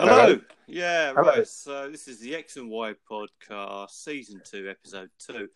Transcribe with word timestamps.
Hello. 0.00 0.26
Hello. 0.26 0.40
Yeah, 0.68 1.12
Hello. 1.12 1.22
right. 1.22 1.46
So 1.46 1.90
this 1.90 2.06
is 2.06 2.20
the 2.20 2.36
X 2.36 2.56
and 2.56 2.70
Y 2.70 2.94
podcast, 3.10 3.90
season 3.90 4.40
two, 4.48 4.68
episode 4.70 5.10
two. 5.18 5.48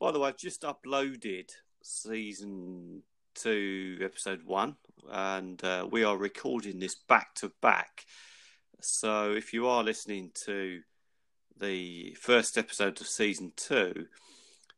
By 0.00 0.10
the 0.10 0.18
way, 0.18 0.30
I've 0.30 0.36
just 0.36 0.62
uploaded 0.62 1.50
season 1.80 3.04
two, 3.36 3.98
episode 4.02 4.42
one, 4.44 4.74
and 5.12 5.62
uh, 5.62 5.86
we 5.88 6.02
are 6.02 6.16
recording 6.16 6.80
this 6.80 6.96
back 7.08 7.36
to 7.36 7.52
back. 7.62 8.04
So 8.80 9.30
if 9.30 9.52
you 9.52 9.68
are 9.68 9.84
listening 9.84 10.32
to 10.46 10.80
the 11.60 12.16
first 12.20 12.58
episode 12.58 13.00
of 13.00 13.06
season 13.06 13.52
two, 13.56 14.06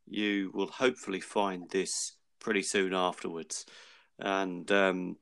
you 0.06 0.50
will 0.52 0.68
hopefully 0.70 1.20
find 1.20 1.70
this 1.70 2.12
pretty 2.38 2.62
soon 2.62 2.92
afterwards. 2.92 3.64
And 4.18 4.70
um, 4.70 5.16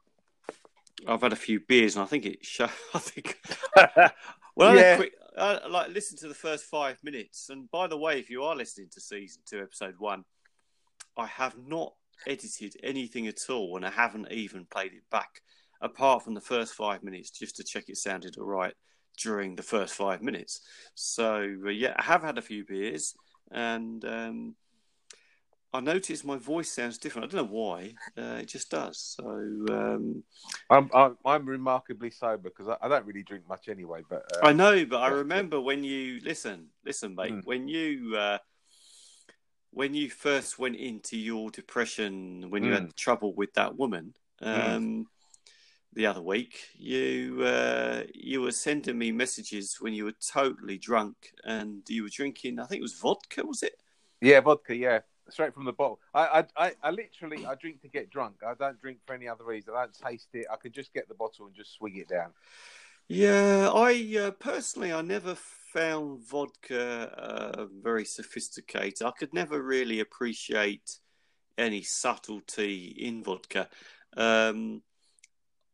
I've 1.07 1.23
had 1.23 1.33
a 1.33 1.37
few 1.37 1.61
beers, 1.61 1.97
and 1.97 2.03
I 2.03 2.07
think 2.07 2.27
it. 2.27 2.45
Show, 2.45 2.69
I 2.95 2.99
think 2.99 3.39
well, 4.57 4.79
I 4.79 4.83
Yeah. 4.83 4.97
quick, 4.97 5.13
uh, 5.37 5.61
like 5.69 5.91
listen 5.91 6.17
to 6.19 6.29
the 6.29 6.35
first 6.35 6.65
five 6.65 6.99
minutes. 7.03 7.49
And 7.51 7.71
by 7.71 7.87
the 7.87 7.97
way, 7.99 8.19
if 8.19 8.31
you 8.31 8.43
are 8.45 8.57
listening 8.57 8.89
to 8.93 9.01
season 9.01 9.43
two, 9.49 9.61
episode 9.61 9.95
one, 9.99 10.25
I 11.17 11.27
have 11.27 11.57
not 11.59 11.95
edited 12.27 12.77
anything 12.83 13.27
at 13.27 13.51
all, 13.51 13.77
and 13.77 13.85
I 13.87 13.91
haven't 13.91 14.31
even 14.33 14.67
played 14.67 14.93
it 14.93 15.09
back, 15.11 15.41
apart 15.81 16.23
from 16.23 16.35
the 16.35 16.41
first 16.41 16.75
five 16.75 17.03
minutes, 17.03 17.31
just 17.31 17.57
to 17.57 17.65
check 17.65 17.85
it 17.89 17.97
sounded 17.97 18.37
all 18.39 18.47
right 18.47 18.75
during 19.19 19.55
the 19.55 19.63
first 19.63 19.95
five 19.95 20.23
minutes. 20.23 20.61
So 20.95 21.57
uh, 21.67 21.71
yeah, 21.71 21.95
I 21.97 22.03
have 22.05 22.23
had 22.23 22.39
a 22.39 22.43
few 22.43 22.65
beers, 22.65 23.15
and 23.51 24.05
um, 24.05 24.55
I 25.75 25.81
noticed 25.81 26.25
my 26.25 26.37
voice 26.37 26.71
sounds 26.71 26.99
different. 26.99 27.25
I 27.25 27.37
don't 27.37 27.47
know 27.51 27.53
why. 27.53 27.95
Uh, 28.17 28.39
it 28.41 28.47
just 28.47 28.71
does. 28.71 29.17
So. 29.19 29.27
Um, 29.27 30.23
I'm, 30.71 30.89
I'm 30.95 31.17
I'm 31.25 31.47
remarkably 31.47 32.11
sober 32.11 32.49
because 32.49 32.69
I, 32.69 32.77
I 32.87 32.89
don't 32.89 33.05
really 33.05 33.25
drink 33.25 33.43
much 33.49 33.69
anyway. 33.69 34.03
But 34.09 34.23
uh, 34.33 34.47
I 34.47 34.53
know, 34.53 34.87
but 34.87 34.99
I 34.99 35.09
remember 35.09 35.61
when 35.61 35.83
you 35.83 36.21
listen, 36.23 36.69
listen, 36.85 37.17
mate. 37.17 37.33
Mm. 37.33 37.45
When 37.45 37.67
you 37.67 38.17
uh, 38.17 38.39
when 39.73 39.95
you 39.95 40.11
first 40.11 40.61
went 40.61 40.77
into 40.77 41.19
your 41.19 41.51
depression, 41.51 42.47
when 42.51 42.63
you 42.63 42.71
Mm. 42.71 42.75
had 42.75 42.97
trouble 42.97 43.35
with 43.35 43.53
that 43.55 43.77
woman, 43.77 44.15
um, 44.43 45.09
the 45.93 46.07
other 46.07 46.23
week, 46.23 46.69
you 46.79 47.43
uh, 47.43 48.05
you 48.15 48.43
were 48.43 48.53
sending 48.53 48.97
me 48.97 49.11
messages 49.11 49.79
when 49.81 49.93
you 49.93 50.05
were 50.05 50.15
totally 50.25 50.79
drunk 50.79 51.33
and 51.43 51.83
you 51.89 52.05
were 52.05 52.09
drinking. 52.11 52.61
I 52.61 52.67
think 52.67 52.79
it 52.79 52.83
was 52.83 52.95
vodka, 52.95 53.45
was 53.45 53.65
it? 53.65 53.75
yeah, 54.21 54.41
vodka, 54.41 54.75
yeah, 54.75 55.01
straight 55.31 55.55
from 55.55 55.65
the 55.65 55.73
bottle. 55.73 56.01
I, 56.13 56.45
I 56.57 56.67
I 56.67 56.73
I 56.83 56.91
literally 56.91 57.47
I 57.47 57.55
drink 57.55 57.81
to 57.83 57.89
get 57.89 58.11
drunk. 58.11 58.37
I 58.47 58.55
don't 58.55 58.81
drink 58.81 58.99
for 59.07 59.15
any 59.15 59.29
other 59.29 59.45
reason. 59.45 59.75
I 59.77 59.83
don't 59.85 59.95
taste 59.95 60.29
it. 60.35 60.47
I 60.53 60.57
can 60.57 60.73
just 60.73 60.93
get 60.93 61.09
the 61.09 61.15
bottle 61.15 61.47
and 61.47 61.55
just 61.55 61.75
swig 61.75 61.97
it 61.97 62.09
down. 62.09 62.31
Yeah, 63.09 63.71
I 63.73 64.17
uh, 64.19 64.31
personally, 64.33 64.93
I 64.93 65.03
never 65.03 65.35
found 65.35 66.27
vodka 66.27 67.13
uh, 67.19 67.67
very 67.83 68.05
sophisticated. 68.05 69.03
I 69.03 69.11
could 69.11 69.35
never 69.35 69.63
really 69.63 70.01
appreciate 70.01 70.99
any 71.59 71.83
subtlety 71.83 72.95
in 72.99 73.23
vodka. 73.23 73.69
Um, 74.17 74.83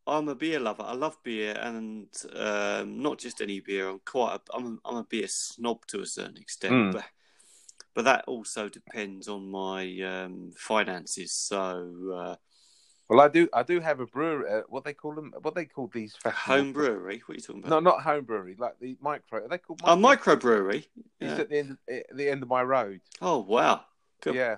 I'm 0.06 0.28
a 0.28 0.34
beer 0.34 0.58
lover. 0.58 0.82
I 0.82 0.94
love 0.94 1.16
beer, 1.22 1.56
and 1.60 2.08
um, 2.34 3.00
not 3.00 3.18
just 3.18 3.40
any 3.40 3.60
beer. 3.60 3.90
I'm 3.90 4.00
quite. 4.04 4.34
A, 4.34 4.56
I'm. 4.56 4.80
I'm 4.84 4.96
a 4.96 5.04
beer 5.04 5.28
snob 5.28 5.86
to 5.88 6.00
a 6.00 6.06
certain 6.06 6.36
extent, 6.38 6.74
Mm. 6.74 6.92
but 6.92 7.04
but 7.94 8.04
that 8.04 8.24
also 8.26 8.68
depends 8.68 9.28
on 9.28 9.50
my 9.50 10.00
um, 10.00 10.52
finances. 10.56 11.32
So 11.32 12.12
uh, 12.14 12.36
Well, 13.08 13.20
I 13.20 13.28
do 13.28 13.48
I 13.52 13.62
do 13.62 13.80
have 13.80 14.00
a 14.00 14.06
brewery. 14.06 14.48
Uh, 14.50 14.62
what 14.68 14.84
they 14.84 14.94
call 14.94 15.14
them? 15.14 15.32
What 15.42 15.54
they 15.54 15.64
call 15.64 15.90
these 15.92 16.16
home 16.24 16.72
brewery. 16.72 17.22
What 17.26 17.34
are 17.34 17.36
you 17.36 17.40
talking 17.42 17.62
about? 17.64 17.70
No, 17.70 17.90
not 17.90 18.02
home 18.02 18.24
brewery. 18.24 18.56
Like 18.58 18.78
the 18.80 18.96
micro. 19.00 19.44
Are 19.44 19.48
they 19.48 19.58
called? 19.58 19.80
A 19.84 19.96
microbrewery. 19.96 20.84
It's 21.20 21.36
Yeah. 21.36 21.40
at 21.40 21.48
the 21.50 21.58
end 21.58 21.78
at 21.88 22.16
the 22.16 22.28
end 22.28 22.42
of 22.42 22.48
my 22.48 22.62
road. 22.62 23.00
Oh 23.20 23.38
wow! 23.40 23.84
Cool. 24.22 24.34
Yeah, 24.34 24.56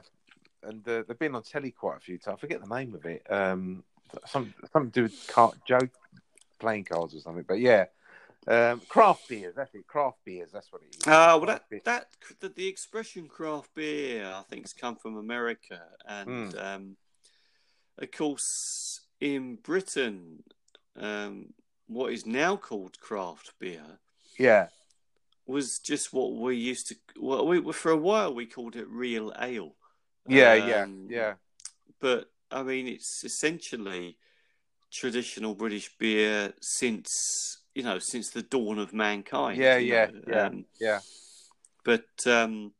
and 0.63 0.87
uh, 0.87 1.03
they've 1.09 1.19
been 1.19 1.35
on 1.35 1.43
telly 1.43 1.71
quite 1.71 1.97
a 1.97 2.01
few 2.01 2.19
times. 2.19 2.37
I 2.39 2.41
forget 2.41 2.61
the 2.61 2.75
name 2.75 2.95
of 2.95 3.05
it. 3.07 3.23
Um, 3.31 3.83
some 4.27 4.53
something 4.73 4.91
to 4.93 5.01
do 5.01 5.03
with 5.05 5.27
car, 5.27 5.53
Joe 5.67 5.81
playing 6.61 6.85
cards 6.85 7.15
or 7.15 7.21
something. 7.21 7.45
But 7.49 7.59
yeah, 7.59 7.87
um, 8.49 8.81
craft 8.89 9.29
beers. 9.29 9.55
That's 9.57 9.75
it. 9.75 9.87
Craft 9.87 10.19
beers. 10.25 10.51
That's 10.53 10.73
what 10.73 10.83
it 10.83 10.97
is. 10.97 11.03
Ah, 11.07 11.37
well, 11.37 11.47
that 11.47 11.65
that 11.85 12.07
the, 12.41 12.49
the 12.49 12.69
expression 12.69 13.29
craft 13.29 13.71
beer, 13.75 14.27
I 14.27 14.43
think, 14.43 14.63
has 14.63 14.73
come 14.73 14.97
from 14.97 15.17
America, 15.17 15.81
and 16.07 16.55
um, 16.59 16.97
of 17.99 18.11
course, 18.11 19.01
in 19.21 19.57
Britain, 19.57 20.43
um, 20.97 21.55
what 21.87 22.13
is 22.13 22.27
now 22.27 22.57
called 22.57 22.99
craft 23.01 23.53
beer 23.59 23.99
Yeah, 24.39 24.69
was 25.47 25.79
just 25.79 26.13
what 26.13 26.35
we 26.35 26.57
used 26.57 26.89
to. 26.89 26.97
Well, 27.21 27.47
we 27.47 27.73
for 27.73 27.93
a 27.93 27.97
while 27.97 28.35
we 28.35 28.47
called 28.47 28.77
it 28.77 28.89
real 28.89 29.33
ale. 29.41 29.75
yeah, 30.29 30.55
yeah, 30.55 30.85
Um, 30.85 31.07
yeah. 31.09 31.35
But 32.01 32.31
I 32.51 32.63
mean, 32.63 32.87
it's 32.87 33.25
essentially 33.25 34.19
traditional 34.91 35.55
British 35.55 35.97
beer 35.99 36.53
since 36.61 37.62
you 37.75 37.83
know 37.83 37.99
since 37.99 38.31
the 38.31 38.43
dawn 38.43 38.79
of 38.79 38.93
mankind. 38.93 39.59
Yeah, 39.61 39.79
yeah, 39.79 40.07
know. 40.07 40.21
yeah, 40.27 40.47
Um, 40.47 40.65
yeah. 40.81 41.01
but 41.85 42.27
um, 42.27 42.73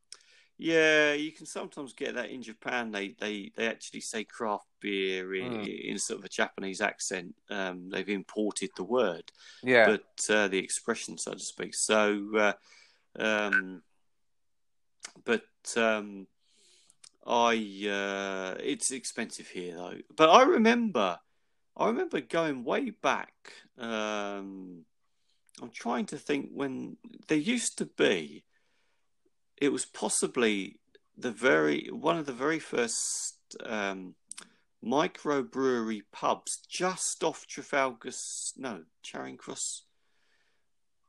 yeah, 0.59 1.13
you 1.15 1.33
can 1.33 1.47
sometimes 1.47 1.93
get 1.93 2.15
that 2.15 2.31
in 2.31 2.43
Japan. 2.43 2.93
They 2.93 3.17
they, 3.19 3.53
they 3.57 3.67
actually 3.67 4.01
say 4.01 4.25
craft 4.25 4.67
beer 4.81 5.35
in, 5.35 5.53
Mm. 5.53 5.91
in 5.91 5.99
sort 5.99 6.21
of 6.21 6.25
a 6.25 6.29
Japanese 6.29 6.81
accent. 6.81 7.35
Um, 7.51 7.89
they've 7.91 8.09
imported 8.09 8.71
the 8.77 8.85
word, 8.85 9.31
Yeah, 9.65 9.87
but 9.87 10.35
uh, 10.35 10.49
the 10.49 10.59
expression, 10.59 11.19
so 11.19 11.33
to 11.33 11.39
speak. 11.39 11.75
So, 11.75 12.29
uh, 12.37 12.53
um, 13.19 13.83
but 15.25 15.43
um, 15.77 16.27
I 17.27 17.55
uh, 17.89 18.57
it's 18.61 18.91
expensive 18.91 19.49
here 19.49 19.75
though. 19.77 19.99
But 20.17 20.31
I 20.31 20.43
remember, 20.43 21.19
I 21.77 21.87
remember 21.87 22.21
going 22.21 22.65
way 22.65 22.91
back. 22.91 23.33
Um, 23.79 24.85
I'm 25.61 25.71
trying 25.73 26.07
to 26.07 26.19
think 26.19 26.51
when 26.53 26.97
there 27.29 27.39
used 27.39 27.79
to 27.79 27.87
be. 27.87 28.45
It 29.57 29.73
was 29.73 29.85
possibly 29.85 30.81
the 31.17 31.31
very 31.31 31.89
one 31.91 32.19
of 32.19 32.27
the 32.27 32.33
very 32.33 32.59
first 32.59 33.37
um, 33.65 34.15
microbrewery 34.85 36.03
pubs 36.13 36.59
just 36.69 37.23
off 37.23 37.47
Trafalgar. 37.47 38.11
No, 38.57 38.83
Charing 39.03 39.37
Cross 39.37 39.85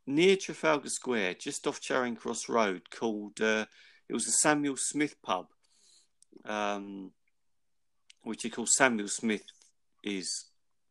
near 0.05 0.35
Trafalgar 0.35 0.89
Square, 0.89 1.35
just 1.35 1.65
off 1.65 1.81
Charing 1.81 2.15
Cross 2.15 2.47
Road, 2.47 2.89
called 2.91 3.41
uh, 3.41 3.65
it 4.07 4.13
was 4.13 4.25
the 4.25 4.31
Samuel 4.31 4.77
Smith 4.77 5.15
pub, 5.23 5.47
um, 6.45 7.11
which 8.23 8.43
you 8.43 8.51
call 8.51 8.67
Samuel 8.67 9.07
Smith 9.07 9.45
is 10.03 10.45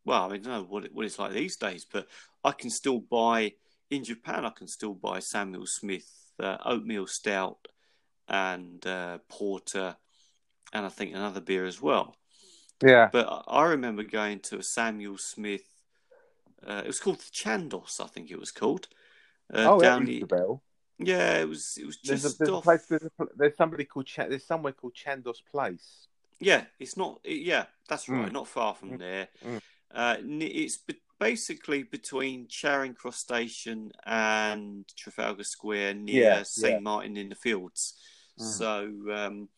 well, 0.05 0.25
I 0.33 0.37
don't 0.37 0.47
know 0.47 0.63
what 0.69 0.85
it, 0.85 0.95
what 0.95 1.07
it's 1.07 1.19
like 1.19 1.33
these 1.33 1.57
days, 1.57 1.87
but 1.91 2.07
I 2.45 2.53
can 2.53 2.71
still 2.71 3.01
buy 3.01 3.53
in 3.91 4.05
Japan. 4.05 4.45
I 4.45 4.51
can 4.51 4.67
still 4.69 4.95
buy 4.95 5.19
Samuel 5.21 5.67
Smith 5.67 6.09
uh, 6.41 6.57
oatmeal 6.65 7.07
stout 7.07 7.59
and 8.29 8.85
uh, 8.87 9.19
porter, 9.29 9.97
and 10.73 10.87
I 10.87 10.89
think 10.89 11.15
another 11.15 11.41
beer 11.41 11.65
as 11.67 11.81
well. 11.81 12.17
yeah. 12.83 13.09
But 13.13 13.45
I- 13.49 13.65
remember 13.65 14.03
going 14.03 14.41
to 14.41 14.59
a 14.59 14.63
Samuel 14.63 15.19
Smith. 15.19 15.63
Uh, 16.67 16.83
it 16.85 16.87
was 16.87 17.01
called 17.01 17.19
the 17.19 17.31
Chandos, 17.33 18.01
I 18.01 18.07
think 18.07 18.31
it 18.31 18.39
was 18.39 18.53
called. 18.53 18.87
Uh, 19.53 19.67
oh, 19.75 19.81
down 19.81 20.05
the, 20.05 20.23
bell. 20.23 20.63
yeah, 20.99 21.39
it 21.39 21.49
was. 21.49 21.77
It 21.79 21.85
was 21.85 21.99
There's 22.05 22.23
just 22.23 22.37
a, 22.37 22.39
there's 22.39 22.51
a 22.51 22.55
off. 22.55 22.63
place. 22.65 22.87
There's, 22.87 23.03
a, 23.03 23.25
there's 23.37 23.57
somebody 23.57 23.85
called. 23.85 24.07
Ch- 24.07 24.29
there's 24.29 24.47
somewhere 24.47 24.73
called 24.73 24.95
Chandos 24.95 25.45
Place. 25.51 26.07
Yeah, 26.41 26.65
it's 26.79 26.97
not. 26.97 27.21
It, 27.25 27.43
yeah, 27.43 27.65
that's 27.89 28.09
right. 28.09 28.29
Mm. 28.31 28.33
Not 28.33 28.47
far 28.49 28.75
from 28.75 28.93
Mm. 28.93 28.99
there. 28.99 29.29
Mm. 29.45 29.61
Uh, 29.95 30.17
it's 30.21 30.79
be- 30.79 31.01
basically 31.19 31.83
between 31.85 32.49
Charing 32.49 32.95
Cross 32.95 33.19
Station 33.19 33.93
and 34.07 34.85
Trafalgar 34.97 35.45
Square 35.45 35.95
near 35.95 36.23
Yeah, 36.23 36.43
St 36.43 36.75
yeah. 36.75 36.81
Martin 36.81 37.17
in 37.17 37.29
the 37.29 37.35
Fields. 37.35 37.95
Mm. 38.41 38.45
So 38.45 39.15
um, 39.15 39.49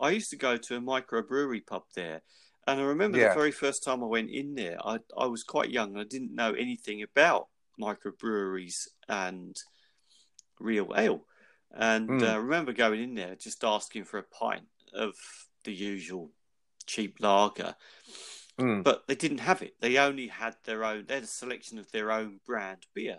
I 0.00 0.10
used 0.10 0.30
to 0.30 0.36
go 0.36 0.56
to 0.56 0.76
a 0.76 0.80
microbrewery 0.80 1.66
pub 1.66 1.84
there, 1.94 2.22
and 2.66 2.80
I 2.80 2.84
remember 2.84 3.18
Yeah. 3.18 3.28
the 3.28 3.34
very 3.34 3.52
first 3.52 3.84
time 3.84 4.02
I 4.02 4.06
went 4.06 4.30
in 4.30 4.54
there. 4.54 4.78
I 4.84 4.98
I 5.16 5.26
was 5.26 5.44
quite 5.44 5.70
young 5.70 5.90
and 5.90 6.00
I 6.00 6.04
didn't 6.04 6.34
know 6.34 6.52
anything 6.54 7.02
about 7.02 7.48
microbreweries 7.78 8.88
and 9.08 9.56
real 10.58 10.92
ale. 10.96 11.26
And 11.72 12.08
Mm. 12.08 12.22
uh, 12.22 12.32
I 12.32 12.36
remember 12.36 12.72
going 12.72 13.02
in 13.02 13.14
there 13.14 13.34
just 13.34 13.62
asking 13.62 14.04
for 14.04 14.18
a 14.18 14.22
pint 14.22 14.66
of 14.94 15.14
the 15.64 15.72
usual 15.72 16.32
cheap 16.86 17.20
lager, 17.20 17.76
Mm. 18.58 18.82
but 18.84 19.06
they 19.06 19.14
didn't 19.14 19.38
have 19.38 19.60
it. 19.62 19.74
They 19.80 19.98
only 19.98 20.28
had 20.28 20.56
their 20.64 20.82
own. 20.84 21.04
They 21.06 21.14
had 21.14 21.24
a 21.24 21.26
selection 21.26 21.78
of 21.78 21.90
their 21.92 22.10
own 22.10 22.40
brand 22.46 22.86
beer, 22.94 23.18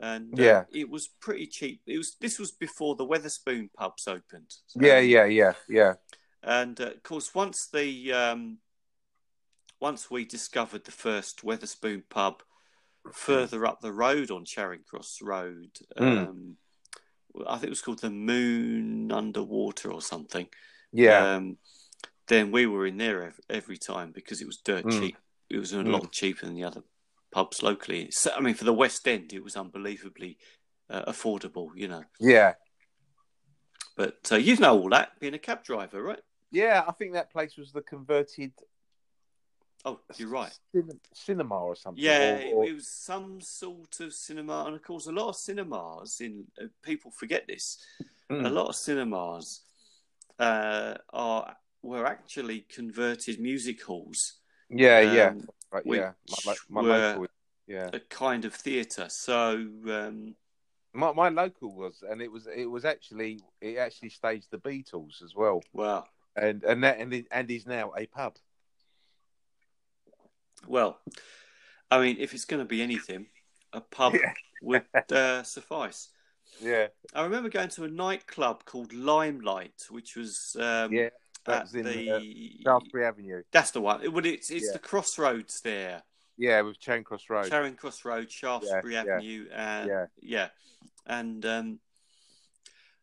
and 0.00 0.32
uh, 0.38 0.42
Yeah. 0.42 0.64
it 0.72 0.88
was 0.88 1.08
pretty 1.20 1.46
cheap. 1.46 1.82
It 1.86 1.98
was. 1.98 2.16
This 2.20 2.38
was 2.38 2.52
before 2.52 2.96
the 2.96 3.06
Wetherspoon 3.06 3.70
pubs 3.76 4.08
opened. 4.08 4.54
Yeah, 4.74 4.98
Um, 4.98 5.04
yeah, 5.04 5.24
yeah, 5.26 5.52
yeah. 5.68 5.94
and 6.42 6.80
uh, 6.80 6.86
of 6.92 7.02
course, 7.02 7.34
once 7.34 7.68
the 7.68 8.12
um, 8.14 8.58
once 9.80 10.10
we 10.10 10.24
discovered 10.24 10.84
the 10.84 10.90
first 10.90 11.42
Wetherspoon 11.44 12.04
pub 12.08 12.42
further 13.12 13.66
up 13.66 13.80
the 13.80 13.92
road 13.92 14.30
on 14.30 14.44
Charing 14.44 14.84
Cross 14.88 15.18
Road. 15.22 15.70
Mm. 15.98 16.28
Um, 16.28 16.56
I 17.46 17.54
think 17.54 17.64
it 17.64 17.70
was 17.70 17.82
called 17.82 17.98
the 18.00 18.10
Moon 18.10 19.10
Underwater 19.10 19.90
or 19.90 20.00
something. 20.00 20.46
Yeah, 20.92 21.34
Um, 21.36 21.56
then 22.32 22.50
we 22.50 22.66
were 22.66 22.86
in 22.86 22.96
there 22.96 23.22
every, 23.24 23.44
every 23.50 23.76
time 23.78 24.10
because 24.12 24.40
it 24.40 24.46
was 24.46 24.56
dirt 24.58 24.84
Mm. 24.86 24.98
cheap. 25.00 25.16
It 25.50 25.58
was 25.58 25.72
a 25.72 25.76
Mm. 25.76 25.92
lot 25.92 26.12
cheaper 26.12 26.46
than 26.46 26.54
the 26.54 26.64
other 26.64 26.82
pubs 27.30 27.62
locally. 27.62 28.10
So, 28.10 28.30
I 28.32 28.40
mean, 28.40 28.54
for 28.54 28.64
the 28.64 28.72
West 28.72 29.06
End, 29.06 29.32
it 29.32 29.42
was 29.44 29.56
unbelievably 29.56 30.38
uh, 30.90 31.10
affordable, 31.10 31.70
you 31.74 31.88
know. 31.88 32.04
yeah, 32.20 32.54
But 33.96 34.30
uh, 34.32 34.36
you 34.36 34.56
know 34.56 34.78
all 34.78 34.88
that, 34.90 35.18
being 35.20 35.34
a 35.34 35.38
cab 35.38 35.64
driver, 35.64 36.02
right? 36.02 36.20
yeah. 36.50 36.84
I 36.86 36.92
think 36.92 37.12
that 37.14 37.30
place 37.32 37.56
was 37.56 37.72
the 37.72 37.80
converted 37.82 38.52
Oh, 39.84 39.98
you're 40.16 40.28
right. 40.28 40.56
cin- 40.72 41.00
cinema 41.12 41.58
or 41.58 41.74
something. 41.74 42.02
Yeah, 42.04 42.42
or- 42.52 42.54
or- 42.56 42.64
it, 42.66 42.72
was 42.74 42.86
some 42.88 43.40
sort 43.40 43.98
of 44.00 44.12
cinema, 44.12 44.64
and 44.66 44.76
of 44.76 44.82
course, 44.82 45.06
a 45.06 45.12
lot 45.12 45.28
of 45.28 45.36
cinemas 45.36 46.20
in 46.20 46.46
uh, 46.60 46.66
people 46.82 47.10
forget 47.10 47.46
this. 47.48 47.78
Mm. 48.30 48.46
A 48.46 48.50
lot 48.50 48.68
of 48.68 48.76
cinemas 48.76 49.62
uh, 50.38 50.94
are 51.12 51.56
were 51.82 52.06
actually 52.06 52.60
converted 52.68 53.40
music 53.40 53.82
halls, 53.84 54.34
yeah, 54.70 55.00
yeah, 55.00 55.26
um, 55.28 55.48
right, 55.72 55.84
which 55.86 56.00
yeah. 56.00 56.12
My, 56.46 56.54
my, 56.68 56.80
my 56.82 56.88
were- 56.88 57.08
local, 57.08 57.26
yeah. 57.66 57.90
a 57.92 58.00
kind 58.00 58.44
of 58.44 58.54
theatre. 58.54 59.08
So 59.08 59.54
um, 59.88 60.34
My, 60.94 61.12
my 61.12 61.28
local 61.28 61.74
was, 61.74 62.02
and 62.08 62.20
it 62.22 62.30
was 62.30 62.46
it 62.46 62.66
was 62.66 62.84
actually 62.84 63.40
it 63.60 63.78
actually 63.78 64.10
staged 64.10 64.48
the 64.50 64.58
Beatles 64.58 65.22
as 65.22 65.34
well, 65.34 65.62
Well, 65.72 66.06
and 66.36 66.62
and 66.64 66.82
that 66.84 66.98
and, 66.98 67.24
and 67.30 67.50
is 67.50 67.66
now 67.66 67.92
a 67.96 68.06
pub. 68.06 68.34
well, 70.66 70.98
I 71.90 72.00
mean, 72.00 72.16
if 72.20 72.32
it's 72.34 72.44
going 72.44 72.62
to 72.62 72.68
be 72.68 72.82
anything, 72.82 73.26
a 73.72 73.80
pub 73.80 74.14
Yeah. 74.14 74.32
would 74.62 74.84
uh, 75.12 75.42
suffice. 75.42 76.08
Yeah, 76.60 76.88
I 77.14 77.22
remember 77.24 77.48
going 77.48 77.70
to 77.70 77.84
a 77.84 77.88
nightclub 77.88 78.66
called 78.66 78.92
Limelight, 78.92 79.86
which 79.88 80.16
was 80.16 80.54
um, 80.60 80.92
yeah. 80.92 81.08
That 81.44 81.54
at 81.56 81.62
was 81.64 81.74
in 81.74 81.84
the. 81.84 82.10
uh, 82.10 82.20
Shaftesbury 82.62 83.04
Avenue. 83.06 83.42
That's 83.52 83.70
the 83.72 83.80
one. 83.80 84.02
It, 84.02 84.12
well, 84.12 84.24
it's 84.24 84.50
it's 84.50 84.66
Yeah. 84.66 84.72
the 84.72 84.78
crossroads 84.78 85.60
there, 85.62 86.02
Yeah, 86.36 86.60
with 86.62 86.78
Charing 86.78 87.04
Cross 87.04 87.28
Road. 87.28 87.48
Charing 87.48 87.74
Cross 87.74 88.04
Road, 88.04 88.30
Shaftesbury 88.30 88.94
Yeah, 88.94 89.00
Avenue, 89.00 89.46
and 89.52 89.88
yeah. 89.88 90.06
yeah, 90.20 90.48
and 91.06 91.44
um, 91.46 91.78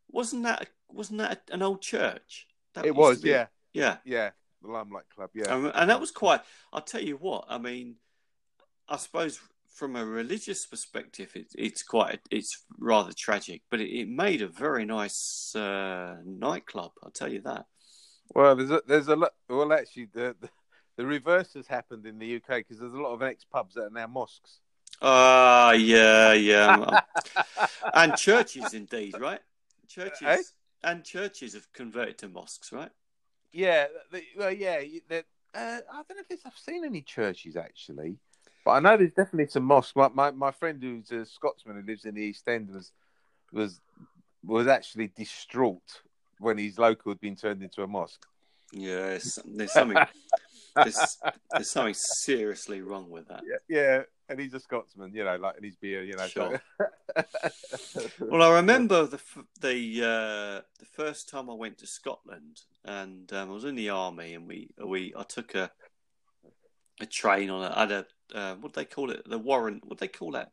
wasn't 0.09 0.43
that 0.43 0.67
wasn't 0.87 1.19
that 1.19 1.41
an 1.51 1.61
old 1.61 1.81
church? 1.81 2.47
That 2.73 2.85
it 2.85 2.95
was, 2.95 3.21
be- 3.21 3.29
yeah, 3.29 3.47
yeah. 3.73 3.97
yeah. 4.05 4.31
The 4.61 4.67
Limelight 4.69 5.09
Club, 5.15 5.29
yeah. 5.33 5.45
Um, 5.45 5.71
and 5.73 5.89
that 5.89 5.99
was 5.99 6.11
quite. 6.11 6.41
I'll 6.73 6.81
tell 6.81 7.01
you 7.01 7.15
what. 7.17 7.45
I 7.49 7.57
mean, 7.57 7.95
I 8.87 8.97
suppose 8.97 9.39
from 9.73 9.95
a 9.95 10.05
religious 10.05 10.65
perspective, 10.65 11.31
it, 11.35 11.47
it's 11.55 11.81
quite. 11.83 12.19
It's 12.29 12.63
rather 12.77 13.13
tragic, 13.13 13.61
but 13.69 13.79
it, 13.79 13.89
it 13.89 14.09
made 14.09 14.41
a 14.41 14.47
very 14.47 14.83
nice 14.85 15.55
uh, 15.55 16.17
nightclub. 16.25 16.91
I'll 17.03 17.11
tell 17.11 17.31
you 17.31 17.41
that. 17.41 17.65
Well, 18.33 18.55
there's 18.55 18.71
a, 18.71 18.81
there's 18.87 19.07
a 19.07 19.15
lot. 19.15 19.33
Well, 19.49 19.73
actually, 19.73 20.05
the, 20.13 20.35
the 20.39 20.49
the 20.97 21.05
reverse 21.05 21.53
has 21.53 21.65
happened 21.65 22.05
in 22.05 22.19
the 22.19 22.35
UK 22.35 22.57
because 22.57 22.77
there's 22.79 22.93
a 22.93 22.97
lot 22.97 23.13
of 23.13 23.23
ex 23.23 23.45
pubs 23.45 23.75
that 23.75 23.83
are 23.85 23.89
now 23.89 24.07
mosques. 24.07 24.59
Ah, 25.01 25.71
yeah, 25.71 26.33
yeah, 26.33 26.99
and 27.93 28.17
churches 28.17 28.73
indeed, 28.73 29.17
right? 29.17 29.39
Churches 29.87 30.21
Eh? 30.21 30.41
and 30.83 31.03
churches 31.05 31.53
have 31.53 31.71
converted 31.71 32.17
to 32.17 32.27
mosques, 32.27 32.71
right? 32.73 32.91
yeah, 33.53 33.85
well, 34.37 34.51
yeah. 34.51 34.81
uh, 35.09 35.19
I 35.55 35.79
don't 36.07 36.17
know 36.17 36.23
if 36.29 36.45
I've 36.45 36.53
seen 36.57 36.83
any 36.83 37.01
churches 37.01 37.55
actually, 37.55 38.17
but 38.65 38.71
I 38.71 38.79
know 38.81 38.97
there's 38.97 39.13
definitely 39.13 39.47
some 39.47 39.63
mosques. 39.63 39.95
My 39.95 40.09
my, 40.09 40.31
my 40.31 40.51
friend 40.51 40.83
who's 40.83 41.11
a 41.11 41.25
Scotsman 41.25 41.77
who 41.77 41.87
lives 41.87 42.03
in 42.03 42.15
the 42.15 42.21
East 42.21 42.45
End 42.47 42.69
was 42.71 42.91
was 43.53 43.79
was 44.43 44.67
actually 44.67 45.07
distraught 45.15 46.01
when 46.39 46.57
his 46.57 46.79
local 46.79 47.11
had 47.11 47.19
been 47.19 47.35
turned 47.35 47.61
into 47.61 47.83
a 47.83 47.87
mosque. 47.87 48.25
Yeah, 48.71 49.17
there's 49.45 49.73
something. 49.73 49.97
there's, 50.75 51.17
there's 51.51 51.69
something 51.69 51.93
seriously 51.93 52.81
wrong 52.81 53.09
with 53.09 53.27
that. 53.27 53.43
Yeah, 53.45 53.77
yeah, 53.77 54.01
and 54.29 54.39
he's 54.39 54.53
a 54.53 54.59
Scotsman, 54.59 55.13
you 55.13 55.23
know, 55.23 55.35
like 55.35 55.57
in 55.57 55.63
his 55.63 55.75
beer, 55.75 56.03
you 56.03 56.15
know. 56.15 56.27
Sure. 56.27 56.61
So... 56.71 58.05
Well, 58.21 58.43
I 58.43 58.55
remember 58.57 59.05
the 59.07 59.19
the 59.61 60.01
uh, 60.03 60.61
the 60.79 60.85
first 60.91 61.29
time 61.29 61.49
I 61.49 61.53
went 61.53 61.79
to 61.79 61.87
Scotland, 61.87 62.61
and 62.85 63.31
um, 63.33 63.49
I 63.49 63.53
was 63.53 63.65
in 63.65 63.75
the 63.75 63.89
army, 63.89 64.35
and 64.35 64.47
we 64.47 64.69
we 64.83 65.13
I 65.17 65.23
took 65.23 65.55
a 65.55 65.71
a 67.01 67.05
train 67.05 67.49
on 67.49 67.63
a 67.63 67.73
I 67.75 67.79
had 67.81 67.91
a 67.91 68.05
uh, 68.35 68.55
what 68.55 68.73
do 68.73 68.81
they 68.81 68.85
call 68.85 69.09
it 69.09 69.27
the 69.27 69.39
warrant 69.39 69.83
what 69.85 69.97
do 69.97 70.05
they 70.05 70.07
call 70.07 70.31
that 70.31 70.51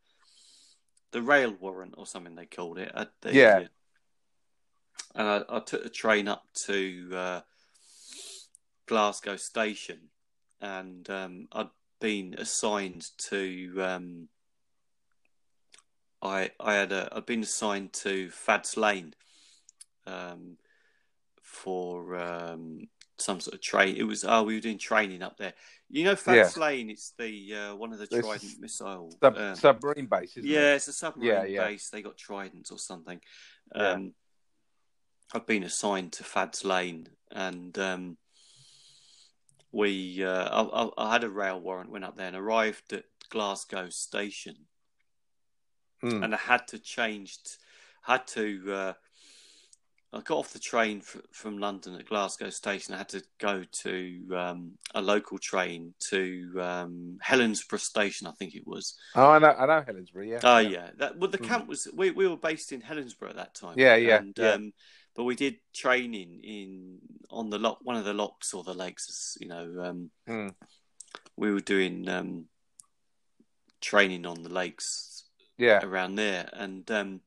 the 1.12 1.22
rail 1.22 1.54
warrant 1.60 1.94
or 1.98 2.06
something 2.06 2.34
they 2.34 2.46
called 2.46 2.78
it 2.78 2.92
Yeah. 3.30 3.64
And 5.16 5.26
I, 5.26 5.42
I 5.48 5.60
took 5.60 5.82
the 5.82 5.88
train 5.88 6.28
up 6.28 6.44
to 6.66 7.10
uh, 7.14 7.40
Glasgow 8.86 9.36
station, 9.36 10.10
and 10.60 11.08
um, 11.08 11.48
I'd 11.52 11.70
been 12.00 12.34
assigned 12.38 13.08
to. 13.30 13.74
Um, 13.78 14.28
I 16.22 16.50
I 16.60 16.74
had 16.74 16.92
a 16.92 17.08
I'd 17.12 17.26
been 17.26 17.42
assigned 17.42 17.94
to 17.94 18.28
Faslane, 18.28 19.14
um, 20.06 20.58
for 21.42 22.16
um, 22.16 22.88
some 23.18 23.40
sort 23.40 23.54
of 23.54 23.62
train. 23.62 23.96
It 23.96 24.04
was 24.04 24.24
oh 24.24 24.42
we 24.42 24.54
were 24.54 24.60
doing 24.60 24.78
training 24.78 25.22
up 25.22 25.38
there. 25.38 25.54
You 25.88 26.04
know 26.04 26.14
Faslane. 26.14 26.90
It's 26.90 27.12
the 27.18 27.54
uh, 27.54 27.76
one 27.76 27.92
of 27.92 27.98
the 27.98 28.06
This 28.06 28.24
Trident 28.24 28.42
is 28.52 28.58
missile. 28.58 29.16
Sub, 29.20 29.36
um, 29.36 29.54
submarine 29.56 30.06
base, 30.06 30.36
isn't 30.36 30.50
yeah, 30.50 30.72
it? 30.72 30.76
it's 30.76 30.88
a 30.88 30.92
submarine 30.92 31.30
Yeah, 31.30 31.44
yeah. 31.44 31.66
base. 31.68 31.88
They 31.88 32.02
got 32.02 32.16
Tridents 32.18 32.70
or 32.70 32.78
something. 32.78 33.20
Yeah. 33.74 33.90
Um, 33.90 34.12
I've 35.34 35.46
been 35.46 35.64
assigned 35.64 36.12
to 36.14 36.24
Faslane, 36.24 37.06
and 37.30 37.76
um, 37.78 38.16
we 39.72 40.24
uh, 40.24 40.48
I, 40.48 40.84
I, 40.84 40.90
I 41.08 41.12
had 41.12 41.24
a 41.24 41.30
rail 41.30 41.60
warrant. 41.60 41.90
Went 41.90 42.04
up 42.04 42.16
there 42.16 42.28
and 42.28 42.36
arrived 42.36 42.92
at 42.92 43.04
Glasgow 43.30 43.88
station, 43.90 44.56
Mm. 46.02 46.22
and 46.22 46.34
I 46.34 46.38
had 46.38 46.68
to 46.68 46.78
change. 46.78 47.36
had 48.02 48.26
to. 48.28 48.72
Uh, 48.72 48.92
I 50.12 50.20
got 50.20 50.38
off 50.38 50.52
the 50.52 50.58
train 50.58 50.98
f- 50.98 51.16
from 51.32 51.58
London 51.58 51.94
at 51.96 52.06
Glasgow 52.06 52.50
station. 52.50 52.94
I 52.94 52.98
had 52.98 53.08
to 53.10 53.22
go 53.38 53.64
to 53.82 54.26
um, 54.34 54.72
a 54.94 55.02
local 55.02 55.38
train 55.38 55.94
to 56.10 56.52
um, 56.60 57.18
Helensburgh 57.26 57.80
station, 57.80 58.26
I 58.26 58.30
think 58.32 58.54
it 58.54 58.66
was. 58.66 58.94
Oh, 59.14 59.30
I 59.30 59.38
know, 59.38 59.48
I 59.50 59.66
know 59.66 59.82
Helensbury, 59.86 60.28
yeah. 60.30 60.40
Oh 60.44 60.58
yeah, 60.58 60.90
that 60.98 61.18
well 61.18 61.30
the 61.30 61.38
Mm. 61.38 61.48
camp 61.48 61.66
was 61.68 61.88
we 61.94 62.10
we 62.12 62.28
were 62.28 62.36
based 62.36 62.72
in 62.72 62.82
Helensburgh 62.82 63.30
at 63.30 63.36
that 63.36 63.54
time. 63.54 63.78
Yeah, 63.78 63.96
yeah, 63.96 64.18
and, 64.18 64.34
yeah. 64.38 64.50
Um, 64.52 64.72
but 65.16 65.24
we 65.24 65.34
did 65.34 65.56
training 65.74 66.40
in 66.44 66.98
on 67.30 67.50
the 67.50 67.58
lock 67.58 67.78
one 67.82 67.96
of 67.96 68.04
the 68.04 68.12
locks 68.14 68.52
or 68.54 68.62
the 68.62 68.74
lakes. 68.74 69.36
You 69.40 69.48
know, 69.48 69.82
um, 69.82 70.10
Mm. 70.28 70.54
we 71.36 71.52
were 71.52 71.60
doing 71.60 72.08
um, 72.08 72.46
training 73.80 74.26
on 74.26 74.42
the 74.42 74.48
lakes 74.52 75.24
Yeah, 75.58 75.80
around 75.84 76.16
there, 76.16 76.48
and 76.52 76.88
um, 76.90 77.20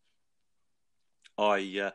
I 1.38 1.80
uh, 1.88 1.92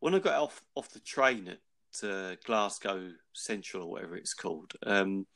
when 0.00 0.14
I 0.14 0.18
got 0.18 0.40
off 0.42 0.62
off 0.74 0.90
the 0.90 1.00
train 1.00 1.48
at 1.48 2.08
uh, 2.08 2.36
Glasgow 2.44 3.12
Central 3.32 3.84
or 3.84 3.90
whatever 3.90 4.16
it's 4.16 4.34
called. 4.34 4.72
Um, 4.86 5.26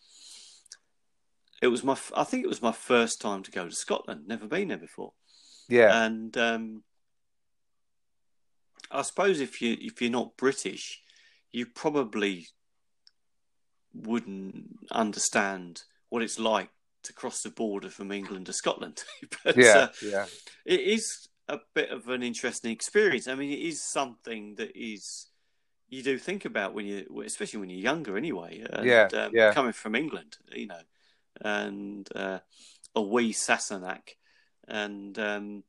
it 1.62 1.68
was 1.68 1.82
my, 1.84 1.92
f- 1.92 2.12
I 2.14 2.24
think 2.24 2.44
it 2.44 2.48
was 2.48 2.60
my 2.60 2.72
first 2.72 3.22
time 3.22 3.42
to 3.44 3.50
go 3.50 3.64
to 3.66 3.74
Scotland. 3.74 4.26
Never 4.26 4.46
been 4.46 4.68
there 4.68 4.76
before. 4.76 5.14
yeah, 5.68 6.04
And 6.06 6.36
um, 6.36 6.82
I 8.94 9.02
suppose 9.02 9.40
if 9.40 9.60
you 9.60 9.76
if 9.80 10.00
you're 10.00 10.10
not 10.10 10.36
British, 10.36 11.00
you 11.52 11.66
probably 11.66 12.46
wouldn't 13.92 14.78
understand 14.90 15.82
what 16.08 16.22
it's 16.22 16.38
like 16.38 16.70
to 17.04 17.12
cross 17.12 17.42
the 17.42 17.50
border 17.50 17.90
from 17.90 18.10
England 18.10 18.46
to 18.46 18.52
Scotland. 18.52 19.02
but 19.44 19.56
yeah, 19.56 19.72
uh, 19.72 19.88
yeah, 20.02 20.26
it 20.64 20.80
is 20.80 21.28
a 21.48 21.58
bit 21.74 21.90
of 21.90 22.08
an 22.08 22.22
interesting 22.22 22.70
experience. 22.70 23.28
I 23.28 23.34
mean, 23.34 23.50
it 23.50 23.60
is 23.60 23.82
something 23.82 24.54
that 24.56 24.72
is 24.74 25.28
you 25.88 26.02
do 26.02 26.18
think 26.18 26.44
about 26.44 26.74
when 26.74 26.86
you, 26.86 27.22
especially 27.24 27.60
when 27.60 27.70
you're 27.70 27.78
younger, 27.78 28.16
anyway. 28.16 28.64
And, 28.68 28.86
Yeah, 28.86 29.08
um, 29.12 29.30
yeah. 29.34 29.52
Coming 29.52 29.72
from 29.72 29.94
England, 29.94 30.38
you 30.52 30.66
know, 30.66 30.80
and 31.40 32.08
uh, 32.14 32.38
a 32.94 33.02
wee 33.02 33.32
Sassenach, 33.32 34.16
and 34.66 35.18
um, 35.18 35.64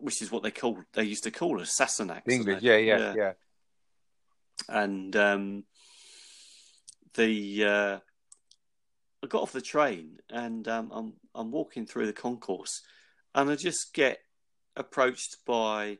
which 0.00 0.22
is 0.22 0.30
what 0.30 0.42
they 0.42 0.50
called 0.50 0.78
they 0.92 1.04
used 1.04 1.24
to 1.24 1.30
call 1.30 1.60
us 1.60 1.76
Sassenachs. 1.78 2.28
English, 2.28 2.60
didn't 2.60 2.84
yeah, 2.84 2.96
yeah, 2.96 3.14
yeah, 3.16 3.32
and 4.68 5.14
um, 5.16 5.64
the 7.14 7.64
uh, 7.64 7.98
I 9.22 9.26
got 9.26 9.42
off 9.42 9.52
the 9.52 9.60
train 9.60 10.18
and 10.30 10.66
um, 10.68 10.90
I'm 10.92 11.12
I'm 11.34 11.50
walking 11.50 11.86
through 11.86 12.06
the 12.06 12.12
concourse, 12.12 12.82
and 13.34 13.50
I 13.50 13.56
just 13.56 13.92
get 13.94 14.18
approached 14.76 15.36
by 15.46 15.98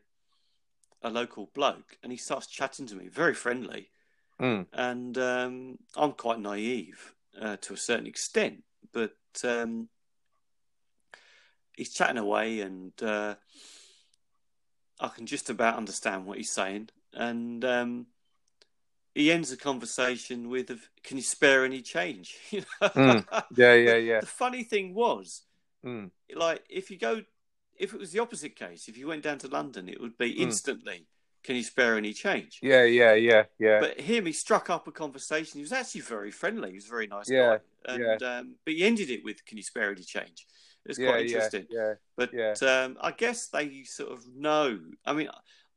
a 1.03 1.11
local 1.11 1.51
bloke, 1.55 1.97
and 2.03 2.13
he 2.13 2.19
starts 2.19 2.47
chatting 2.47 2.87
to 2.87 2.95
me, 2.95 3.09
very 3.09 3.35
friendly, 3.35 3.91
Mm. 4.41 4.67
and 4.73 5.19
um, 5.19 5.79
I'm 5.97 6.13
quite 6.13 6.41
naive 6.41 7.15
uh, 7.39 7.57
to 7.57 7.75
a 7.75 7.77
certain 7.77 8.07
extent, 8.07 8.65
but 8.91 9.13
um, 9.45 9.91
he's 11.81 11.95
chatting 11.95 12.19
away, 12.19 12.61
and 12.61 12.93
uh, 13.03 13.35
I 15.01 15.09
can 15.09 15.27
just 15.27 15.49
about 15.49 15.77
understand 15.79 16.27
what 16.27 16.37
he's 16.37 16.51
saying. 16.51 16.91
And 17.15 17.65
um, 17.65 18.07
he 19.15 19.33
ends 19.33 19.51
the 19.51 19.57
conversation 19.57 20.51
with, 20.51 20.71
"Can 21.03 21.17
you 21.17 21.23
spare 21.23 21.65
any 21.65 21.83
change?" 21.83 22.37
You 22.51 22.63
know? 22.83 22.89
Mm. 22.89 23.25
Yeah, 23.57 23.75
yeah, 23.75 23.97
yeah. 24.11 24.21
The 24.21 24.27
funny 24.27 24.63
thing 24.63 24.95
was, 24.95 25.43
Mm. 25.85 26.11
like, 26.35 26.63
if 26.69 26.91
you 26.91 26.99
go, 26.99 27.23
if 27.79 27.95
it 27.95 27.99
was 27.99 28.13
the 28.13 28.19
opposite 28.19 28.55
case, 28.55 28.87
if 28.87 28.99
you 28.99 29.07
went 29.07 29.23
down 29.23 29.39
to 29.39 29.49
London, 29.49 29.89
it 29.89 29.99
would 29.99 30.19
be 30.19 30.35
Mm. 30.35 30.43
instantly, 30.43 31.07
"Can 31.43 31.57
you 31.57 31.63
spare 31.63 31.97
any 31.97 32.13
change?" 32.13 32.59
Yeah, 32.61 32.85
yeah, 32.85 33.15
yeah, 33.15 33.45
yeah. 33.59 33.81
But 33.81 33.99
him, 34.01 34.27
he 34.27 34.33
struck 34.33 34.69
up 34.69 34.87
a 34.87 34.93
conversation. 34.93 35.59
He 35.59 35.63
was 35.63 35.73
actually 35.73 36.03
very 36.03 36.31
friendly. 36.31 36.69
He 36.71 36.75
was 36.75 36.85
a 36.87 36.91
very 36.91 37.07
nice 37.07 37.31
Yeah, 37.31 37.57
guy. 37.87 37.95
And, 37.95 38.23
Um, 38.23 38.57
but 38.67 38.75
he 38.75 38.85
ended 38.85 39.09
it 39.09 39.25
with, 39.25 39.47
"Can 39.47 39.57
you 39.57 39.63
spare 39.63 39.91
any 39.91 40.03
change?" 40.03 40.47
It 40.85 40.89
was 40.89 40.99
yeah, 40.99 41.09
quite 41.11 41.27
interesting. 41.27 41.67
yeah. 41.71 41.95
But 42.17 42.31
Yeah. 42.33 42.55
um, 42.63 42.97
I 43.01 43.13
guess 43.13 43.49
they 43.49 43.85
sort 43.85 44.13
of 44.13 44.27
know. 44.35 44.79
I 45.05 45.13
mean, 45.13 45.29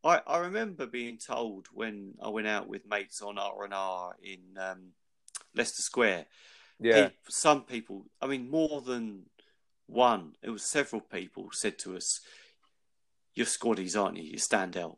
I, 0.03 0.21
I 0.25 0.37
remember 0.39 0.85
being 0.85 1.17
told 1.17 1.67
when 1.73 2.13
I 2.21 2.29
went 2.29 2.47
out 2.47 2.67
with 2.67 2.87
mates 2.87 3.21
on 3.21 3.37
R 3.37 3.63
and 3.65 3.73
R 3.73 4.15
in 4.23 4.57
um, 4.57 4.93
Leicester 5.55 5.81
Square. 5.81 6.25
Yeah. 6.79 7.07
pe- 7.09 7.13
some 7.29 7.63
people, 7.63 8.05
I 8.21 8.27
mean, 8.27 8.49
more 8.49 8.81
than 8.81 9.23
one. 9.87 10.33
It 10.41 10.49
was 10.49 10.63
several 10.63 11.01
people 11.01 11.49
said 11.51 11.77
to 11.79 11.95
us, 11.95 12.19
"You're 13.35 13.45
squaddies, 13.45 13.99
aren't 14.01 14.17
you? 14.17 14.23
You 14.23 14.37
stand 14.37 14.75
out." 14.77 14.97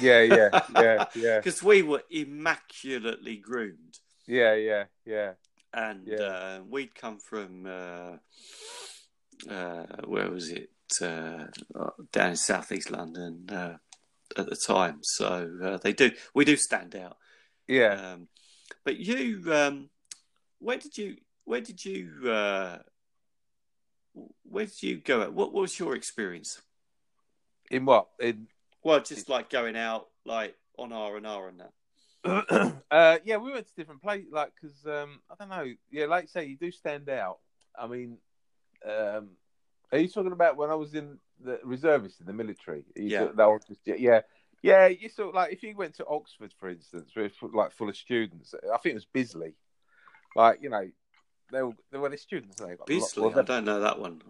Yeah, 0.00 0.20
yeah, 0.20 0.50
yeah, 0.74 1.04
yeah, 1.14 1.38
Because 1.38 1.62
we 1.62 1.82
were 1.82 2.02
immaculately 2.10 3.36
groomed, 3.36 3.98
yeah, 4.26 4.54
yeah, 4.54 4.84
yeah. 5.04 5.32
and 5.72 6.06
Yeah. 6.06 6.16
uh, 6.16 6.60
we'd 6.68 6.94
come 6.94 7.18
from 7.18 7.66
uh, 7.66 8.18
uh, 9.48 9.84
where 10.04 10.30
was 10.30 10.50
it? 10.50 10.70
Uh, 11.00 11.46
down 12.12 12.30
in 12.30 12.36
southeast 12.36 12.90
London 12.90 13.48
uh, 13.50 13.76
at 14.36 14.48
the 14.48 14.56
time. 14.56 14.98
So 15.02 15.50
uh, 15.62 15.78
they 15.78 15.92
do, 15.92 16.12
we 16.34 16.44
do 16.44 16.56
stand 16.56 16.94
out. 16.94 17.16
Yeah. 17.66 18.12
Um, 18.12 18.28
but 18.84 18.98
you, 18.98 19.42
um, 19.52 19.90
where 20.58 20.76
did 20.76 20.96
you, 20.96 21.16
where 21.44 21.60
did 21.60 21.84
you, 21.84 22.30
uh, 22.30 22.78
where 24.44 24.66
did 24.66 24.82
you 24.82 24.98
go? 24.98 25.22
At? 25.22 25.32
What, 25.32 25.52
what 25.52 25.62
was 25.62 25.78
your 25.78 25.96
experience? 25.96 26.60
In 27.70 27.86
what? 27.86 28.08
In 28.20 28.46
Well, 28.82 29.00
just 29.00 29.28
like 29.28 29.50
going 29.50 29.76
out, 29.76 30.08
like 30.24 30.54
on 30.78 30.92
R 30.92 31.16
and 31.16 31.26
R 31.26 31.48
and 31.48 31.60
that. 31.60 31.72
uh, 32.90 33.18
yeah, 33.24 33.36
we 33.36 33.52
went 33.52 33.66
to 33.66 33.74
different 33.76 34.02
places, 34.02 34.28
like 34.32 34.52
because 34.54 34.86
um, 34.86 35.20
I 35.30 35.34
don't 35.38 35.50
know. 35.50 35.74
Yeah, 35.90 36.06
like 36.06 36.24
you 36.24 36.28
say, 36.28 36.46
you 36.46 36.56
do 36.56 36.70
stand 36.70 37.08
out. 37.08 37.38
I 37.78 37.86
mean, 37.86 38.18
um, 38.88 39.30
are 39.92 39.98
you 39.98 40.08
talking 40.08 40.32
about 40.32 40.56
when 40.56 40.70
I 40.70 40.74
was 40.74 40.94
in 40.94 41.18
the 41.42 41.60
reservist 41.62 42.20
in 42.20 42.26
the 42.26 42.32
military? 42.32 42.84
Yeah. 42.96 43.28
just, 43.66 43.80
yeah, 43.84 44.20
yeah. 44.62 44.86
You 44.86 45.08
sort 45.08 45.30
of 45.30 45.34
like 45.34 45.52
if 45.52 45.62
you 45.62 45.76
went 45.76 45.94
to 45.96 46.06
Oxford, 46.06 46.52
for 46.58 46.68
instance, 46.68 47.12
it's 47.16 47.36
like 47.42 47.72
full 47.72 47.88
of 47.88 47.96
students. 47.96 48.54
I 48.54 48.78
think 48.78 48.92
it 48.92 48.94
was 48.94 49.06
Bisley. 49.06 49.54
Like 50.34 50.60
you 50.62 50.70
know, 50.70 50.88
they 51.52 51.62
were 51.62 51.72
they 51.92 51.98
were 51.98 52.08
the 52.08 52.18
students. 52.18 52.56
They 52.56 52.74
got 52.74 52.86
Beasley, 52.86 53.22
well, 53.22 53.38
I 53.38 53.42
don't 53.42 53.64
know 53.64 53.80
that 53.80 53.98
one. 53.98 54.22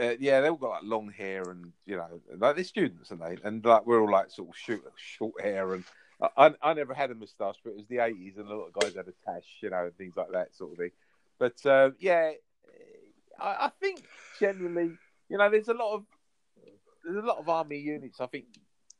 Uh, 0.00 0.14
yeah, 0.20 0.40
they 0.40 0.48
all 0.48 0.56
got 0.56 0.70
like 0.70 0.82
long 0.84 1.10
hair 1.10 1.42
and 1.42 1.72
you 1.84 1.96
know, 1.96 2.20
like 2.36 2.54
they're 2.54 2.64
students 2.64 3.10
and 3.10 3.20
they 3.20 3.36
and 3.42 3.64
like 3.64 3.84
we're 3.84 4.00
all 4.00 4.10
like 4.10 4.30
sort 4.30 4.48
of 4.48 4.56
short, 4.56 4.80
short 4.96 5.40
hair 5.42 5.74
and 5.74 5.84
I, 6.20 6.28
I 6.36 6.54
I 6.62 6.74
never 6.74 6.94
had 6.94 7.10
a 7.10 7.14
moustache, 7.14 7.56
but 7.64 7.70
it 7.70 7.76
was 7.76 7.88
the 7.88 7.98
eighties 7.98 8.36
and 8.36 8.48
a 8.48 8.54
lot 8.54 8.68
of 8.68 8.72
guys 8.74 8.94
had 8.94 9.08
a 9.08 9.30
tash, 9.30 9.46
you 9.60 9.70
know, 9.70 9.84
and 9.84 9.96
things 9.96 10.16
like 10.16 10.30
that 10.32 10.54
sort 10.54 10.72
of 10.72 10.78
thing. 10.78 10.90
But 11.38 11.66
uh, 11.66 11.90
yeah, 11.98 12.32
I, 13.38 13.66
I 13.66 13.70
think 13.80 14.04
generally, 14.40 14.92
you 15.28 15.38
know, 15.38 15.50
there's 15.50 15.68
a 15.68 15.74
lot 15.74 15.94
of 15.94 16.04
there's 17.04 17.22
a 17.22 17.26
lot 17.26 17.38
of 17.38 17.48
army 17.48 17.78
units. 17.78 18.20
I 18.20 18.26
think 18.26 18.46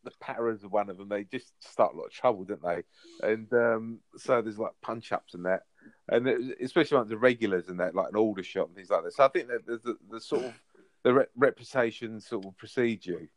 the 0.04 0.12
Paras 0.20 0.64
are 0.64 0.68
one 0.68 0.88
of 0.88 0.96
them. 0.96 1.08
They 1.08 1.24
just 1.24 1.52
start 1.60 1.94
a 1.94 1.96
lot 1.96 2.04
of 2.06 2.12
trouble, 2.12 2.44
don't 2.44 2.62
they? 2.62 2.82
And 3.22 3.52
um, 3.52 3.98
so 4.16 4.40
there's 4.40 4.58
like 4.58 4.72
punch 4.80 5.12
ups 5.12 5.34
and 5.34 5.44
that, 5.46 5.64
and 6.08 6.26
it- 6.28 6.58
especially 6.62 6.98
like 6.98 7.08
the 7.08 7.18
regulars 7.18 7.68
and 7.68 7.80
that, 7.80 7.94
like 7.94 8.08
an 8.10 8.16
Aldershot 8.16 8.68
and 8.68 8.76
things 8.76 8.90
like 8.90 9.02
that. 9.04 9.14
So 9.14 9.24
I 9.24 9.28
think 9.28 9.48
that 9.48 9.66
there's 9.66 9.82
the, 9.82 9.96
the 10.10 10.20
sort 10.20 10.44
of 10.44 10.54
the 11.02 11.12
re- 11.14 11.26
reputation 11.36 12.20
sort 12.20 12.46
of 12.46 12.56
precedes 12.56 13.06
you. 13.06 13.28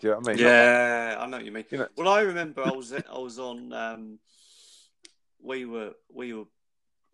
Do 0.00 0.08
you 0.08 0.10
know 0.10 0.16
what 0.18 0.28
I 0.28 0.32
mean? 0.32 0.38
yeah, 0.44 1.16
I 1.20 1.26
know 1.26 1.36
what 1.38 1.46
you 1.46 1.52
mean. 1.52 1.64
You 1.70 1.78
know- 1.78 1.88
well, 1.96 2.08
I 2.08 2.20
remember 2.20 2.62
I 2.66 2.70
was 2.72 2.92
I 2.92 3.18
was 3.18 3.38
on. 3.38 3.72
Um, 3.72 4.18
we 5.40 5.64
were 5.64 5.92
we 6.12 6.32
were 6.34 6.44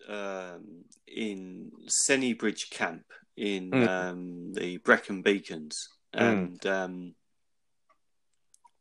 um, 0.09 0.85
in 1.07 1.71
Sennybridge 1.87 2.71
camp 2.71 3.05
in 3.37 3.71
Mm. 3.71 3.89
um, 3.89 4.53
the 4.53 4.77
Brecon 4.79 5.23
Beacons, 5.23 5.89
and 6.13 6.65
um, 6.67 7.15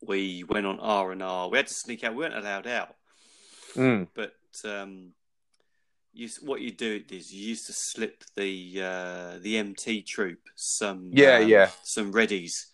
we 0.02 0.44
went 0.44 0.66
on 0.66 0.80
R 0.80 1.12
and 1.12 1.24
R. 1.24 1.50
We 1.50 1.58
had 1.58 1.68
to 1.68 1.74
sneak 1.74 2.04
out. 2.04 2.14
We 2.16 2.24
weren't 2.24 2.36
allowed 2.38 2.68
out, 2.68 2.96
Mm. 3.76 4.08
but 4.14 4.34
um, 4.66 5.14
you, 6.14 6.28
what 6.42 6.62
you 6.62 6.72
do 6.72 7.02
is 7.10 7.32
you 7.34 7.48
used 7.50 7.68
to 7.68 7.74
slip 7.74 8.24
the 8.36 8.82
uh, 8.82 9.40
the 9.42 9.58
MT 9.58 10.02
troop 10.04 10.40
some 10.56 11.12
Yeah, 11.14 11.38
um, 11.38 11.48
yeah. 11.48 11.70
some 11.84 12.12
readies, 12.12 12.66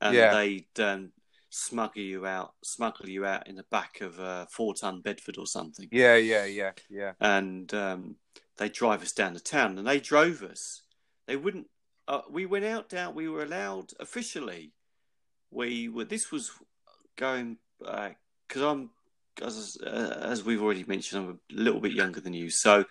and 0.00 0.14
Yeah. 0.14 0.32
they'd 0.32 0.80
um, 0.80 1.12
smuggle 1.56 2.02
you 2.02 2.26
out 2.26 2.52
smuggle 2.64 3.08
you 3.08 3.24
out 3.24 3.46
in 3.46 3.54
the 3.54 3.64
back 3.70 4.00
of 4.00 4.18
a 4.18 4.46
four 4.50 4.74
ton 4.74 5.00
Bedford 5.00 5.38
or 5.38 5.46
something, 5.46 5.88
Yeah, 5.92 6.16
yeah, 6.16 6.44
yeah, 6.44 6.72
yeah. 6.90 7.12
and 7.20 7.72
um, 7.74 8.16
they 8.56 8.68
drive 8.68 9.02
us 9.02 9.12
down 9.12 9.34
the 9.34 9.40
town, 9.40 9.78
and 9.78 9.86
they 9.86 10.00
drove 10.00 10.42
us. 10.42 10.82
They 11.26 11.36
wouldn't. 11.36 11.68
Uh, 12.06 12.22
we 12.28 12.44
went 12.44 12.64
out 12.64 12.88
down. 12.88 13.14
We 13.14 13.28
were 13.28 13.42
allowed 13.44 13.92
officially. 14.00 14.72
We 15.50 15.88
were. 15.88 16.04
This 16.04 16.30
was 16.32 16.50
going 17.16 17.58
because 17.78 18.62
I'm 18.62 18.90
as 19.42 19.78
uh, 19.84 20.18
as 20.22 20.44
we've 20.44 20.62
already 20.62 20.84
mentioned, 20.84 21.24
I'm 21.24 21.40
a 21.56 21.62
little 21.62 21.80
bit 21.80 21.92
younger 21.92 22.20
than 22.20 22.34
you. 22.34 22.50
So 22.50 22.84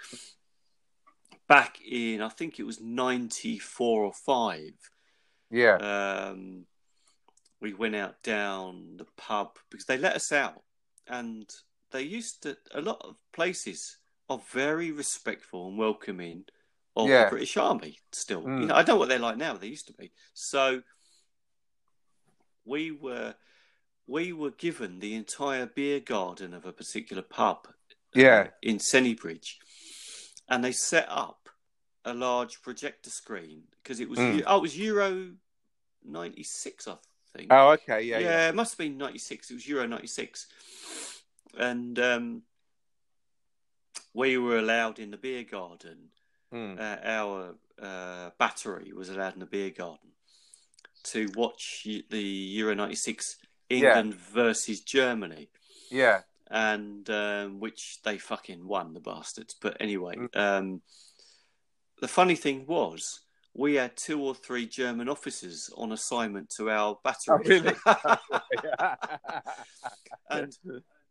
back 1.48 1.80
in, 1.86 2.22
I 2.22 2.30
think 2.30 2.60
it 2.60 2.64
was 2.64 2.80
'94 2.82 4.04
or 4.06 4.14
five. 4.14 4.74
Yeah, 5.52 5.76
Um, 5.76 6.66
we 7.64 7.74
went 7.74 7.96
out 7.96 8.22
down 8.24 8.98
the 8.98 9.06
pub 9.18 9.58
because 9.72 9.86
they 9.86 9.98
let 9.98 10.16
us 10.18 10.32
out, 10.34 10.62
and 11.08 11.50
they 11.92 12.02
used 12.04 12.44
to. 12.44 12.58
A 12.76 12.82
lot 12.82 13.02
of 13.02 13.16
places 13.32 13.98
are 14.30 14.42
very 14.52 14.92
respectful 14.92 15.70
and 15.70 15.78
welcoming 15.78 16.44
of 16.96 17.08
Yeah. 17.10 17.24
the 17.24 17.30
British 17.32 17.56
Army. 17.58 18.00
Still, 18.12 18.44
Mm. 18.44 18.62
you 18.62 18.68
know, 18.68 18.76
I 18.76 18.84
don't 18.84 18.96
know 18.96 19.00
what 19.00 19.10
they're 19.10 19.18
like 19.18 19.38
now. 19.38 19.56
They 19.56 19.68
used 19.68 19.88
to 19.88 19.94
be. 19.94 20.12
So 20.34 20.84
we 22.66 22.92
were 22.92 23.36
we 24.06 24.34
were 24.34 24.52
given 24.52 25.00
the 25.00 25.14
entire 25.16 25.66
beer 25.66 26.02
garden 26.02 26.54
of 26.54 26.66
a 26.66 26.74
particular 26.74 27.22
pub. 27.24 27.68
uh, 28.16 28.20
Yeah. 28.20 28.52
in 28.62 28.78
Sennybridge, 28.78 29.56
and 30.48 30.64
they 30.64 30.72
set 30.74 31.08
up 31.10 31.50
a 32.06 32.14
large 32.14 32.62
projector 32.62 33.10
screen 33.10 33.64
because 33.72 34.00
it 34.00 34.08
was 34.10 34.20
Mm. 34.20 34.44
Oh, 34.46 34.58
it 34.58 34.62
was 34.62 34.78
Euro 34.78 35.36
'96, 36.04 36.88
I 36.88 36.98
think. 37.36 37.48
Oh, 37.52 37.72
okay. 37.72 38.02
Yeah, 38.04 38.20
yeah, 38.20 38.30
yeah. 38.30 38.50
it 38.50 38.56
must 38.56 38.74
have 38.74 38.78
been 38.80 38.98
'96. 38.98 39.52
It 39.52 39.54
was 39.54 39.68
Euro 39.68 39.88
'96, 39.88 40.48
and 41.58 42.00
um, 42.00 42.42
we 44.14 44.38
were 44.38 44.58
allowed 44.60 45.00
in 45.00 45.12
the 45.12 45.18
beer 45.18 45.44
garden. 45.44 46.10
Mm. 46.54 46.80
Uh, 46.80 46.98
our 47.04 47.56
uh, 47.82 48.30
battery 48.38 48.94
was 48.94 49.10
allowed 49.10 49.34
in 49.34 49.40
the 49.40 49.46
beer 49.48 49.72
garden 49.72 50.10
to 51.06 51.28
watch 51.36 51.88
the 52.10 52.22
Euro 52.22 52.76
'96 52.76 53.38
Yeah. 53.70 53.78
England 53.78 54.14
versus 54.14 54.82
Germany 54.82 55.50
Yeah. 55.90 56.22
and 56.52 57.10
um, 57.10 57.60
which 57.60 58.02
they 58.04 58.18
fucking 58.20 58.68
won 58.68 58.94
the 58.94 59.00
bastards. 59.00 59.56
But 59.60 59.78
anyway, 59.80 60.16
Mm. 60.16 60.36
um, 60.38 60.82
the 62.00 62.08
funny 62.08 62.36
thing 62.36 62.66
was 62.68 63.22
we 63.54 63.76
had 63.76 63.96
two 63.96 64.20
or 64.22 64.34
three 64.34 64.66
German 64.66 65.08
officers 65.10 65.70
on 65.78 65.92
assignment 65.92 66.50
to 66.58 66.72
our 66.72 66.98
battery, 67.04 67.30
Oh, 67.30 67.38
really? 67.38 67.76
and 70.30 70.56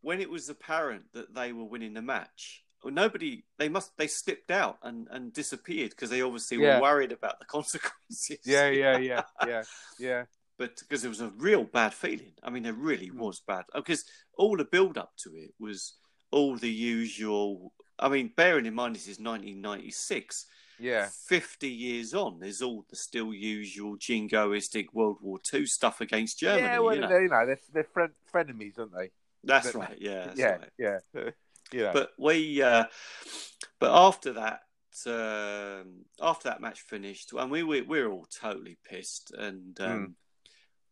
when 0.01 0.21
it 0.21 0.31
was 0.31 0.49
apparent 0.49 1.05
that 1.15 1.35
they 1.35 1.53
were 1.53 1.65
winning 1.65 1.95
the 1.95 2.03
match. 2.03 2.65
Nobody, 2.85 3.45
they 3.59 3.69
must, 3.69 3.97
they 3.97 4.09
slipped 4.09 4.51
out 4.51 4.79
and, 4.83 5.07
and 5.13 5.33
disappeared 5.33 5.91
because 5.91 6.11
they 6.11 6.21
obviously 6.21 6.57
Yeah. 6.59 6.77
were 6.77 6.83
worried 6.83 7.13
about 7.13 7.39
the 7.39 7.45
consequences. 7.47 8.39
yeah, 8.45 8.69
yeah, 8.71 8.99
yeah, 8.99 9.23
yeah, 9.47 9.63
yeah. 10.01 10.25
but 10.59 10.77
because 10.81 11.05
it 11.05 11.09
was 11.09 11.21
a 11.21 11.29
real 11.37 11.63
bad 11.63 11.95
feeling. 11.95 12.33
I 12.43 12.51
mean, 12.51 12.67
it 12.67 12.75
really 12.75 13.11
Mm. 13.11 13.19
was 13.19 13.41
bad 13.47 13.67
because 13.73 14.05
all 14.37 14.57
the 14.57 14.65
build 14.65 14.99
up 14.99 15.13
to 15.19 15.31
it 15.37 15.55
was 15.61 15.95
all 16.33 16.57
the 16.57 16.69
usual. 16.69 17.73
I 18.01 18.09
mean, 18.09 18.33
bearing 18.37 18.67
in 18.67 18.75
mind 18.75 18.97
this 18.97 19.07
is 19.07 19.21
1996, 19.21 20.47
Yeah. 20.83 21.09
50 21.29 21.69
years 21.69 22.13
on, 22.15 22.39
there's 22.41 22.61
all 22.63 22.85
the 22.91 22.97
still 22.97 23.33
usual 23.33 23.97
jingoistic 23.97 24.87
World 24.93 25.19
War 25.23 25.39
II 25.53 25.65
stuff 25.67 26.01
against 26.01 26.41
Germany. 26.41 26.63
yeah, 26.67 26.79
well, 26.81 26.95
you 26.95 27.01
know? 27.03 27.09
they, 27.09 27.23
you 27.23 27.29
know, 27.29 27.47
they're, 27.47 27.59
they're 27.73 27.85
friend, 27.85 28.13
frenemies, 28.33 28.79
aren't 28.79 28.95
they? 28.95 29.11
That's 29.45 29.73
but- 29.73 29.79
right. 29.79 29.97
Yeah. 30.01 30.25
That's 30.27 30.39
yeah, 30.39 30.51
right. 30.51 30.71
yeah, 30.79 30.99
yeah. 31.73 31.91
But 31.93 32.11
we, 32.19 32.61
uh, 32.63 32.85
but 33.79 33.91
after 33.93 34.33
that, 34.35 34.61
um, 35.07 36.05
after 36.21 36.49
that 36.49 36.61
match 36.61 36.81
finished, 36.83 37.33
and 37.33 37.51
we, 37.51 37.63
we 37.63 37.81
we 37.83 38.03
were 38.03 38.11
all 38.11 38.27
totally 38.41 38.79
pissed, 38.85 39.33
and 39.37 39.81
um, 39.81 39.89
Mm. 39.89 40.13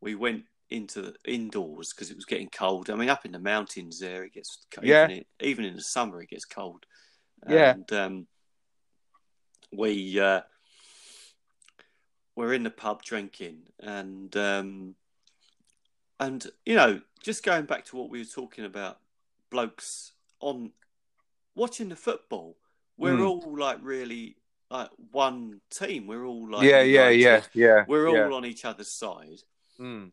we 0.00 0.14
went 0.14 0.44
into 0.70 1.02
the 1.02 1.14
indoors 1.26 1.92
because 1.92 2.10
it 2.10 2.16
was 2.16 2.24
getting 2.24 2.48
cold. 2.48 2.90
I 2.90 2.94
mean, 2.94 3.08
up 3.10 3.24
in 3.26 3.32
the 3.32 3.38
mountains 3.38 3.98
there, 3.98 4.22
it 4.24 4.32
gets 4.34 4.66
Yeah. 4.82 5.04
even, 5.04 5.16
in, 5.18 5.24
even 5.40 5.64
in 5.64 5.74
the 5.76 5.82
summer 5.82 6.22
it 6.22 6.30
gets 6.30 6.44
cold. 6.44 6.86
Yeah. 7.48 7.72
and 7.72 7.92
um, 7.92 8.26
we 9.72 10.18
uh, 10.20 10.40
were 12.36 12.52
in 12.54 12.62
the 12.62 12.70
pub 12.70 13.02
drinking, 13.02 13.58
and 13.78 14.34
um, 14.36 14.94
and 16.18 16.46
you 16.64 16.76
know, 16.76 17.00
just 17.22 17.44
going 17.44 17.64
back 17.66 17.84
to 17.86 17.96
what 17.96 18.10
we 18.10 18.18
were 18.18 18.24
talking 18.24 18.64
about, 18.64 18.98
blokes 19.50 20.12
on 20.40 20.72
watching 21.54 21.88
the 21.88 21.96
football, 21.96 22.56
we're 22.96 23.16
Mm. 23.16 23.28
all 23.28 23.56
like 23.58 23.78
really 23.82 24.36
like 24.70 24.90
one 25.10 25.60
team. 25.70 26.06
We're 26.06 26.24
all 26.24 26.48
like 26.50 26.62
yeah, 26.62 26.82
yeah, 26.82 27.10
yeah, 27.10 27.42
yeah. 27.52 27.84
We're 27.88 28.08
all 28.08 28.30
yeah. 28.30 28.36
on 28.36 28.44
each 28.44 28.64
other's 28.64 28.92
side. 28.92 29.42
Mm. 29.78 30.12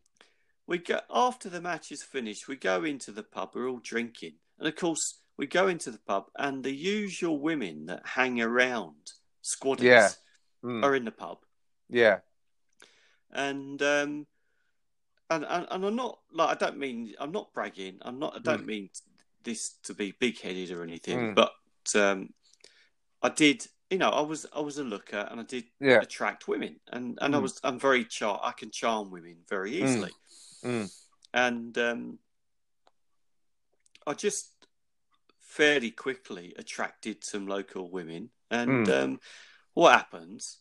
We 0.66 0.78
go 0.78 1.00
after 1.10 1.48
the 1.48 1.60
match 1.62 1.92
is 1.92 2.02
finished. 2.02 2.48
We 2.48 2.56
go 2.56 2.84
into 2.84 3.10
the 3.12 3.22
pub. 3.22 3.52
We're 3.54 3.68
all 3.68 3.80
drinking, 3.82 4.34
and 4.58 4.68
of 4.68 4.76
course, 4.76 5.20
we 5.38 5.46
go 5.46 5.68
into 5.68 5.90
the 5.90 5.98
pub, 5.98 6.26
and 6.36 6.62
the 6.62 6.74
usual 6.74 7.38
women 7.38 7.86
that 7.86 8.06
hang 8.06 8.40
around 8.40 9.12
squaddies 9.48 9.82
Yeah. 9.82 10.08
Mm. 10.62 10.84
are 10.84 10.94
in 10.94 11.04
the 11.04 11.10
pub, 11.12 11.38
yeah. 11.88 12.18
and 13.30 13.80
um, 13.82 14.26
and, 15.30 15.44
and 15.44 15.66
and 15.70 15.84
I'm 15.86 15.96
not 15.96 16.18
like 16.32 16.50
I 16.50 16.54
don't 16.66 16.78
mean 16.78 17.14
I'm 17.20 17.32
not 17.32 17.52
bragging. 17.52 17.98
I'm 18.02 18.18
not. 18.18 18.34
I 18.36 18.38
don't 18.40 18.64
Mm. 18.64 18.66
mean 18.66 18.90
this 19.44 19.74
to 19.84 19.94
be 19.94 20.12
big 20.18 20.40
headed 20.40 20.70
or 20.72 20.82
anything, 20.82 21.18
Mm. 21.18 21.34
but 21.34 21.54
um, 21.94 22.34
I 23.22 23.28
did. 23.28 23.66
You 23.90 23.98
know, 23.98 24.10
I 24.10 24.20
was 24.20 24.46
I 24.54 24.60
was 24.60 24.78
a 24.78 24.84
looker, 24.84 25.26
and 25.30 25.40
I 25.40 25.44
did 25.44 25.64
Yeah. 25.80 26.00
attract 26.00 26.48
women, 26.48 26.80
and 26.88 27.18
and 27.22 27.34
I 27.34 27.38
Mm. 27.38 27.42
was 27.42 27.60
I'm 27.62 27.78
very 27.78 28.04
char. 28.04 28.40
I 28.42 28.52
can 28.52 28.70
charm 28.70 29.10
women 29.10 29.44
very 29.48 29.72
easily, 29.82 30.12
Mm. 30.62 30.90
and 31.32 31.78
um, 31.78 32.18
I 34.06 34.14
just 34.14 34.50
fairly 35.40 35.90
quickly 35.90 36.54
attracted 36.58 37.24
some 37.24 37.46
local 37.46 37.90
women, 37.90 38.30
and 38.50 38.86
Mm. 38.86 39.02
um, 39.04 39.20
what 39.74 39.92
happens? 39.92 40.58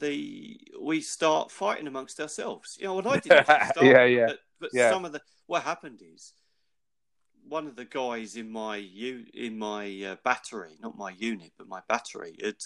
The 0.00 0.60
we 0.80 1.00
start 1.00 1.50
fighting 1.50 1.86
amongst 1.86 2.20
ourselves. 2.20 2.76
You 2.80 2.86
know, 2.86 2.94
well, 2.94 3.08
I 3.08 3.20
start, 3.20 3.76
Yeah, 3.82 4.04
yeah, 4.04 4.26
but, 4.26 4.38
but 4.58 4.70
yeah. 4.72 4.90
some 4.90 5.04
of 5.04 5.12
the 5.12 5.20
what 5.46 5.62
happened 5.62 6.02
is 6.02 6.32
one 7.46 7.66
of 7.66 7.76
the 7.76 7.84
guys 7.84 8.36
in 8.36 8.50
my 8.50 8.76
u 8.76 9.24
in 9.34 9.58
my 9.58 10.02
uh, 10.04 10.16
battery, 10.24 10.76
not 10.80 10.96
my 10.96 11.10
unit, 11.10 11.52
but 11.56 11.68
my 11.68 11.82
battery, 11.88 12.36
had 12.42 12.56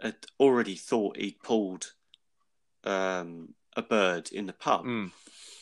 had 0.00 0.16
already 0.40 0.74
thought 0.76 1.16
he'd 1.16 1.40
pulled 1.42 1.92
um, 2.84 3.54
a 3.76 3.82
bird 3.82 4.30
in 4.32 4.46
the 4.46 4.52
pub. 4.52 4.84
Mm. 4.84 5.10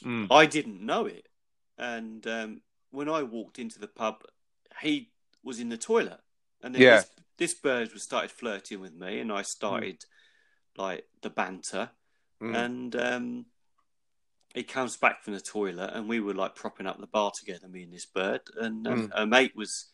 Mm. 0.02 0.26
I 0.30 0.46
didn't 0.46 0.80
know 0.84 1.06
it, 1.06 1.28
and 1.78 2.26
um, 2.26 2.62
when 2.90 3.08
I 3.08 3.22
walked 3.22 3.58
into 3.58 3.78
the 3.78 3.88
pub, 3.88 4.24
he 4.82 5.10
was 5.42 5.60
in 5.60 5.68
the 5.68 5.76
toilet, 5.76 6.20
and 6.62 6.74
then 6.74 6.82
Yeah. 6.82 6.96
this, 6.96 7.10
this 7.38 7.54
bird 7.54 7.92
was 7.92 8.02
started 8.02 8.30
flirting 8.30 8.80
with 8.80 8.94
me, 8.94 9.20
and 9.20 9.32
I 9.32 9.42
started 9.42 10.04
like 10.76 11.04
the 11.22 11.30
banter, 11.30 11.90
Mm. 12.40 12.54
and 12.54 12.96
um, 12.96 13.46
he 14.54 14.62
comes 14.62 14.96
back 14.96 15.22
from 15.22 15.34
the 15.34 15.40
toilet, 15.40 15.90
and 15.94 16.08
we 16.08 16.20
were 16.20 16.34
like 16.34 16.54
propping 16.54 16.86
up 16.86 16.98
the 16.98 17.06
bar 17.06 17.30
together, 17.38 17.68
me 17.68 17.82
and 17.84 17.92
this 17.92 18.06
bird, 18.06 18.40
and 18.56 18.86
um, 18.86 19.08
Mm. 19.08 19.18
her 19.18 19.26
mate 19.26 19.54
was, 19.54 19.92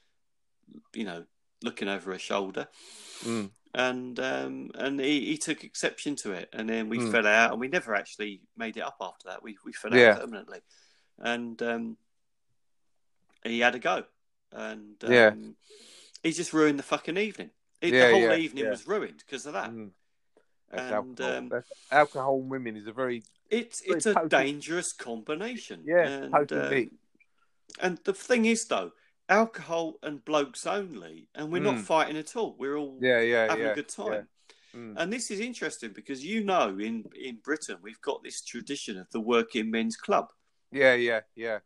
you 0.95 1.05
know, 1.05 1.25
looking 1.63 1.89
over 1.89 2.13
her 2.13 2.19
shoulder, 2.19 2.69
Mm. 3.25 3.51
and 3.75 4.21
um, 4.21 4.71
and 4.75 5.01
he, 5.01 5.27
he 5.27 5.39
took 5.39 5.65
exception 5.65 6.15
to 6.17 6.33
it, 6.33 6.49
and 6.53 6.69
then 6.69 6.89
we 6.89 6.99
Mm. 6.99 7.11
fell 7.11 7.27
out, 7.27 7.53
and 7.53 7.61
we 7.61 7.69
never 7.69 7.95
actually 7.95 8.43
made 8.57 8.77
it 8.77 8.81
up 8.83 8.97
after 9.01 9.29
that. 9.29 9.43
We 9.43 9.57
we 9.65 9.73
fell 9.73 9.95
Yeah. 9.95 10.13
out 10.13 10.21
permanently, 10.21 10.61
and 11.19 11.61
um, 11.63 11.97
he 13.45 13.61
had 13.61 13.75
a 13.75 13.79
go, 13.79 14.05
and 14.53 15.03
um, 15.05 15.13
Yeah. 15.13 15.35
He 16.27 16.33
just 16.33 16.53
ruined 16.53 16.79
the 16.79 16.83
fucking 16.83 17.17
evening. 17.17 17.51
It, 17.81 17.93
Yeah, 17.95 18.07
the 18.09 18.13
whole 18.13 18.23
yeah, 18.23 18.37
evening 18.37 18.65
yeah. 18.65 18.71
was 18.71 18.87
ruined 18.87 19.19
because 19.25 19.47
of 19.47 19.53
that. 19.55 19.71
Mm. 19.71 19.91
And, 20.73 20.93
alcohol. 20.93 21.37
um, 21.37 21.63
alcohol 21.93 22.41
and 22.41 22.51
women 22.51 22.77
is 22.77 22.87
a 22.87 22.93
very 22.93 23.23
It's 23.51 23.81
Very 23.83 23.97
it's 23.97 24.07
a 24.07 24.15
potent. 24.15 24.31
dangerous 24.33 24.93
combination. 24.93 25.85
yeah 25.87 26.07
and, 26.09 26.53
uh, 26.53 26.71
and 27.81 27.99
the 28.05 28.13
thing 28.13 28.45
is 28.47 28.65
though, 28.67 28.91
alcohol 29.29 29.99
and 30.03 30.25
blokes 30.25 30.67
only, 30.67 31.29
and 31.35 31.53
we're 31.53 31.63
not 31.63 31.77
Mm. 31.77 31.83
fighting 31.85 32.17
at 32.17 32.35
all. 32.37 32.57
We're 32.59 32.77
all 32.77 32.99
Yeah, 33.01 33.21
yeah, 33.21 33.47
having 33.49 33.65
yeah. 33.67 33.73
a 33.73 33.75
good 33.75 33.89
time. 33.89 34.29
Mm. 34.75 34.95
And 34.99 35.13
this 35.13 35.31
is 35.31 35.39
interesting 35.41 35.93
because 35.93 36.25
you 36.25 36.43
know, 36.45 36.77
in 36.89 37.05
in 37.15 37.37
Britain, 37.49 37.79
we've 37.83 38.01
got 38.01 38.23
this 38.25 38.43
tradition 38.43 38.99
of 38.99 39.07
the 39.11 39.21
working 39.21 39.71
men's 39.71 39.97
club, 39.97 40.27
Yeah, 40.73 40.95
yeah, 40.95 41.21
yeah, 41.37 41.61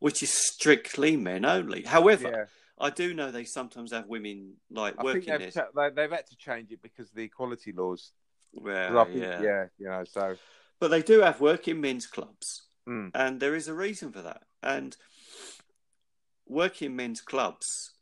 which 0.00 0.22
is 0.22 0.32
strictly 0.32 1.16
men 1.16 1.44
only. 1.44 1.82
However. 1.82 2.48
I 2.78 2.90
do 2.90 3.14
know 3.14 3.30
they 3.30 3.44
sometimes 3.44 3.92
have 3.92 4.06
women 4.06 4.54
like 4.70 4.94
I 4.98 5.02
think 5.02 5.04
working 5.26 5.38
they've, 5.38 5.54
there. 5.74 5.90
they've 5.90 6.10
had 6.10 6.26
to 6.26 6.36
change 6.36 6.70
it 6.72 6.82
because 6.82 7.10
the 7.10 7.22
equality 7.22 7.72
laws. 7.72 8.12
Well, 8.52 9.04
think- 9.06 9.18
yeah. 9.18 9.42
yeah, 9.42 9.64
you 9.78 9.88
know. 9.88 10.04
So 10.04 10.36
but 10.78 10.88
they 10.88 11.02
do 11.02 11.20
have 11.22 11.40
working 11.40 11.80
men's 11.80 12.06
clubs, 12.06 12.62
Mm. 12.86 13.10
and 13.14 13.40
there 13.40 13.54
is 13.54 13.66
a 13.68 13.74
reason 13.74 14.12
for 14.12 14.22
that. 14.22 14.42
And 14.62 14.96
working 16.46 16.94
men's 16.96 17.20
clubs 17.20 17.92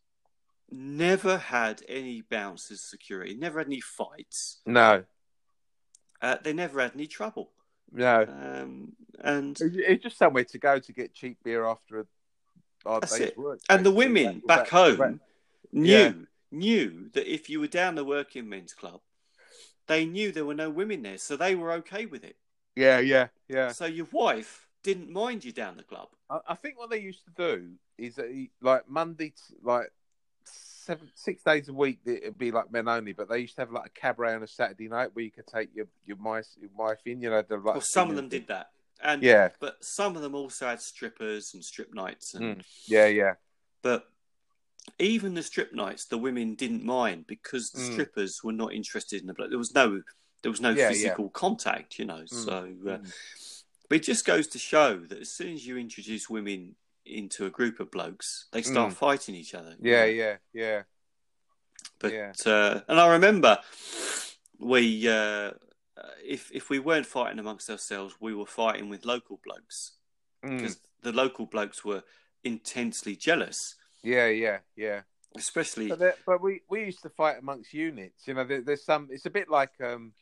never 0.70 1.38
had 1.38 1.82
any 1.88 2.22
bouncers 2.22 2.82
security, 2.82 3.34
never 3.36 3.58
had 3.60 3.68
any 3.68 3.80
fights, 3.80 4.60
no, 4.66 5.04
uh, 6.20 6.36
they 6.42 6.52
never 6.52 6.80
had 6.80 6.92
any 6.94 7.06
trouble. 7.06 7.52
no. 7.92 8.22
Um, 8.22 8.92
and 9.20 9.56
It's 9.60 10.02
just 10.02 10.18
somewhere 10.18 10.44
to 10.44 10.58
go 10.58 10.78
to 10.80 10.92
get 10.92 11.14
cheap 11.14 11.38
beer 11.44 11.64
after 11.64 12.00
a 12.00 12.06
That's 12.84 13.18
it. 13.20 13.38
work. 13.38 13.60
and 13.68 13.84
the 13.84 13.90
women 13.90 14.42
back 14.46 14.68
home 14.68 15.20
knew 15.72 15.90
Yeah. 15.90 16.12
knew 16.50 17.08
that 17.14 17.32
if 17.32 17.50
you 17.50 17.60
were 17.60 17.66
down 17.66 17.94
the 17.94 18.04
working 18.04 18.48
men's 18.48 18.74
club, 18.74 19.00
they 19.86 20.04
knew 20.04 20.32
there 20.32 20.44
were 20.44 20.54
no 20.54 20.70
women 20.70 21.02
there, 21.02 21.18
so 21.18 21.36
they 21.36 21.54
were 21.54 21.72
okay 21.72 22.06
with 22.06 22.24
it. 22.24 22.36
Yeah, 22.76 22.98
yeah, 22.98 23.28
yeah. 23.48 23.72
So 23.72 23.86
your 23.86 24.06
wife 24.12 24.68
didn't 24.82 25.10
mind 25.10 25.44
you 25.44 25.52
down 25.52 25.76
the 25.76 25.82
club. 25.82 26.08
I, 26.30 26.40
I 26.48 26.54
think 26.54 26.78
what 26.78 26.90
they 26.90 27.00
used 27.00 27.24
to 27.24 27.30
do 27.36 27.72
is 27.98 28.16
that 28.16 28.30
he, 28.30 28.50
like 28.60 28.88
Monday, 28.88 29.32
like 29.62 29.90
seven, 30.44 31.10
six 31.14 31.42
days 31.42 31.68
a 31.68 31.72
week, 31.72 32.00
it'd 32.04 32.38
be 32.38 32.50
like 32.50 32.70
men 32.70 32.88
only. 32.88 33.12
But 33.12 33.28
they 33.28 33.40
used 33.40 33.56
to 33.56 33.62
have 33.62 33.72
like 33.72 33.86
a 33.86 34.00
cabaret 34.00 34.34
on 34.34 34.42
a 34.42 34.46
Saturday 34.46 34.88
night 34.88 35.10
where 35.14 35.24
you 35.24 35.30
could 35.30 35.46
take 35.46 35.70
your 35.74 35.86
your 36.04 36.16
wife, 36.16 36.46
your 36.60 36.70
wife 36.76 37.00
in. 37.06 37.20
You 37.20 37.30
know, 37.30 37.42
the, 37.42 37.56
like 37.56 37.64
Well, 37.64 37.80
some 37.80 38.10
of 38.10 38.16
them 38.16 38.28
did 38.28 38.46
that, 38.48 38.70
and 39.04 39.22
Yeah, 39.22 39.50
but 39.60 39.82
some 39.84 40.16
of 40.16 40.22
them 40.22 40.34
also 40.34 40.66
had 40.66 40.80
strippers 40.80 41.54
and 41.54 41.64
strip 41.64 41.94
nights, 41.94 42.34
and 42.34 42.58
Mm. 42.58 42.64
yeah, 42.86 43.06
yeah, 43.06 43.34
but 43.82 44.08
even 44.98 45.34
the 45.34 45.42
strip 45.42 45.72
nights, 45.72 46.06
the 46.06 46.18
women 46.18 46.54
didn't 46.54 46.84
mind 46.84 47.26
because 47.26 47.70
the 47.70 47.80
Mm. 47.80 47.92
strippers 47.92 48.42
were 48.42 48.52
not 48.52 48.72
interested 48.72 49.20
in 49.20 49.26
the 49.26 49.34
blood. 49.34 49.50
There 49.50 49.58
was 49.58 49.74
no 49.74 50.02
there 50.42 50.50
was 50.50 50.60
no 50.60 50.70
Yeah, 50.72 50.82
yeah. 50.82 50.88
physical 50.88 51.30
contact, 51.30 51.98
you 51.98 52.04
know. 52.04 52.24
Mm. 52.24 52.28
So, 52.28 52.56
uh, 52.86 52.98
Mm. 52.98 53.12
but 53.88 53.96
it 53.96 54.02
just 54.02 54.26
goes 54.26 54.46
to 54.48 54.58
show 54.58 54.98
that 54.98 55.18
as 55.20 55.30
soon 55.30 55.54
as 55.54 55.66
you 55.66 55.78
introduce 55.78 56.28
women 56.28 56.76
into 57.06 57.46
a 57.46 57.50
group 57.50 57.80
of 57.80 57.90
blokes, 57.90 58.46
they 58.52 58.60
start 58.60 58.92
Mm. 58.92 58.96
fighting 58.96 59.34
each 59.34 59.54
other. 59.54 59.70
you 59.80 59.90
yeah, 59.90 60.04
know. 60.04 60.10
yeah, 60.10 60.36
yeah. 60.52 60.82
But 61.98 62.12
Yeah. 62.12 62.32
uh, 62.44 62.80
and 62.88 63.00
I 63.00 63.12
remember 63.12 63.58
we 64.58 65.08
uh, 65.08 65.52
if 66.22 66.50
if 66.52 66.70
we 66.70 66.78
weren't 66.78 67.06
fighting 67.06 67.38
amongst 67.38 67.70
ourselves, 67.70 68.14
we 68.20 68.34
were 68.34 68.46
fighting 68.46 68.88
with 68.88 69.04
local 69.04 69.40
blokes 69.44 69.92
Mm. 70.44 70.58
because 70.58 70.78
the 71.02 71.12
local 71.12 71.46
blokes 71.46 71.84
were 71.84 72.02
intensely 72.44 73.16
jealous, 73.16 73.76
Yeah, 74.02 74.28
yeah, 74.28 74.58
yeah. 74.76 75.00
especially 75.36 75.88
But, 75.88 76.18
but 76.26 76.42
we, 76.42 76.60
we 76.68 76.84
used 76.84 77.00
to 77.02 77.08
fight 77.08 77.38
amongst 77.38 77.72
units. 77.72 78.28
You 78.28 78.34
know, 78.34 78.44
there, 78.44 78.60
there's 78.60 78.84
some. 78.84 79.08
It's 79.10 79.24
a 79.24 79.30
bit 79.30 79.48
like 79.48 79.72
um, 79.82 80.12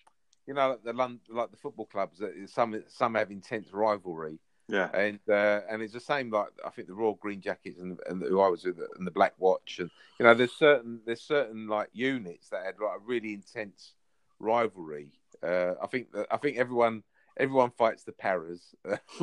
you 0.47 0.55
know, 0.55 0.71
like 0.71 0.85
the 0.85 0.93
London, 0.93 1.21
like 1.31 1.51
the 1.51 1.57
football 1.57 1.87
clubs. 1.87 2.19
That 2.19 2.33
some 2.49 2.83
some 2.89 3.15
have 3.17 3.31
intense 3.33 3.73
rivalry, 3.73 4.39
yeah. 4.69 4.91
and 4.95 5.19
uh, 5.29 5.61
and 5.69 5.83
it's 5.83 5.93
the 5.93 6.01
same. 6.01 6.31
Like 6.31 6.49
I 6.65 6.71
think 6.71 6.87
the 6.89 6.95
Royal 6.95 7.15
Green 7.15 7.41
Jackets 7.41 7.81
and, 7.81 7.99
and 8.07 8.23
who 8.23 8.41
I 8.41 8.49
was 8.49 8.65
with, 8.65 8.79
and 8.97 9.07
the 9.07 9.11
Black 9.11 9.35
Watch, 9.39 9.81
and 9.81 9.91
you 10.21 10.25
know, 10.25 10.35
there's 10.35 10.53
certain 10.53 11.01
there's 11.05 11.23
certain 11.23 11.67
like 11.67 11.89
units 11.93 12.49
that 12.51 12.65
had 12.65 12.77
like 12.81 12.97
a 12.99 13.05
really 13.05 13.35
intense 13.35 13.95
rivalry. 14.39 15.11
Uh, 15.43 15.75
I 15.83 15.87
think 15.87 16.13
that 16.13 16.27
I 16.31 16.37
think 16.37 16.57
everyone 16.59 17.03
everyone 17.37 17.71
fights 17.71 18.05
the 18.05 18.13
paras, 18.13 18.75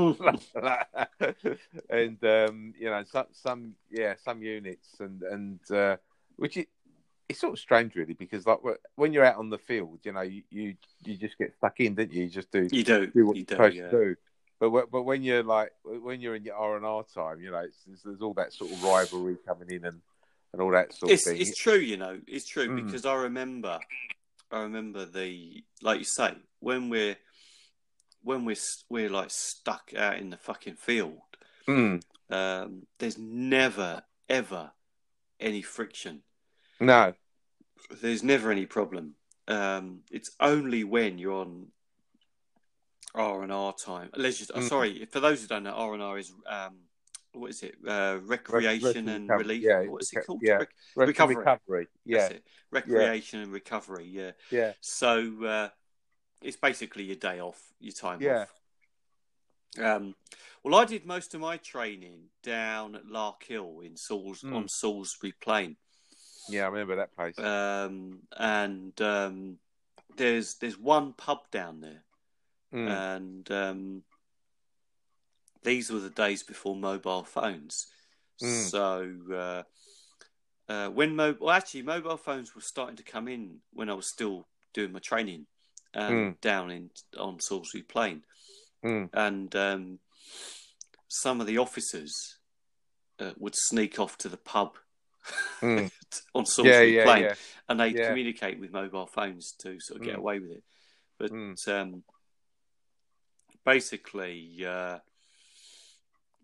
and 1.90 2.24
um, 2.24 2.74
you 2.78 2.90
know 2.90 3.04
some 3.06 3.26
some 3.32 3.76
yeah 3.90 4.16
some 4.24 4.42
units 4.42 5.00
and 5.00 5.22
and 5.24 5.60
uh, 5.72 5.98
which 6.36 6.58
it, 6.58 6.68
it's 7.28 7.40
sort 7.40 7.54
of 7.54 7.60
strange 7.60 7.96
really 7.96 8.14
because 8.14 8.46
like 8.46 8.60
when 8.96 9.14
you're 9.14 9.26
out 9.26 9.38
on 9.38 9.50
the 9.50 9.58
field, 9.58 10.00
you 10.04 10.12
know 10.12 10.22
you 10.22 10.44
you, 10.50 10.76
you 11.04 11.18
just 11.18 11.38
get 11.38 11.54
stuck 11.58 11.80
in, 11.80 11.96
don't 11.96 12.12
you? 12.12 12.24
You 12.24 12.30
just 12.30 12.52
do 12.52 12.68
you 12.72 12.84
do, 12.84 13.08
do 13.08 13.26
what 13.26 13.36
you 13.36 13.42
you're 13.42 13.46
do, 13.46 13.56
supposed 13.56 13.76
yeah. 13.78 13.90
to 13.90 13.92
do. 13.92 14.16
But 14.60 14.92
but 14.92 15.04
when 15.04 15.24
you're 15.24 15.44
like 15.44 15.72
when 15.84 16.20
you're 16.22 16.36
in 16.36 16.44
your 16.44 16.56
R 16.56 16.76
and 16.78 16.86
R 16.86 17.06
time, 17.14 17.40
you 17.42 17.52
know, 17.52 17.60
it's, 17.60 17.78
there's, 17.86 18.02
there's 18.04 18.22
all 18.22 18.34
that 18.34 18.52
sort 18.54 18.72
of 18.72 18.84
rivalry 18.84 19.38
coming 19.48 19.70
in, 19.72 19.86
and 19.86 20.02
and 20.52 20.62
all 20.62 20.72
that 20.72 20.94
sort 20.94 21.12
It's 21.12 21.26
of 21.28 21.34
thing. 21.34 21.42
it's 21.42 21.56
true, 21.58 21.78
you 21.78 21.96
know, 21.96 22.20
it's 22.28 22.48
true 22.48 22.68
Mm. 22.68 22.86
because 22.86 23.06
I 23.06 23.14
remember, 23.14 23.80
I 24.52 24.62
remember 24.62 25.06
the 25.06 25.64
like 25.82 26.00
you 26.00 26.06
say 26.06 26.34
when 26.60 26.90
we're 26.90 27.18
when 28.24 28.46
we're 28.46 28.56
we're 28.90 29.10
like 29.10 29.30
stuck 29.32 29.92
out 29.96 30.18
in 30.18 30.30
the 30.30 30.38
fucking 30.38 30.76
field. 30.76 31.20
Mm. 31.68 32.02
Um, 32.30 32.84
there's 33.00 33.18
never 33.18 34.04
ever 34.28 34.72
any 35.40 35.62
friction. 35.62 36.22
No, 36.80 37.14
There's 38.02 38.24
never 38.24 38.52
any 38.52 38.66
problem. 38.66 39.16
Um, 39.48 40.02
it's 40.12 40.32
only 40.40 40.84
when 40.84 41.18
you're 41.18 41.34
on 41.42 41.68
R 43.16 43.42
and 43.44 43.52
R 43.52 43.74
time. 43.74 44.10
Leisure. 44.16 44.46
oh, 44.54 44.60
Mm. 44.60 44.70
sorry, 44.70 45.06
for 45.12 45.20
those 45.20 45.42
who 45.42 45.48
don't 45.48 45.64
know, 45.64 45.72
R 45.72 45.94
and 45.94 46.04
R 46.04 46.18
is 46.20 46.32
um, 46.48 46.78
what 47.34 47.50
is 47.52 47.64
it? 47.64 47.76
Uh, 47.88 48.20
recreation 48.24 49.06
rec- 49.06 49.16
and 49.16 49.30
recovery, 49.30 49.38
relief. 49.38 49.64
yeah, 49.64 49.82
what 49.84 50.02
is 50.02 50.12
it 50.14 50.26
called? 50.26 50.40
yeah. 50.42 50.54
Rec- 50.56 50.70
Recovery. 50.96 51.36
recovery. 51.36 51.88
Yeah. 52.06 52.30
Recreation 52.72 53.40
and 53.42 53.52
recovery. 53.52 54.06
Yeah. 54.06 54.32
yeah, 54.52 54.74
So 54.82 55.44
uh, 55.46 55.70
it's 56.42 56.58
basically 56.58 57.04
your 57.04 57.16
day 57.16 57.40
off, 57.40 57.62
your 57.80 57.94
time 57.94 58.22
Yeah. 58.22 58.46
off. 59.78 59.84
Um, 59.84 60.16
well, 60.64 60.76
I 60.76 60.86
did 60.86 61.06
most 61.06 61.34
of 61.36 61.42
my 61.42 61.58
training 61.58 62.30
down 62.42 62.96
at 62.96 63.06
Larkhill 63.06 63.86
in 63.86 63.94
Sals- 63.94 64.44
Mm. 64.44 64.56
on 64.56 64.68
Salisbury 64.68 65.34
Plain, 65.40 65.78
yeah. 66.50 66.64
I 66.64 66.68
remember 66.70 66.96
that 66.96 67.16
place. 67.16 67.38
um, 67.38 68.22
and 68.38 69.00
um, 69.02 69.60
there's 70.18 70.56
there's 70.56 70.78
one 70.78 71.14
pub 71.14 71.50
down 71.52 71.82
there, 71.82 72.04
Mm. 72.74 72.90
and 73.16 73.52
um, 73.52 74.04
these 75.64 75.90
were 75.92 76.00
the 76.00 76.10
days 76.10 76.44
before 76.44 76.76
mobile 76.76 77.24
phones. 77.24 77.88
Mm. 78.42 78.70
So 78.70 79.34
uh, 79.34 80.72
uh, 80.72 80.90
when 80.90 81.16
mo- 81.16 81.36
well, 81.40 81.52
actually, 81.56 81.82
mobile 81.82 82.18
phones 82.18 82.56
were 82.56 82.62
starting 82.62 82.96
to 82.98 83.04
come 83.04 83.28
in 83.28 83.60
when 83.74 83.90
I 83.90 83.94
was 83.94 84.08
still 84.10 84.48
doing 84.74 84.92
my 84.92 85.00
training 85.00 85.48
um, 85.96 86.14
Mm. 86.14 86.42
down 86.42 86.72
in 86.72 86.90
on 87.18 87.40
Salisbury 87.40 87.84
Plain, 87.84 88.24
Mm. 88.84 89.10
and 89.14 89.56
um, 89.56 90.00
some 91.08 91.42
of 91.42 91.48
the 91.48 91.58
officers 91.58 92.38
uh, 93.20 93.34
would 93.38 93.56
sneak 93.56 94.00
off 94.00 94.18
to 94.20 94.30
the 94.30 94.38
pub 94.38 94.78
Mm. 95.60 95.92
on 96.36 96.46
Salisbury 96.46 96.96
yeah, 96.96 97.04
Plain, 97.04 97.24
yeah. 97.24 97.36
and 97.68 97.80
they'd 97.80 97.98
Yeah. 97.98 98.08
communicate 98.08 98.60
with 98.60 98.72
mobile 98.72 99.08
phones 99.08 99.52
to 99.60 99.80
sort 99.80 100.00
of 100.00 100.06
get 100.06 100.16
Mm. 100.16 100.20
away 100.20 100.40
with 100.40 100.52
it. 100.52 100.64
But 101.18 101.32
Mm. 101.32 101.68
um, 101.68 102.04
basically, 103.66 104.66
uh, 104.66 105.00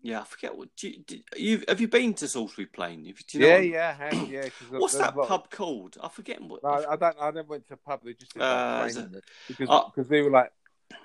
yeah, 0.06 0.20
I 0.20 0.24
forget 0.24 0.56
what 0.56 0.68
do 0.76 0.88
you, 0.88 0.98
do 1.06 1.18
you 1.36 1.64
have 1.68 1.80
you 1.80 1.88
been 1.88 2.14
to 2.14 2.28
Salisbury 2.28 2.66
Plain? 2.66 3.02
Do 3.02 3.12
you 3.32 3.40
know 3.40 3.46
yeah, 3.46 3.58
yeah, 3.58 3.92
have, 3.94 4.28
yeah. 4.30 4.42
'cause 4.42 4.52
What's 4.70 4.94
that 4.94 5.14
a 5.16 5.20
of- 5.20 5.28
pub 5.28 5.50
called? 5.50 5.96
I 6.00 6.08
forget 6.08 6.40
what. 6.40 6.62
No, 6.62 6.70
I 6.88 6.96
don't. 6.96 7.16
I 7.20 7.30
never 7.32 7.48
went 7.48 7.66
to 7.68 7.74
a 7.74 7.76
pub. 7.76 8.00
They 8.04 8.14
just 8.14 8.32
did 8.32 8.42
Uh, 8.42 8.88
training 8.88 9.20
because 9.48 9.68
Oh. 9.70 9.90
because 9.94 10.08
we 10.08 10.22
were 10.22 10.30
like 10.30 10.52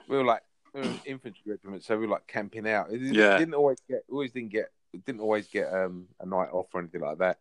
we 0.07 0.17
were 0.17 0.23
like 0.23 0.43
we 0.73 0.81
were 0.81 0.87
an 0.87 0.99
infantry 1.05 1.41
regiment, 1.47 1.83
so 1.83 1.97
we 1.97 2.05
were 2.05 2.13
like 2.13 2.27
camping 2.27 2.67
out. 2.69 2.89
It 2.91 2.99
didn't, 2.99 3.15
Yeah. 3.15 3.37
didn't 3.39 3.55
always 3.55 3.79
get 3.89 4.03
always 4.09 4.31
didn't 4.31 4.51
get 4.51 4.71
didn't 5.05 5.21
always 5.21 5.47
get 5.47 5.73
um 5.73 6.07
a 6.19 6.25
night 6.25 6.49
off 6.51 6.67
or 6.73 6.79
anything 6.81 7.01
like 7.01 7.17
that. 7.17 7.39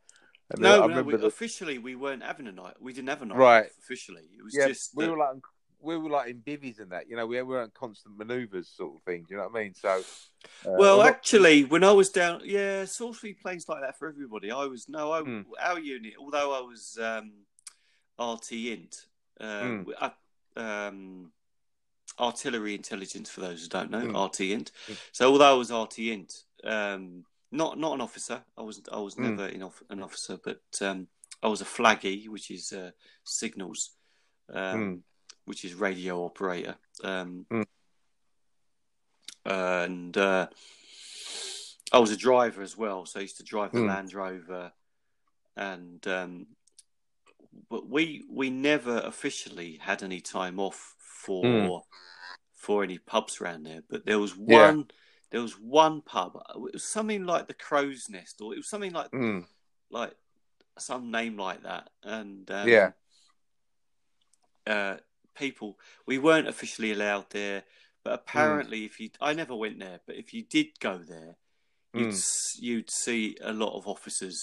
And 0.53 0.64
then 0.64 0.70
no, 0.70 0.77
I 0.77 0.81
no, 0.81 0.88
remember 0.88 1.12
we, 1.12 1.16
that- 1.16 1.27
officially 1.27 1.79
we 1.79 1.94
weren't 1.94 2.23
having 2.23 2.46
a 2.46 2.53
night. 2.53 2.75
We 2.81 2.92
didn't 2.94 3.11
have 3.11 3.23
a 3.23 3.27
night 3.27 3.37
Right. 3.38 3.64
off 3.66 3.73
officially. 3.83 4.23
It 4.37 4.42
was 4.42 4.55
yeah, 4.57 4.66
just 4.68 4.96
we 4.96 5.05
that- 5.05 5.11
were 5.11 5.18
like 5.18 5.37
we 5.83 5.97
were 5.97 6.11
like 6.11 6.29
in 6.31 6.40
bivvies 6.40 6.79
and 6.81 6.90
that. 6.93 7.09
You 7.09 7.16
know, 7.16 7.27
we 7.27 7.40
were 7.43 7.62
on 7.62 7.71
constant 7.73 8.16
manoeuvres 8.19 8.69
sort 8.69 8.97
of 8.97 9.03
thing. 9.03 9.23
Do 9.27 9.35
you 9.35 9.37
know 9.38 9.49
what 9.49 9.59
I 9.61 9.62
mean? 9.64 9.75
So 9.75 9.88
uh, 9.90 10.73
well, 10.79 10.97
a 10.97 10.99
lot- 10.99 11.07
actually, 11.09 11.64
when 11.64 11.85
I 11.85 11.93
was 11.93 12.11
down, 12.11 12.43
yeah, 12.45 12.85
Salisbury 12.85 13.35
plays 13.35 13.69
like 13.69 13.81
that 13.83 13.99
for 13.99 14.09
everybody. 14.09 14.51
I 14.51 14.64
was 14.66 14.88
no, 14.88 15.12
I, 15.12 15.23
Mm. 15.23 15.45
our 15.61 15.79
unit, 15.79 16.14
although 16.19 16.53
I 16.53 16.61
was 16.61 16.99
um, 17.01 17.33
RT 18.19 18.73
int, 18.73 19.07
uh, 19.40 19.45
Mm. 19.62 20.12
um, 20.57 21.33
artillery 22.19 22.75
intelligence. 22.75 23.31
For 23.31 23.40
those 23.40 23.62
who 23.62 23.69
don't 23.69 23.90
know, 23.90 24.03
Mm. 24.07 24.27
RT 24.27 24.53
int. 24.53 24.73
Mm. 24.88 24.97
So 25.12 25.31
although 25.33 25.51
I 25.55 25.57
was 25.59 25.71
RT 25.71 26.11
int, 26.12 26.45
um, 26.64 27.25
not 27.51 27.79
not 27.79 27.95
an 27.95 28.01
officer, 28.01 28.45
I 28.57 28.62
was 28.62 28.81
I 28.93 28.99
was 28.99 29.14
Mm. 29.14 29.23
never 29.31 29.47
in 29.49 29.62
off, 29.62 29.83
an 29.90 30.03
officer, 30.03 30.37
but 30.43 30.61
um, 30.83 31.09
I 31.43 31.49
was 31.49 31.61
a 31.62 31.64
flaggy, 31.64 32.29
which 32.29 32.51
is 32.51 32.73
uh, 32.73 32.90
signals. 33.25 33.93
Um, 34.53 35.05
which 35.51 35.65
is 35.65 35.75
radio 35.75 36.25
operator. 36.25 36.77
Um, 37.03 37.45
Mm. 37.51 37.67
And 39.45 40.17
uh, 40.17 40.47
I 41.93 41.99
was 41.99 42.13
a 42.13 42.17
driver 42.17 42.63
as 42.63 42.77
well, 42.77 43.05
so 43.05 43.19
I 43.19 43.23
used 43.23 43.39
to 43.39 43.43
drive 43.43 43.73
the 43.73 43.81
Mm. 43.81 43.89
Land 43.89 44.15
Rover. 44.15 44.73
And 45.57 46.07
um, 46.07 46.47
but 47.69 47.89
we 47.89 48.25
we 48.31 48.49
never 48.49 48.99
officially 48.99 49.79
had 49.81 50.05
any 50.05 50.21
time 50.21 50.61
off 50.61 50.95
for 50.99 51.45
Mm. 51.45 51.83
for 52.53 52.85
any 52.85 52.99
pubs 52.99 53.41
around 53.41 53.65
there. 53.65 53.83
But 53.91 54.07
there 54.07 54.21
was 54.21 54.37
Yeah. 54.37 54.69
one 54.69 54.91
there 55.31 55.43
was 55.43 55.59
one 55.59 56.01
pub. 56.01 56.41
It 56.55 56.75
was 56.75 56.85
something 56.85 57.25
like 57.25 57.49
the 57.49 57.55
Crow's 57.55 58.09
Nest, 58.09 58.41
or 58.41 58.55
it 58.55 58.59
was 58.59 58.69
something 58.69 58.93
like 58.93 59.11
Mm. 59.11 59.47
like 59.91 60.15
some 60.79 61.11
name 61.11 61.37
like 61.37 61.63
that. 61.65 61.91
And 62.05 62.49
um, 62.53 62.69
Yeah. 62.69 62.93
uh, 64.67 64.99
people 65.35 65.79
we 66.07 66.19
weren't 66.19 66.49
officially 66.49 66.93
allowed 66.93 67.31
there, 67.31 67.64
but 68.05 68.14
Hmm. 68.14 68.14
apparently, 68.14 68.85
if 68.85 69.01
you 69.01 69.11
I 69.21 69.33
never 69.35 69.55
went 69.55 69.79
there, 69.79 70.01
but 70.07 70.16
if 70.16 70.33
you 70.35 70.43
did 70.45 70.69
go 70.81 70.99
there, 70.99 71.37
you'd 71.95 72.12
mm. 72.12 72.23
you'd 72.61 72.90
see 72.90 73.37
a 73.43 73.53
lot 73.53 73.77
of 73.77 73.87
officers 73.87 74.40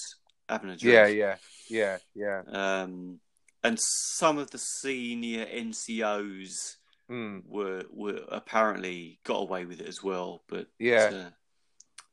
having 0.49 0.69
a 0.69 0.77
yeah, 0.81 1.07
drink. 1.07 1.07
yeah, 1.07 1.35
yeah, 1.69 1.97
yeah. 2.15 2.41
Um, 2.47 3.19
and 3.63 3.77
some 3.79 4.37
of 4.37 4.51
the 4.51 4.57
senior 4.57 5.45
NCOs 5.45 6.77
Mm. 7.09 7.43
were 7.45 7.83
were 7.91 8.21
apparently 8.29 9.19
got 9.23 9.37
away 9.41 9.65
with 9.65 9.81
it 9.81 9.87
as 9.87 10.03
well. 10.03 10.43
But 10.47 10.67
Yeah. 10.79 11.11
uh, 11.11 11.29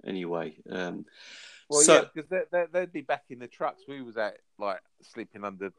anyway, 0.06 0.56
um, 0.70 1.04
Well, 1.68 1.82
so 1.82 1.94
yeah, 1.94 2.04
because 2.14 2.30
they, 2.50 2.64
they'd 2.72 2.92
be 2.92 3.00
back 3.00 3.24
in 3.30 3.38
the 3.38 3.48
trucks. 3.48 3.82
We 3.88 4.02
was 4.02 4.16
out 4.16 4.34
like 4.58 4.80
sleeping 5.02 5.44
under 5.44 5.72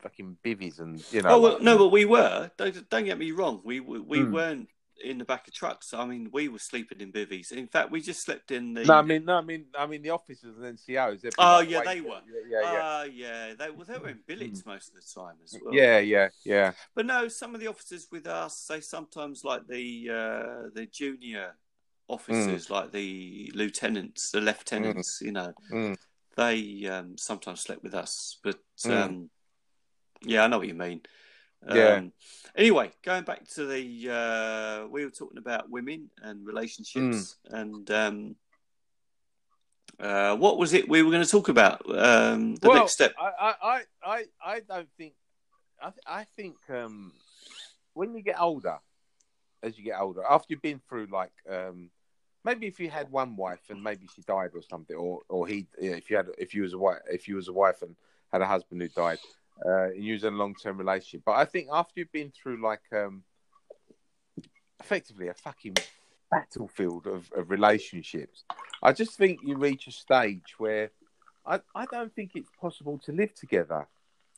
fucking 0.00 0.38
bivvies 0.44 0.78
and 0.80 1.02
you 1.12 1.22
know. 1.22 1.30
Oh 1.30 1.40
well, 1.40 1.52
like- 1.54 1.62
no, 1.62 1.78
but 1.78 1.88
we 1.88 2.04
were. 2.04 2.50
Don't, 2.56 2.88
don't 2.90 3.04
get 3.04 3.18
me 3.18 3.32
wrong. 3.32 3.60
We 3.64 3.80
we, 3.80 3.98
we 4.00 4.18
Mm. 4.20 4.32
weren't 4.32 4.68
in 5.04 5.18
the 5.18 5.24
back 5.24 5.46
of 5.46 5.54
trucks. 5.54 5.94
I 5.94 6.04
mean, 6.06 6.28
we 6.32 6.48
were 6.48 6.58
sleeping 6.58 7.00
in 7.00 7.12
bivvies. 7.12 7.52
In 7.52 7.68
fact, 7.68 7.92
we 7.92 8.00
just 8.00 8.20
slept 8.24 8.50
in 8.50 8.74
the. 8.74 8.84
No, 8.84 8.94
I 8.94 9.02
mean, 9.02 9.24
no, 9.24 9.36
I 9.36 9.42
mean, 9.42 9.66
I 9.78 9.86
mean 9.86 10.02
the 10.02 10.10
officers 10.10 10.56
and 10.58 10.76
NCOs. 10.76 11.30
Oh, 11.38 11.60
yeah, 11.60 11.82
they 11.84 12.00
were. 12.00 12.20
Yeah, 12.26 12.60
yeah, 12.60 12.60
Ah, 12.64 13.02
yeah. 13.04 13.54
They 13.58 13.70
well, 13.70 13.84
they 13.86 13.98
were 13.98 14.08
in 14.08 14.20
billets 14.26 14.66
most 14.66 14.88
of 14.88 14.94
the 14.96 15.20
time 15.20 15.36
as 15.44 15.54
well. 15.62 15.72
yeah, 15.74 15.98
yeah, 15.98 16.28
yeah. 16.44 16.72
But 16.96 17.06
no, 17.06 17.28
some 17.28 17.54
of 17.54 17.60
the 17.60 17.68
officers 17.68 18.08
with 18.10 18.26
us, 18.26 18.66
they 18.68 18.80
sometimes 18.80 19.44
like 19.44 19.68
the 19.68 20.10
uh, 20.10 20.68
the 20.74 20.86
junior 20.86 21.54
officers, 22.08 22.70
like 22.70 22.90
the 22.90 23.52
lieutenants, 23.54 24.30
the 24.32 24.40
lieutenants. 24.40 25.20
You 25.22 25.32
know, 25.32 25.52
Mm. 25.72 25.96
they 26.36 26.86
um, 26.86 27.16
sometimes 27.18 27.60
slept 27.60 27.82
with 27.82 27.94
us. 27.94 28.38
But 28.42 28.58
Mm. 28.84 28.90
um, 28.90 29.30
yeah, 30.22 30.44
I 30.44 30.46
know 30.46 30.58
what 30.58 30.68
you 30.68 30.74
mean. 30.74 31.02
Yeah. 31.68 31.94
Um, 31.94 32.12
anyway, 32.56 32.92
going 33.02 33.24
back 33.24 33.48
to 33.54 33.66
the, 33.66 34.10
uh, 34.10 34.86
we 34.88 35.04
were 35.04 35.10
talking 35.10 35.38
about 35.38 35.70
women 35.70 36.10
and 36.22 36.46
relationships, 36.46 37.36
Mm. 37.50 37.60
and 37.60 37.90
um, 37.90 38.36
uh, 39.98 40.36
what 40.36 40.58
was 40.58 40.72
it 40.74 40.88
we 40.88 41.02
were 41.02 41.10
going 41.10 41.24
to 41.24 41.30
talk 41.30 41.48
about? 41.48 41.82
Um, 41.88 42.54
the 42.56 42.68
well, 42.68 42.78
next 42.78 42.92
step. 42.92 43.14
I, 43.18 43.30
I, 43.40 43.54
I, 43.62 43.82
I, 44.04 44.24
I 44.44 44.60
don't 44.60 44.88
think. 44.96 45.14
I, 45.80 45.90
th- 45.90 46.04
I 46.06 46.24
think 46.36 46.56
um, 46.70 47.12
when 47.94 48.14
you 48.14 48.22
get 48.22 48.40
older, 48.40 48.78
as 49.62 49.76
you 49.76 49.84
get 49.84 49.98
older, 50.00 50.22
after 50.28 50.46
you've 50.52 50.62
been 50.62 50.80
through 50.88 51.08
like 51.10 51.32
um, 51.50 51.90
maybe 52.44 52.66
if 52.66 52.78
you 52.78 52.90
had 52.90 53.10
one 53.10 53.36
wife 53.36 53.62
and 53.70 53.82
maybe 53.82 54.06
she 54.14 54.22
died 54.22 54.50
or 54.54 54.62
something, 54.62 54.96
or 54.96 55.22
or 55.28 55.46
he, 55.48 55.66
yeah, 55.80 55.92
if 55.92 56.10
you 56.10 56.16
had, 56.16 56.26
if 56.38 56.54
you 56.54 56.62
was 56.62 56.72
a 56.72 56.78
wife, 56.78 56.98
if 57.10 57.26
you 57.26 57.34
was 57.34 57.48
a 57.48 57.52
wife 57.52 57.82
and 57.82 57.96
had 58.32 58.42
a 58.42 58.46
husband 58.46 58.80
who 58.82 58.88
died, 58.88 59.18
uh, 59.64 59.90
and 59.92 60.24
in 60.24 60.34
a 60.34 60.36
long 60.36 60.54
term 60.54 60.78
relationship. 60.78 61.22
But 61.24 61.32
I 61.36 61.44
think 61.44 61.68
after 61.72 61.92
you've 61.96 62.12
been 62.12 62.30
through 62.30 62.62
like 62.62 62.82
um, 62.92 63.22
effectively 64.80 65.28
a 65.28 65.34
fucking 65.34 65.76
battlefield 66.30 67.06
of, 67.06 67.30
of 67.36 67.50
relationships, 67.50 68.44
I 68.82 68.92
just 68.92 69.16
think 69.16 69.40
you 69.42 69.56
reach 69.56 69.86
a 69.86 69.92
stage 69.92 70.54
where 70.58 70.90
I, 71.46 71.60
I 71.74 71.86
don't 71.86 72.14
think 72.14 72.32
it's 72.34 72.50
possible 72.60 72.98
to 73.06 73.12
live 73.12 73.34
together. 73.34 73.86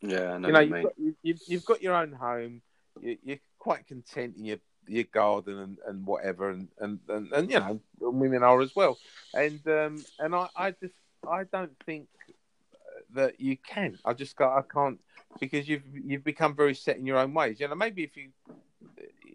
Yeah, 0.00 0.32
I 0.32 0.38
know 0.38 0.48
you 0.48 0.52
know, 0.54 0.60
you've 0.60 0.70
mean. 0.70 0.82
got, 0.84 0.98
you- 0.98 1.16
you've, 1.22 1.40
you've 1.46 1.64
got 1.64 1.82
your 1.82 1.94
own 1.94 2.12
home. 2.12 2.62
You, 3.00 3.18
you're 3.22 3.38
quite 3.58 3.86
content 3.86 4.36
in 4.36 4.44
your 4.44 4.58
your 4.88 5.04
garden 5.04 5.58
and, 5.58 5.78
and 5.86 6.04
whatever, 6.06 6.50
and, 6.50 6.66
and, 6.80 6.98
and, 7.08 7.32
and 7.32 7.50
you 7.50 7.60
know, 7.60 7.80
women 8.00 8.42
are 8.42 8.60
as 8.60 8.74
well. 8.74 8.98
And 9.34 9.60
um, 9.68 10.04
and 10.18 10.34
I, 10.34 10.48
I 10.56 10.70
just 10.72 10.94
I 11.28 11.44
don't 11.44 11.76
think 11.84 12.08
that 13.14 13.40
you 13.40 13.56
can. 13.56 13.98
I 14.04 14.14
just 14.14 14.36
got 14.36 14.56
I 14.58 14.62
can't 14.62 14.98
because 15.38 15.68
you've 15.68 15.84
you've 15.92 16.24
become 16.24 16.56
very 16.56 16.74
set 16.74 16.96
in 16.96 17.06
your 17.06 17.18
own 17.18 17.34
ways. 17.34 17.60
You 17.60 17.68
know, 17.68 17.74
maybe 17.74 18.02
if 18.02 18.16
you 18.16 18.30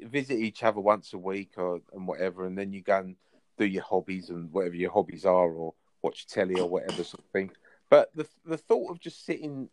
visit 0.04 0.38
each 0.40 0.64
other 0.64 0.82
once 0.82 1.14
a 1.14 1.18
week 1.18 1.54
or 1.58 1.82
and 1.94 2.08
whatever, 2.08 2.46
and 2.46 2.58
then 2.58 2.74
you 2.74 2.82
go 2.82 2.98
and 2.98 3.16
do 3.58 3.66
your 3.66 3.84
hobbies 3.84 4.30
and 4.30 4.52
whatever 4.52 4.76
your 4.76 4.92
hobbies 4.92 5.26
are, 5.26 5.50
or 5.50 5.74
watch 6.02 6.28
telly 6.28 6.60
or 6.60 6.68
whatever 6.68 7.04
sort 7.04 7.24
of 7.24 7.32
thing. 7.32 7.52
But 7.90 8.10
the 8.16 8.28
the 8.46 8.58
thought 8.58 8.92
of 8.92 9.00
just 9.00 9.26
sitting. 9.26 9.70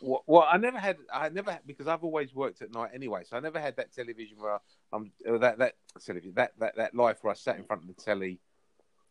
Well, 0.00 0.24
well, 0.26 0.46
I 0.50 0.58
never 0.58 0.78
had. 0.78 0.96
I 1.12 1.28
never 1.28 1.52
had, 1.52 1.60
because 1.66 1.86
I've 1.86 2.04
always 2.04 2.34
worked 2.34 2.62
at 2.62 2.72
night 2.72 2.90
anyway. 2.94 3.22
So 3.24 3.36
I 3.36 3.40
never 3.40 3.60
had 3.60 3.76
that 3.76 3.94
television 3.94 4.38
where 4.38 4.58
I'm 4.92 5.12
uh, 5.28 5.38
that 5.38 5.58
that 5.58 5.74
television 6.04 6.32
that 6.34 6.52
that 6.58 6.76
that 6.76 6.94
life 6.94 7.18
where 7.22 7.30
I 7.32 7.34
sat 7.34 7.56
in 7.56 7.64
front 7.64 7.82
of 7.82 7.88
the 7.88 7.94
telly, 7.94 8.40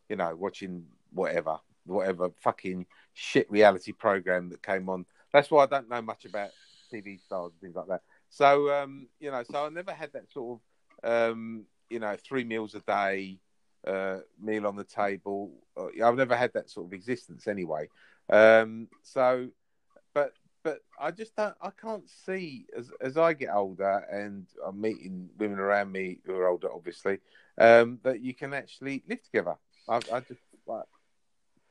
you 0.08 0.16
know, 0.16 0.34
watching 0.36 0.84
whatever 1.12 1.58
whatever 1.86 2.30
fucking 2.40 2.86
shit 3.12 3.50
reality 3.50 3.92
program 3.92 4.50
that 4.50 4.62
came 4.62 4.88
on. 4.88 5.06
That's 5.34 5.50
why 5.50 5.64
I 5.64 5.66
don't 5.66 5.90
know 5.90 6.00
much 6.00 6.26
about 6.26 6.50
TV 6.92 7.20
stars 7.20 7.50
and 7.52 7.60
things 7.60 7.74
like 7.74 7.88
that. 7.88 8.02
So 8.30 8.70
um, 8.72 9.08
you 9.18 9.32
know, 9.32 9.42
so 9.42 9.66
I 9.66 9.68
never 9.68 9.90
had 9.90 10.12
that 10.12 10.30
sort 10.32 10.60
of 11.02 11.32
um, 11.32 11.64
you 11.90 11.98
know 11.98 12.16
three 12.24 12.44
meals 12.44 12.76
a 12.76 12.80
day, 12.80 13.40
uh, 13.84 14.18
meal 14.40 14.64
on 14.64 14.76
the 14.76 14.84
table. 14.84 15.50
Uh, 15.76 15.86
I've 16.04 16.16
never 16.16 16.36
had 16.36 16.52
that 16.54 16.70
sort 16.70 16.86
of 16.86 16.92
existence 16.92 17.48
anyway. 17.48 17.88
Um, 18.30 18.86
so, 19.02 19.48
but 20.14 20.34
but 20.62 20.78
I 21.00 21.10
just 21.10 21.34
don't. 21.34 21.56
I 21.60 21.70
can't 21.70 22.08
see 22.08 22.66
as 22.78 22.92
as 23.00 23.18
I 23.18 23.32
get 23.32 23.52
older 23.52 24.06
and 24.12 24.46
I'm 24.64 24.80
meeting 24.80 25.30
women 25.36 25.58
around 25.58 25.90
me 25.90 26.20
who 26.24 26.36
are 26.36 26.46
older, 26.46 26.72
obviously, 26.72 27.18
um, 27.58 27.98
that 28.04 28.20
you 28.20 28.34
can 28.34 28.54
actually 28.54 29.02
live 29.08 29.22
together. 29.24 29.56
I, 29.88 29.96
I 29.96 30.20
just 30.20 30.40
like, 30.64 30.84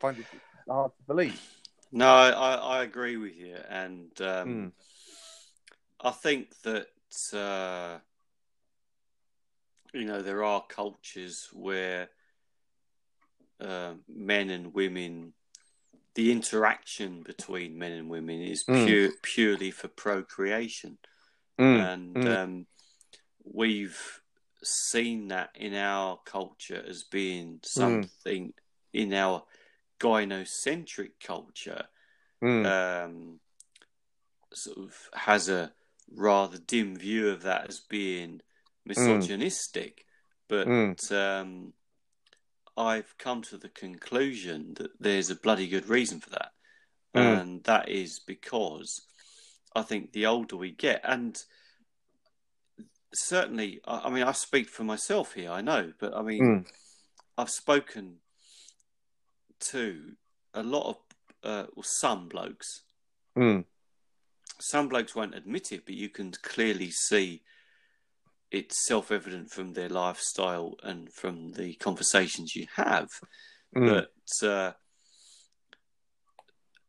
find 0.02 0.20
it 0.20 0.26
hard 0.68 0.92
to 0.98 1.04
believe. 1.08 1.42
No, 1.96 2.08
I, 2.08 2.56
I 2.80 2.84
agree 2.84 3.18
with 3.18 3.36
you, 3.38 3.56
and 3.70 4.10
um, 4.20 4.48
Mm. 4.48 4.72
I 6.02 6.10
think 6.10 6.50
that 6.64 6.88
uh, 7.38 8.00
you 9.94 10.06
know 10.06 10.24
there 10.24 10.44
are 10.44 10.64
cultures 10.68 11.50
where 11.54 12.10
uh, 13.62 13.94
men 14.08 14.50
and 14.50 14.74
women, 14.74 15.34
the 16.16 16.32
interaction 16.32 17.22
between 17.22 17.78
men 17.78 17.92
and 17.92 18.10
women 18.10 18.42
is 18.42 18.64
Mm. 18.64 18.84
pure 18.84 19.12
purely 19.22 19.70
for 19.70 19.88
procreation, 19.88 20.98
Mm. 21.60 21.80
and 21.94 22.16
Mm. 22.16 22.44
um, 22.44 22.68
we've 23.44 24.20
seen 24.64 25.28
that 25.28 25.52
in 25.54 25.76
our 25.76 26.18
culture 26.26 26.84
as 26.88 27.04
being 27.04 27.60
something 27.64 28.52
in 28.94 29.14
our 29.14 29.44
gynocentric 30.04 31.12
culture 31.26 31.86
Mm. 32.44 32.66
um, 32.66 33.40
sort 34.54 34.78
of 34.78 35.10
has 35.14 35.48
a 35.48 35.72
rather 36.14 36.58
dim 36.58 36.98
view 36.98 37.30
of 37.30 37.44
that 37.44 37.70
as 37.70 37.80
being 37.80 38.42
misogynistic, 38.86 40.06
but 40.50 40.68
Mm. 40.68 41.12
um, 41.12 41.74
I've 42.76 43.18
come 43.18 43.42
to 43.44 43.58
the 43.58 43.70
conclusion 43.70 44.74
that 44.76 44.92
there's 45.00 45.30
a 45.30 45.36
bloody 45.36 45.68
good 45.70 45.88
reason 45.88 46.20
for 46.20 46.32
that, 46.32 46.52
Mm. 47.16 47.42
and 47.42 47.64
that 47.64 47.88
is 47.88 48.20
because 48.20 49.08
I 49.76 49.84
think 49.84 50.12
the 50.12 50.26
older 50.26 50.58
we 50.58 50.72
get, 50.72 51.02
and 51.04 51.42
certainly, 53.14 53.80
I, 53.86 54.00
I 54.00 54.10
mean, 54.10 54.24
I 54.24 54.34
speak 54.34 54.68
for 54.68 54.84
myself 54.84 55.34
here, 55.34 55.52
I 55.52 55.62
know, 55.62 55.94
but 55.98 56.14
I 56.14 56.22
mean, 56.22 56.42
Mm. 56.44 56.66
I've 57.38 57.50
spoken 57.50 58.20
to 59.72 60.12
a 60.54 60.64
lot 60.64 60.88
of 60.90 60.98
uh, 61.44 61.66
well, 61.76 61.84
some 61.84 62.28
blokes 62.30 62.84
Mm. 63.38 63.66
some 64.60 64.88
blokes 64.90 65.16
won't 65.16 65.34
admit 65.36 65.72
it, 65.72 65.86
but 65.86 65.96
you 65.96 66.08
can 66.10 66.32
clearly 66.44 66.92
see 66.92 67.42
it's 68.52 68.86
self 68.86 69.12
evident 69.12 69.50
from 69.50 69.74
their 69.74 69.90
lifestyle 69.90 70.76
and 70.84 71.12
from 71.12 71.52
the 71.54 71.74
conversations 71.76 72.56
you 72.56 72.68
have 72.76 73.10
Mm. 73.76 74.06
that 74.42 74.48
uh, 74.48 74.74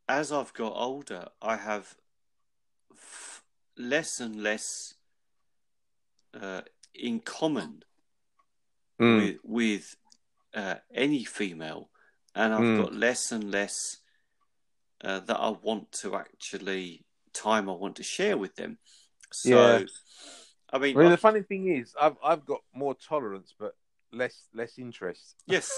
as 0.07 0.31
I've 0.33 0.53
got 0.53 0.75
older, 0.75 1.29
I 1.41 1.57
have 1.57 1.97
f- 2.93 3.43
less 3.79 4.21
and 4.21 4.43
less 4.43 4.95
uh, 6.39 6.61
in 6.95 7.21
common 7.21 7.83
Mm. 9.01 9.17
with 9.17 9.39
with 9.43 9.97
uh, 10.55 10.77
any 10.93 11.25
female, 11.25 11.89
and 12.35 12.53
I've 12.55 12.61
Mm. 12.61 12.77
got 12.83 12.95
less 12.95 13.33
and 13.33 13.51
less 13.51 13.99
uh, 15.03 15.21
that 15.21 15.37
I 15.37 15.51
want 15.51 15.93
to 15.93 16.17
actually 16.17 17.05
time 17.33 17.69
I 17.69 17.73
want 17.73 17.97
to 17.97 18.03
share 18.03 18.39
with 18.39 18.55
them. 18.57 18.79
So, 19.33 19.49
Yeah. 19.79 19.85
I 20.73 20.79
mean, 20.79 20.97
mean, 20.97 21.07
I- 21.09 21.11
the 21.11 21.17
funny 21.19 21.43
thing 21.43 21.69
is, 21.69 21.95
I've 22.01 22.17
I've 22.23 22.45
got 22.47 22.63
more 22.73 22.95
tolerance, 22.95 23.55
but 23.59 23.77
less 24.13 24.49
less 24.55 24.79
interest. 24.79 25.37
yes, 25.47 25.71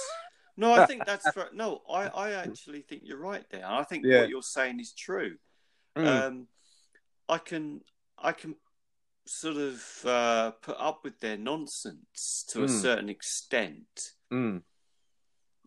no, 0.57 0.73
I 0.73 0.87
think 0.87 1.05
that's 1.07 1.29
for, 1.33 1.49
no. 1.53 1.83
I 1.90 2.09
I 2.09 2.31
actually 2.33 2.83
think 2.83 3.03
you're 3.05 3.19
right 3.19 3.45
there. 3.51 3.66
I 3.66 3.83
think 3.85 4.05
Yeah. 4.05 4.21
what 4.21 4.29
you're 4.29 4.42
saying 4.42 4.81
is 4.81 4.92
true. 4.92 5.38
Mm. 5.97 6.07
Um, 6.07 6.49
I 7.29 7.38
can 7.38 7.83
I 8.19 8.33
can 8.33 8.55
sort 9.27 9.57
of 9.57 10.05
uh, 10.05 10.51
put 10.62 10.77
up 10.79 11.03
with 11.03 11.19
their 11.21 11.37
nonsense 11.37 12.45
to 12.51 12.62
a 12.62 12.66
Mm. 12.66 12.83
certain 12.83 13.09
extent. 13.09 14.12
Mm. 14.31 14.62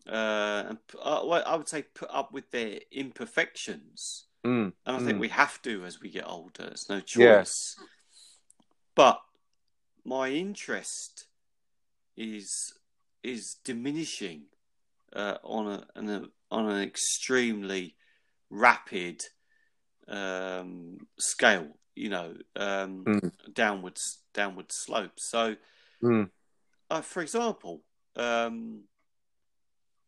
Uh, 0.08 0.64
and 0.68 0.78
uh, 1.00 1.22
well, 1.24 1.42
I 1.46 1.56
would 1.56 1.68
say 1.68 1.82
put 1.82 2.08
up 2.12 2.32
with 2.32 2.50
their 2.50 2.80
imperfections, 2.90 4.26
Mm. 4.44 4.72
and 4.86 4.96
I 4.96 4.98
think 4.98 5.18
Mm. 5.18 5.20
we 5.20 5.28
have 5.28 5.60
to 5.62 5.84
as 5.84 6.00
we 6.00 6.10
get 6.10 6.26
older. 6.26 6.64
It's 6.64 6.88
no 6.88 7.00
Yeah. 7.00 7.40
choice. 7.42 7.76
But 8.94 9.20
my 10.04 10.30
interest 10.30 11.26
is 12.16 12.74
is 13.22 13.56
diminishing 13.64 14.44
uh, 15.12 15.36
on 15.42 15.66
a, 15.68 15.86
on 15.96 16.08
a 16.08 16.22
on 16.50 16.70
an 16.70 16.82
extremely 16.82 17.96
rapid 18.48 19.22
um, 20.08 21.06
scale. 21.18 21.78
You 21.94 22.08
know, 22.08 22.34
um, 22.56 23.04
Mm. 23.06 23.32
downwards 23.52 24.22
downward 24.32 24.66
slope. 24.70 25.18
So 25.18 25.56
Mm. 26.02 26.30
uh, 26.88 27.02
for 27.02 27.22
example, 27.22 27.82
um, 28.16 28.84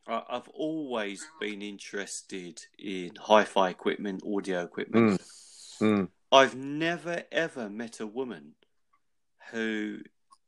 I've 0.06 0.48
always 0.48 1.26
been 1.40 1.62
interested 1.62 2.64
in 2.78 3.12
hi-fi 3.16 3.70
equipment, 3.70 4.22
audio 4.26 4.62
equipment. 4.62 5.20
Mm. 5.80 6.08
I've 6.30 6.54
never 6.56 7.22
ever 7.30 7.70
met 7.70 8.00
a 8.00 8.06
woman 8.06 8.54
who 9.50 9.98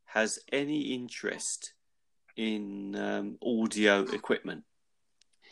has 0.05 0.39
any 0.51 0.93
interest 0.93 1.73
in 2.35 2.95
um, 2.95 3.37
audio 3.45 4.01
equipment. 4.01 4.63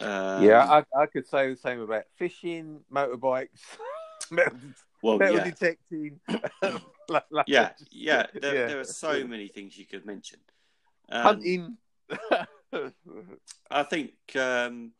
Um, 0.01 0.43
yeah, 0.43 0.63
I, 0.69 1.01
I 1.01 1.05
could 1.05 1.27
say 1.27 1.49
the 1.49 1.55
same 1.55 1.79
about 1.79 2.03
fishing, 2.17 2.81
motorbikes, 2.91 3.61
metal, 4.31 4.57
well, 5.01 5.17
metal 5.17 5.35
yeah, 5.37 5.43
detecting. 5.43 6.19
like- 7.09 7.23
like 7.29 7.45
yeah, 7.47 7.71
yeah. 7.91 8.25
There, 8.33 8.55
yeah. 8.55 8.67
there 8.67 8.79
are 8.79 8.85
so 8.85 9.25
many 9.25 9.47
things 9.47 9.77
you 9.77 9.85
could 9.85 10.05
mention. 10.05 10.39
Um, 11.09 11.21
hunting. 11.21 11.77
I 13.69 13.83
think, 13.83 14.13
um, 14.35 14.91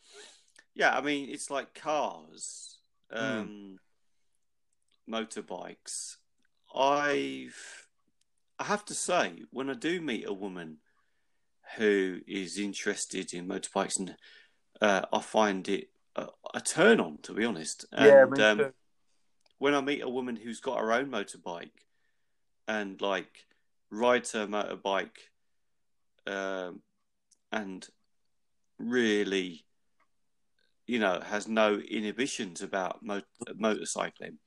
yeah, 0.73 0.97
I 0.97 1.01
mean, 1.01 1.29
it's 1.29 1.49
like 1.49 1.73
cars, 1.73 2.79
um, 3.11 3.79
motorbikes. 5.09 6.17
I've, 6.75 7.87
I 8.59 8.63
have 8.63 8.85
to 8.85 8.93
say, 8.93 9.43
when 9.51 9.69
I 9.69 9.73
do 9.73 10.01
meet 10.01 10.27
a 10.27 10.33
woman 10.33 10.77
who 11.77 12.19
is 12.27 12.57
interested 12.57 13.33
in 13.33 13.47
motorbikes, 13.47 13.99
and 13.99 14.15
uh, 14.81 15.05
I 15.11 15.21
find 15.21 15.67
it 15.67 15.89
a, 16.15 16.27
a 16.53 16.61
turn 16.61 16.99
on, 16.99 17.19
to 17.23 17.33
be 17.33 17.45
honest. 17.45 17.85
And, 17.91 18.37
yeah, 18.37 18.49
um, 18.49 18.73
when 19.59 19.75
I 19.75 19.81
meet 19.81 20.01
a 20.01 20.09
woman 20.09 20.35
who's 20.35 20.59
got 20.59 20.79
her 20.79 20.91
own 20.91 21.09
motorbike 21.09 21.71
and 22.67 22.99
like 23.01 23.45
rides 23.89 24.31
her 24.31 24.47
motorbike 24.47 25.17
um, 26.27 26.81
and 27.53 27.87
really, 28.77 29.65
you 30.87 30.99
know, 30.99 31.21
has 31.21 31.47
no 31.47 31.75
inhibitions 31.75 32.61
about 32.61 33.01
mo- 33.03 33.21
motorcycling, 33.47 34.37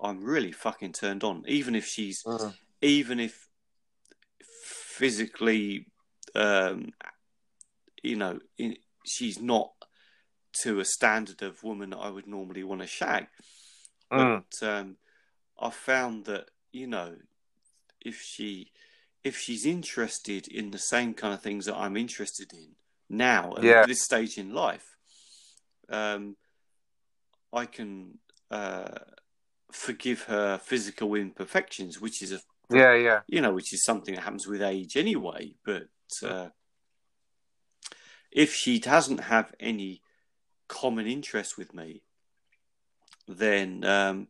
I'm 0.00 0.22
really 0.22 0.52
fucking 0.52 0.92
turned 0.92 1.24
on. 1.24 1.44
Even 1.48 1.74
if 1.74 1.86
she's, 1.86 2.22
Mm. 2.24 2.54
even 2.80 3.18
if 3.18 3.48
physically, 4.40 5.86
um, 6.34 6.92
you 8.02 8.16
know, 8.16 8.38
in, 8.58 8.76
she's 9.06 9.40
not 9.40 9.70
to 10.62 10.80
a 10.80 10.84
standard 10.84 11.42
of 11.42 11.62
woman 11.64 11.90
that 11.90 11.98
I 11.98 12.10
would 12.10 12.26
normally 12.26 12.62
want 12.62 12.82
to 12.82 12.86
shag 12.86 13.26
Mm. 14.12 14.44
but 14.60 14.68
um, 14.68 14.96
I 15.58 15.70
found 15.70 16.26
that 16.26 16.50
you 16.70 16.86
know 16.86 17.16
if 18.00 18.20
she 18.20 18.70
if 19.24 19.38
she's 19.38 19.66
interested 19.66 20.48
in 20.48 20.70
the 20.70 20.78
same 20.78 21.14
kind 21.14 21.32
of 21.34 21.40
things 21.40 21.66
that 21.66 21.76
I'm 21.76 21.96
interested 21.96 22.52
in 22.52 22.70
now 23.08 23.54
at 23.56 23.62
Yeah. 23.62 23.86
this 23.86 24.02
stage 24.02 24.36
in 24.36 24.52
life, 24.52 24.96
um, 25.88 26.36
I 27.52 27.66
can 27.66 28.18
uh, 28.50 28.98
forgive 29.70 30.22
her 30.24 30.58
physical 30.58 31.14
imperfections, 31.14 32.00
which 32.00 32.22
is 32.22 32.32
a 32.32 32.40
Yeah, 32.70 32.94
yeah. 32.94 33.20
you 33.28 33.40
know 33.40 33.52
which 33.52 33.72
is 33.72 33.84
something 33.84 34.14
that 34.14 34.22
happens 34.22 34.46
with 34.46 34.62
age 34.62 34.96
anyway. 34.96 35.54
But 35.64 35.88
uh, 36.22 36.48
if 38.30 38.54
she 38.54 38.78
doesn't 38.78 39.18
have 39.20 39.54
any 39.60 40.02
common 40.68 41.06
interest 41.06 41.58
with 41.58 41.74
me, 41.74 42.02
then 43.28 43.84
um, 43.84 44.28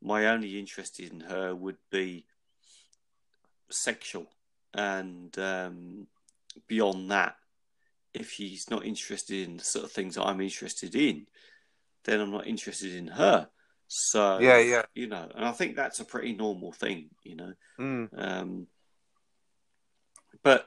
my 0.00 0.26
only 0.26 0.58
interest 0.58 1.00
in 1.00 1.20
her 1.20 1.54
would 1.54 1.78
be 1.90 2.24
sexual, 3.72 4.26
and 4.74 5.36
um, 5.38 6.06
beyond 6.66 7.10
that, 7.10 7.36
if 8.14 8.30
she's 8.30 8.70
not 8.70 8.84
interested 8.84 9.48
in 9.48 9.56
the 9.56 9.64
sort 9.64 9.84
of 9.84 9.92
things 9.92 10.18
I'm 10.18 10.40
interested 10.40 10.94
in, 10.94 11.26
then 12.04 12.20
I'm 12.20 12.30
not 12.30 12.46
interested 12.46 12.94
in 12.94 13.08
her. 13.08 13.48
So 13.88 14.38
Yeah, 14.38 14.58
yeah. 14.58 14.82
you 14.94 15.06
know, 15.06 15.28
and 15.34 15.44
I 15.44 15.52
think 15.52 15.76
that's 15.76 16.00
a 16.00 16.04
pretty 16.04 16.32
normal 16.34 16.72
thing, 16.72 17.10
you 17.22 17.36
know. 17.36 17.52
Mm. 17.78 18.08
Um, 18.16 18.66
but 20.42 20.66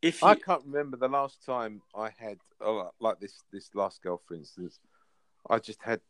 if 0.00 0.22
you, 0.22 0.28
I 0.28 0.34
can't 0.36 0.64
remember 0.66 0.96
the 0.96 1.08
last 1.08 1.44
time 1.44 1.82
I 1.94 2.10
had 2.16 2.38
oh, 2.60 2.90
like 3.00 3.20
this 3.20 3.42
this 3.52 3.74
last 3.74 4.02
girl, 4.02 4.20
for 4.26 4.34
instance. 4.34 4.78
I 5.48 5.58
just 5.58 5.82
had. 5.82 6.00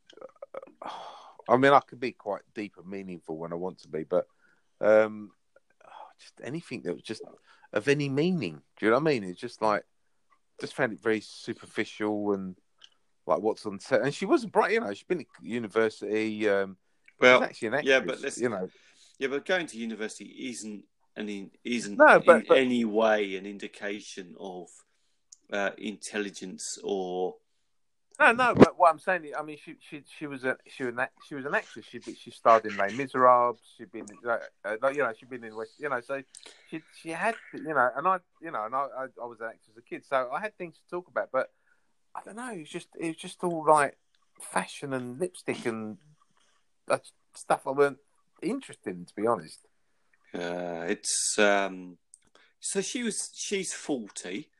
uh, 0.83 0.89
I 1.47 1.59
mean, 1.59 1.73
I 1.73 1.81
could 1.81 2.01
be 2.01 2.13
quite 2.13 2.41
deep 2.55 2.77
and 2.79 2.89
meaningful 2.89 3.37
when 3.37 3.53
I 3.53 3.57
want 3.57 3.79
to 3.83 3.89
be, 3.89 4.05
but 4.05 4.27
um, 4.81 5.31
just 6.25 6.41
anything 6.43 6.83
that 6.83 6.95
was 6.95 7.03
just 7.03 7.23
of 7.73 7.89
any 7.89 8.09
meaning. 8.09 8.61
Do 8.79 8.87
you 8.87 8.91
know 8.91 8.99
what 8.99 9.03
I 9.11 9.13
mean? 9.15 9.25
It's 9.25 9.41
just 9.41 9.63
like 9.63 9.85
just 10.61 10.75
found 10.75 10.93
it 10.93 11.03
very 11.03 11.21
superficial 11.21 12.33
and 12.33 12.57
like 13.27 13.41
what's 13.41 13.67
on 13.67 13.79
set. 13.81 14.03
And 14.03 14.15
she 14.15 14.27
wasn't 14.27 14.53
bright, 14.53 14.73
you 14.73 14.81
know. 14.81 14.93
She's 14.93 15.03
been 15.05 15.21
at 15.21 15.27
university. 15.43 16.49
Um, 16.49 16.77
well, 17.21 17.43
actually 17.43 17.69
an 17.69 17.75
actress, 17.75 17.89
yeah, 17.91 18.01
but 18.01 18.21
let's- 18.21 18.41
you 18.41 18.49
know. 18.49 18.69
yeah, 19.19 19.29
but 19.29 19.45
going 19.47 19.67
to 19.67 19.79
university 19.79 20.49
isn't 20.51 20.85
an 21.17 21.29
in, 21.29 21.51
isn't 21.65 21.97
No, 21.97 22.21
but- 22.21 22.41
in 22.43 22.45
but- 22.49 22.59
any 22.59 22.85
way 22.85 23.37
an 23.37 23.47
indication 23.47 24.35
of 24.39 24.69
uh, 25.53 25.71
intelligence 25.79 26.79
or 26.83 27.37
No, 28.21 28.31
no, 28.31 28.55
but 28.55 28.79
what 28.79 28.91
I'm 28.93 29.01
saying, 29.01 29.33
I 29.37 29.43
mean, 29.43 29.59
she 29.63 29.75
she 29.81 30.05
she 30.19 30.27
was 30.29 30.45
a 30.45 30.57
she 30.69 30.85
was 30.85 30.95
an, 30.97 31.07
she 31.29 31.35
was 31.35 31.45
an 31.47 31.55
actress. 31.55 31.85
She 31.91 32.01
she 32.01 32.31
starred 32.31 32.65
in 32.65 32.77
Les 32.77 32.93
Miserables. 32.93 33.59
She'd 33.77 33.91
been 33.91 34.07
uh, 34.29 34.39
like, 34.81 34.95
you 34.95 35.03
know 35.03 35.13
she'd 35.19 35.29
been 35.29 35.43
in 35.43 35.57
West, 35.57 35.73
you 35.79 35.89
know, 35.89 36.01
so 36.01 36.23
she 36.71 36.81
she 37.03 37.09
had 37.11 37.35
you 37.53 37.63
know, 37.65 37.91
and 37.97 38.07
I 38.07 38.19
you 38.41 38.53
know, 38.53 38.65
and 38.67 38.75
I 38.75 38.87
I, 38.97 39.05
I 39.21 39.27
was 39.27 39.41
an 39.41 39.47
actor 39.49 39.71
as 39.73 39.77
a 39.79 39.83
kid, 39.83 40.05
so 40.09 40.31
I 40.33 40.41
had 40.41 40.57
things 40.57 40.77
to 40.77 40.89
talk 40.89 41.09
about. 41.09 41.31
But 41.33 41.51
I 42.15 42.21
don't 42.25 42.37
know, 42.37 42.53
it 42.53 42.61
was 42.61 42.69
just 42.71 42.89
it 43.01 43.09
was 43.09 43.17
just 43.17 43.43
all 43.43 43.65
like 43.67 43.99
fashion 44.41 44.93
and 44.93 45.19
lipstick 45.19 45.67
and 45.67 45.99
that 46.87 47.03
stuff 47.35 47.67
I 47.67 47.71
weren't 47.71 47.99
interested 48.43 48.95
in, 48.95 49.07
to 49.07 49.15
be 49.15 49.27
honest. 49.27 49.59
uh, 50.35 50.85
it's 50.89 51.37
um, 51.39 51.99
so 52.61 52.81
she 52.81 53.03
was 53.03 53.31
she's 53.35 53.73
forty 53.73 54.51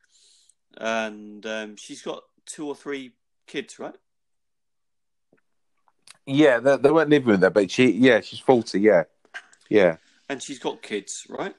and 0.77 1.45
um, 1.45 1.75
she's 1.77 2.01
got 2.01 2.23
two 2.45 2.67
or 2.67 2.75
three 2.75 3.13
kids, 3.47 3.79
right? 3.79 3.95
Yeah, 6.25 6.59
they, 6.59 6.77
they 6.77 6.91
weren't 6.91 7.09
living 7.09 7.29
with 7.29 7.41
her, 7.41 7.49
but 7.49 7.69
she 7.69 7.91
yeah, 7.91 8.21
she's 8.21 8.39
forty. 8.39 8.79
Yeah, 8.81 9.03
yeah, 9.69 9.97
And 10.29 10.41
she's 10.41 10.59
got 10.59 10.81
kids, 10.81 11.25
right? 11.29 11.55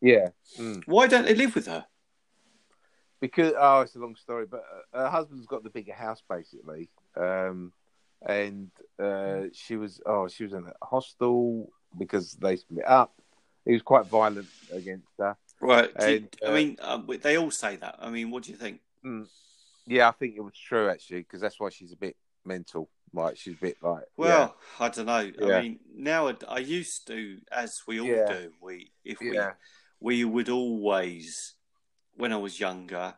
yeah. 0.00 0.28
Mm. 0.58 0.82
Why 0.86 1.06
don't 1.06 1.24
they 1.24 1.34
live 1.34 1.54
with 1.54 1.66
her? 1.66 1.86
because 3.20 3.52
oh, 3.58 3.80
it's 3.80 3.96
a 3.96 3.98
long 3.98 4.14
story, 4.14 4.46
but 4.46 4.64
uh, 4.94 5.00
her 5.02 5.08
husband's 5.10 5.46
got 5.46 5.64
the 5.64 5.70
bigger 5.70 5.92
house 5.92 6.22
basically, 6.28 6.88
um, 7.16 7.72
and 8.24 8.70
uh, 9.02 9.42
she 9.52 9.76
was 9.76 10.00
oh, 10.06 10.28
she 10.28 10.44
was 10.44 10.52
in 10.52 10.64
a 10.64 10.86
hostel 10.86 11.70
because 11.98 12.34
they 12.34 12.56
split 12.56 12.86
up. 12.86 13.12
He 13.64 13.72
was 13.72 13.82
quite 13.82 14.06
violent 14.06 14.46
against 14.72 15.08
her. 15.18 15.36
Right. 15.60 15.90
do 15.98 16.10
you- 16.10 16.16
And, 16.16 16.28
I 16.42 16.46
uh, 16.46 16.54
mean, 16.54 16.76
um, 16.80 17.08
they 17.22 17.36
all 17.36 17.50
say 17.50 17.76
that. 17.76 17.96
I 18.00 18.08
mean, 18.08 18.30
what 18.30 18.44
do 18.44 18.52
you 18.52 18.56
think? 18.56 18.80
Yeah, 19.88 20.08
I 20.08 20.12
think 20.12 20.36
it 20.36 20.40
was 20.40 20.54
true 20.56 20.90
actually 20.90 21.20
because 21.20 21.40
that's 21.40 21.58
why 21.58 21.70
she's 21.70 21.92
a 21.92 21.96
bit 21.96 22.16
mental. 22.44 22.90
Like 23.12 23.38
she's 23.38 23.54
a 23.54 23.60
bit 23.60 23.76
like 23.82 24.04
Well, 24.18 24.54
I 24.78 24.88
don't 24.90 25.06
know. 25.06 25.30
Yeah. 25.38 25.56
I 25.58 25.62
mean, 25.62 25.80
now 25.96 26.30
I 26.46 26.58
used 26.58 27.06
to, 27.06 27.38
as 27.50 27.72
we 27.86 27.98
all 28.00 28.06
Yeah. 28.06 28.26
do. 28.26 28.52
We 28.60 28.92
if 29.04 29.18
yeah, 29.22 29.32
yeah, 29.32 29.50
we 29.98 30.24
we 30.24 30.30
would 30.30 30.50
always, 30.50 31.54
when 32.14 32.32
I 32.32 32.36
was 32.36 32.60
younger, 32.60 33.14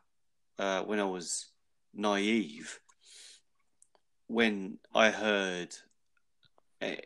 uh, 0.58 0.82
when 0.84 1.00
I 1.00 1.04
was 1.04 1.50
naive, 1.92 2.78
when 4.28 4.78
I 4.94 5.10
heard 5.10 5.74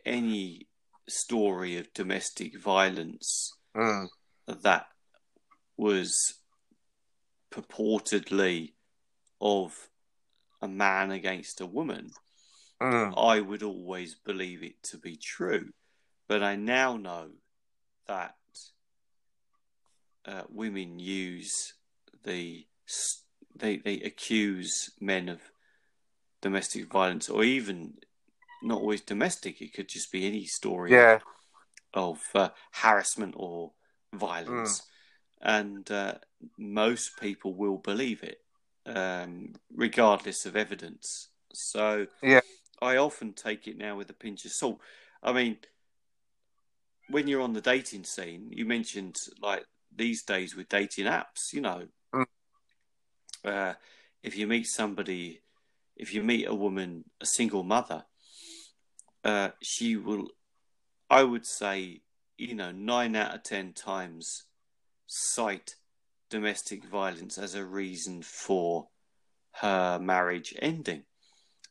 any 0.05 0.69
story 1.09 1.79
of 1.79 1.93
domestic 1.95 2.61
violence 2.61 3.51
Mm. 3.75 4.09
that 4.47 4.87
was 5.77 6.13
purportedly 7.51 8.75
of 9.45 9.91
a 10.63 10.69
man 10.69 11.13
against 11.13 11.61
a 11.61 11.67
woman, 11.67 12.13
Mm. 12.81 13.15
I 13.17 13.41
would 13.41 13.63
always 13.63 14.15
believe 14.15 14.63
it 14.63 14.83
to 14.85 14.99
be 14.99 15.17
true. 15.17 15.73
But 16.27 16.43
I 16.43 16.57
now 16.57 16.97
know 16.97 17.31
that 18.09 18.37
uh, 20.27 20.43
women 20.49 20.99
use 20.99 21.75
the 22.25 22.67
they 23.55 23.77
they 23.77 24.01
accuse 24.01 24.91
men 25.01 25.29
of 25.29 25.41
domestic 26.41 26.91
violence, 26.91 27.29
or 27.29 27.45
even 27.45 27.95
not 28.63 28.81
always 28.81 29.03
domestic. 29.03 29.61
It 29.61 29.75
could 29.75 29.89
just 29.89 30.11
be 30.13 30.27
any 30.27 30.47
story 30.47 30.93
yeah, 30.93 31.19
of 31.93 32.23
uh, 32.35 32.51
harassment 32.73 33.35
or 33.37 33.73
violence, 34.15 34.83
and 35.41 35.91
uh, 35.91 36.15
most 36.59 37.21
people 37.21 37.55
will 37.55 37.79
believe 37.79 38.23
it, 38.23 38.44
um, 38.87 39.55
regardless 39.75 40.47
of 40.47 40.57
evidence. 40.57 41.29
So, 41.53 42.07
Yeah. 42.23 42.41
I 42.83 42.97
often 42.97 43.33
take 43.33 43.67
it 43.67 43.79
now 43.79 43.97
with 43.97 44.11
a 44.11 44.15
pinch 44.15 44.45
of 44.45 44.53
salt. 44.53 44.81
I 45.23 45.33
mean, 45.33 45.59
when 47.09 47.29
you're 47.29 47.43
on 47.43 47.53
the 47.53 47.61
dating 47.61 48.05
scene, 48.05 48.51
you 48.51 48.65
mentioned 48.65 49.19
like 49.41 49.65
these 49.95 50.23
days 50.25 50.57
with 50.57 50.69
dating 50.69 51.07
apps, 51.07 51.53
you 51.53 51.61
know, 51.61 51.89
Mm. 52.13 52.27
uh, 53.45 53.75
if 54.23 54.37
you 54.37 54.47
meet 54.47 54.67
somebody, 54.67 55.43
if 55.97 56.13
you 56.13 56.23
meet 56.23 56.47
a 56.47 56.55
woman, 56.55 57.05
a 57.21 57.27
single 57.27 57.63
mother, 57.63 58.05
uh, 59.23 59.51
she 59.63 59.97
will, 59.97 60.29
I 61.09 61.23
would 61.23 61.47
say, 61.47 62.03
you 62.37 62.55
know, 62.55 62.73
nine 62.73 63.17
out 63.17 63.35
of 63.35 63.43
ten 63.43 63.73
times 63.73 64.45
cite 65.07 65.77
domestic 66.35 66.85
violence 66.85 67.39
as 67.39 67.55
a 67.55 67.65
reason 67.65 68.21
for 68.21 68.89
her 69.53 70.01
marriage 70.01 70.53
ending. 70.61 71.05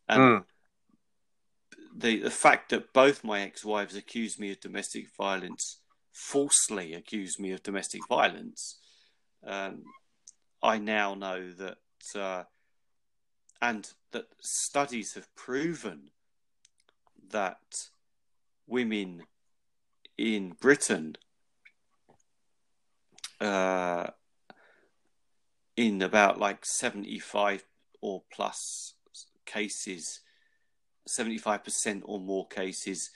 And 0.08 0.22
Mm. 0.22 0.46
the 1.94 2.22
the 2.22 2.32
fact 2.32 2.70
that 2.70 2.94
both 2.94 3.26
my 3.26 3.42
ex-wives 3.42 3.94
accused 3.98 4.40
me 4.40 4.52
of 4.52 4.62
domestic 4.62 5.14
violence, 5.18 5.82
falsely 6.14 6.94
accused 6.94 7.42
me 7.42 7.52
of 7.52 7.62
domestic 7.62 8.08
violence, 8.08 8.80
um, 9.46 9.84
I 10.62 10.78
now 10.78 11.14
know 11.14 11.52
that, 11.52 11.78
uh, 12.16 12.44
and 13.62 13.92
that 14.12 14.28
studies 14.40 15.14
have 15.16 15.28
proven 15.36 16.12
that 17.32 17.90
women 18.66 19.24
in 20.18 20.54
Britain, 20.54 21.18
uh, 23.42 24.08
in 25.76 26.02
about 26.02 26.40
like 26.40 26.66
seventy-five 26.66 27.64
or 28.02 28.24
plus 28.32 28.94
cases 29.46 30.22
75% 31.08 32.02
or 32.06 32.20
more 32.20 32.48
cases 32.48 33.12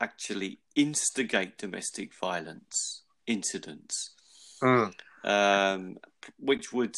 actually 0.00 0.60
instigate 0.76 1.58
domestic 1.58 2.14
violence 2.14 3.02
incidents, 3.26 4.10
Mm. 4.62 4.92
um, 5.24 5.98
which 6.38 6.72
would, 6.72 6.96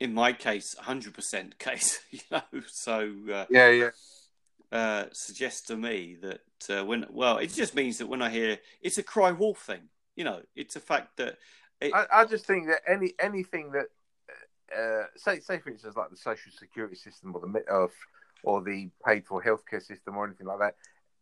in 0.00 0.14
my 0.14 0.32
case, 0.32 0.74
100% 0.80 1.58
case, 1.58 2.00
you 2.10 2.20
know, 2.30 2.42
so 2.66 3.12
uh, 3.32 3.46
yeah, 3.50 3.70
yeah. 3.70 3.90
uh, 4.72 5.04
suggests 5.12 5.62
to 5.68 5.76
me 5.76 6.16
that 6.20 6.40
uh, 6.70 6.84
when, 6.84 7.06
well, 7.10 7.38
it 7.38 7.52
just 7.52 7.74
means 7.74 7.98
that 7.98 8.08
when 8.08 8.22
I 8.22 8.30
hear 8.30 8.58
it's 8.82 8.98
a 8.98 9.02
cry 9.02 9.30
wolf 9.32 9.58
thing, 9.62 9.88
you 10.16 10.24
know, 10.24 10.42
it's 10.56 10.76
a 10.76 10.80
fact 10.80 11.16
that 11.18 11.38
it, 11.80 11.92
I, 11.94 12.06
I 12.12 12.24
just 12.24 12.46
think 12.46 12.66
that 12.68 12.80
any 12.86 13.14
anything 13.20 13.72
that 13.72 13.86
uh, 14.76 15.04
say 15.16 15.40
say 15.40 15.58
for 15.58 15.70
instance 15.70 15.96
like 15.96 16.10
the 16.10 16.16
social 16.16 16.52
security 16.52 16.96
system 16.96 17.34
or 17.34 17.40
the 17.40 17.64
of 17.72 17.92
or 18.42 18.62
the 18.62 18.90
paid 19.04 19.26
for 19.26 19.42
healthcare 19.42 19.82
system 19.82 20.16
or 20.16 20.26
anything 20.26 20.46
like 20.46 20.60
that, 20.60 20.74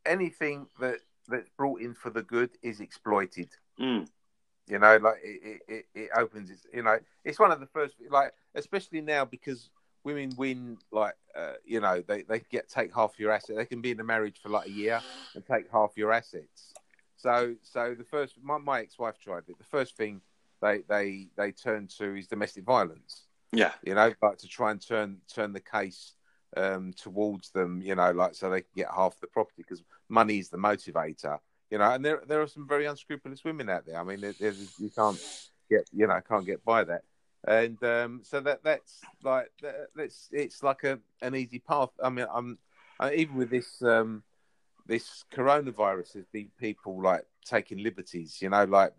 anything 0.04 0.66
that 0.80 0.98
that's 1.28 1.48
brought 1.56 1.80
in 1.80 1.94
for 1.94 2.10
the 2.10 2.22
good 2.22 2.50
is 2.62 2.80
exploited. 2.80 3.48
mm, 3.80 4.06
You 4.68 4.78
know, 4.78 4.96
like 4.96 5.18
it, 5.22 5.62
it, 5.68 5.84
it, 5.94 6.10
opens. 6.16 6.50
Its, 6.50 6.66
you 6.72 6.82
know, 6.82 6.98
it's 7.24 7.38
one 7.38 7.52
of 7.52 7.60
the 7.60 7.66
first, 7.66 7.94
like 8.10 8.32
especially 8.54 9.00
now 9.00 9.24
because 9.24 9.70
women 10.04 10.34
win. 10.36 10.78
Like, 10.90 11.14
uh, 11.36 11.54
you 11.64 11.80
know, 11.80 12.02
they 12.06 12.22
they 12.22 12.40
get 12.50 12.68
take 12.68 12.94
half 12.94 13.18
your 13.18 13.32
asset. 13.32 13.56
They 13.56 13.66
can 13.66 13.80
be 13.80 13.92
in 13.92 14.00
a 14.00 14.04
marriage 14.04 14.38
for 14.42 14.48
like 14.48 14.66
a 14.66 14.72
year 14.72 15.02
and 15.34 15.44
take 15.44 15.70
half 15.70 15.92
your 15.96 16.12
assets. 16.12 16.72
So, 17.16 17.54
so 17.62 17.94
the 17.96 18.04
first, 18.04 18.34
my, 18.42 18.58
my 18.58 18.80
ex 18.80 18.98
wife 18.98 19.18
tried 19.18 19.44
it. 19.48 19.58
The 19.58 19.64
first 19.64 19.96
thing 19.96 20.20
they 20.60 20.82
they 20.88 21.28
they 21.36 21.52
turn 21.52 21.88
to 21.98 22.14
is 22.14 22.26
domestic 22.26 22.64
violence. 22.64 23.26
Yeah. 23.52 23.72
You 23.84 23.94
know, 23.94 24.12
like 24.22 24.38
to 24.38 24.48
try 24.48 24.70
and 24.70 24.86
turn 24.86 25.18
turn 25.32 25.52
the 25.52 25.60
case 25.60 26.14
um, 26.56 26.92
towards 26.92 27.50
them. 27.50 27.80
You 27.82 27.94
know, 27.94 28.10
like 28.12 28.34
so 28.34 28.50
they 28.50 28.62
can 28.62 28.70
get 28.76 28.88
half 28.94 29.18
the 29.20 29.26
property 29.26 29.62
because 29.62 29.82
money 30.08 30.38
is 30.38 30.48
the 30.48 30.58
motivator. 30.58 31.38
You 31.70 31.78
know, 31.78 31.90
and 31.92 32.04
there 32.04 32.22
there 32.26 32.42
are 32.42 32.46
some 32.46 32.66
very 32.68 32.86
unscrupulous 32.86 33.44
women 33.44 33.68
out 33.68 33.86
there. 33.86 33.98
I 33.98 34.04
mean, 34.04 34.20
you 34.20 34.90
can't 34.94 35.20
get 35.70 35.88
you 35.92 36.06
know 36.06 36.20
can't 36.28 36.46
get 36.46 36.64
by 36.64 36.84
that. 36.84 37.02
And 37.46 37.82
um, 37.84 38.20
so 38.24 38.40
that 38.40 38.64
that's 38.64 39.00
like 39.22 39.50
that's 39.94 40.28
it's 40.32 40.62
like 40.62 40.84
a 40.84 40.98
an 41.22 41.34
easy 41.34 41.58
path. 41.60 41.90
I 42.02 42.10
mean, 42.10 42.26
I'm 42.32 42.58
I, 42.98 43.14
even 43.14 43.36
with 43.36 43.50
this 43.50 43.82
um, 43.82 44.22
this 44.86 45.24
coronavirus, 45.32 46.14
there's 46.14 46.26
been 46.32 46.50
people 46.58 47.00
like 47.00 47.24
taking 47.44 47.82
liberties. 47.82 48.38
You 48.40 48.50
know, 48.50 48.64
like 48.64 48.96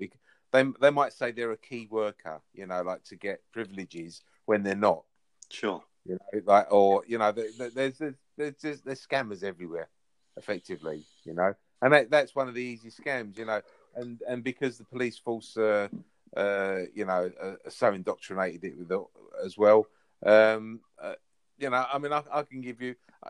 they 0.51 0.63
they 0.81 0.89
might 0.89 1.13
say 1.13 1.31
they're 1.31 1.51
a 1.51 1.57
key 1.57 1.87
worker. 1.89 2.41
You 2.53 2.67
know, 2.67 2.81
like 2.81 3.03
to 3.05 3.15
get 3.15 3.41
privileges 3.51 4.21
when 4.45 4.63
they're 4.63 4.75
not. 4.75 5.03
Sure. 5.49 5.83
You 6.05 6.13
know, 6.15 6.41
like 6.45 6.71
or 6.71 7.03
you 7.07 7.17
know, 7.17 7.31
there- 7.31 7.51
there- 7.57 7.69
there's 7.69 7.97
there's 7.97 8.15
there's, 8.37 8.55
there's, 8.61 8.81
there's 8.81 9.05
scammers 9.05 9.43
everywhere, 9.43 9.89
effectively. 10.37 11.03
You 11.25 11.33
know, 11.33 11.53
and 11.81 11.93
that, 11.93 12.09
that's 12.09 12.35
one 12.35 12.47
of 12.47 12.53
the 12.53 12.61
easy 12.61 12.89
scams. 12.89 13.37
You 13.37 13.45
know, 13.45 13.61
and 13.95 14.21
and 14.27 14.43
because 14.43 14.77
the 14.77 14.85
police 14.85 15.17
force, 15.17 15.57
uh, 15.57 15.87
uh, 16.35 16.79
you 16.93 17.05
know, 17.05 17.31
are, 17.41 17.57
are 17.65 17.69
so 17.69 17.93
indoctrinated 17.93 18.63
it 18.63 18.77
with 18.77 18.91
it 18.91 19.01
as 19.43 19.57
well. 19.57 19.87
Um, 20.25 20.79
uh, 21.01 21.15
you 21.57 21.69
know, 21.69 21.85
I 21.91 21.97
mean, 21.97 22.13
I, 22.13 22.23
I 22.31 22.43
can 22.43 22.61
give 22.61 22.81
you 22.81 22.95
uh, 23.23 23.29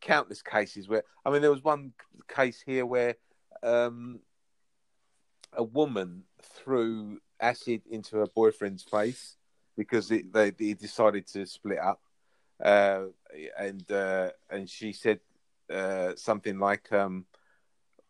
countless 0.00 0.42
cases 0.42 0.88
where 0.88 1.04
I 1.24 1.30
mean, 1.30 1.40
there 1.42 1.50
was 1.50 1.64
one 1.64 1.92
case 2.28 2.60
here 2.64 2.84
where 2.84 3.14
um, 3.62 4.20
a 5.52 5.62
woman 5.62 6.24
threw 6.42 7.18
acid 7.40 7.82
into 7.90 8.16
her 8.16 8.26
boyfriend's 8.34 8.82
face 8.82 9.36
because 9.76 10.10
it, 10.10 10.32
they, 10.32 10.50
they 10.50 10.74
decided 10.74 11.26
to 11.28 11.46
split 11.46 11.78
up, 11.78 12.00
uh, 12.62 13.04
and 13.58 13.90
uh, 13.90 14.30
and 14.50 14.68
she 14.68 14.92
said 14.92 15.20
uh, 15.72 16.12
something 16.16 16.58
like, 16.58 16.92
um, 16.92 17.26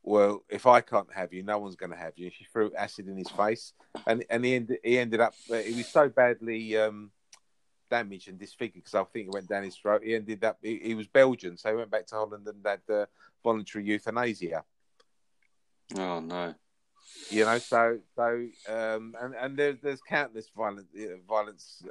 "Well, 0.03 0.45
if 0.49 0.67
I 0.67 0.81
can't 0.81 1.13
have 1.13 1.33
you, 1.33 1.43
no 1.43 1.59
one's 1.59 1.77
going 1.77 1.91
to 1.91 1.97
have 1.97 2.15
you." 2.17 2.31
She 2.31 2.45
threw 2.45 2.73
acid 2.75 3.09
in 3.09 3.17
his 3.17 3.31
face, 3.31 3.75
and 4.07 4.25
and 4.31 4.45
he 4.45 4.55
ended 4.55 4.79
he 4.83 4.99
ended 4.99 5.21
up 5.21 5.35
he 5.49 5.75
was 5.75 5.89
so 5.89 6.09
badly 6.09 6.77
um, 6.79 7.11
damaged 7.91 8.29
and 8.29 8.39
disfigured 8.39 8.85
because 8.85 8.95
I 8.95 9.05
think 9.05 9.27
it 9.27 9.35
went 9.35 9.49
down 9.49 9.65
his 9.65 9.77
throat. 9.77 10.03
He 10.03 10.15
ended 10.15 10.43
up 10.45 10.59
he, 10.63 10.81
he 10.83 10.95
was 10.95 11.07
Belgian, 11.07 11.59
so 11.59 11.71
he 11.71 11.77
went 11.77 11.91
back 11.91 12.07
to 12.07 12.15
Holland 12.15 12.47
and 12.47 12.65
had 12.65 12.81
uh, 12.91 13.07
voluntary 13.45 13.85
euthanasia 13.85 14.65
Oh 15.97 16.21
no. 16.21 16.55
You 17.31 17.45
know 17.45 17.59
so 17.59 17.99
so 18.17 18.47
um 18.69 19.15
and 19.21 19.35
and 19.35 19.57
there's 19.57 19.77
there's 19.83 20.01
countless 20.01 20.51
violent 20.57 20.87
uh, 20.99 21.17
violence 21.29 21.83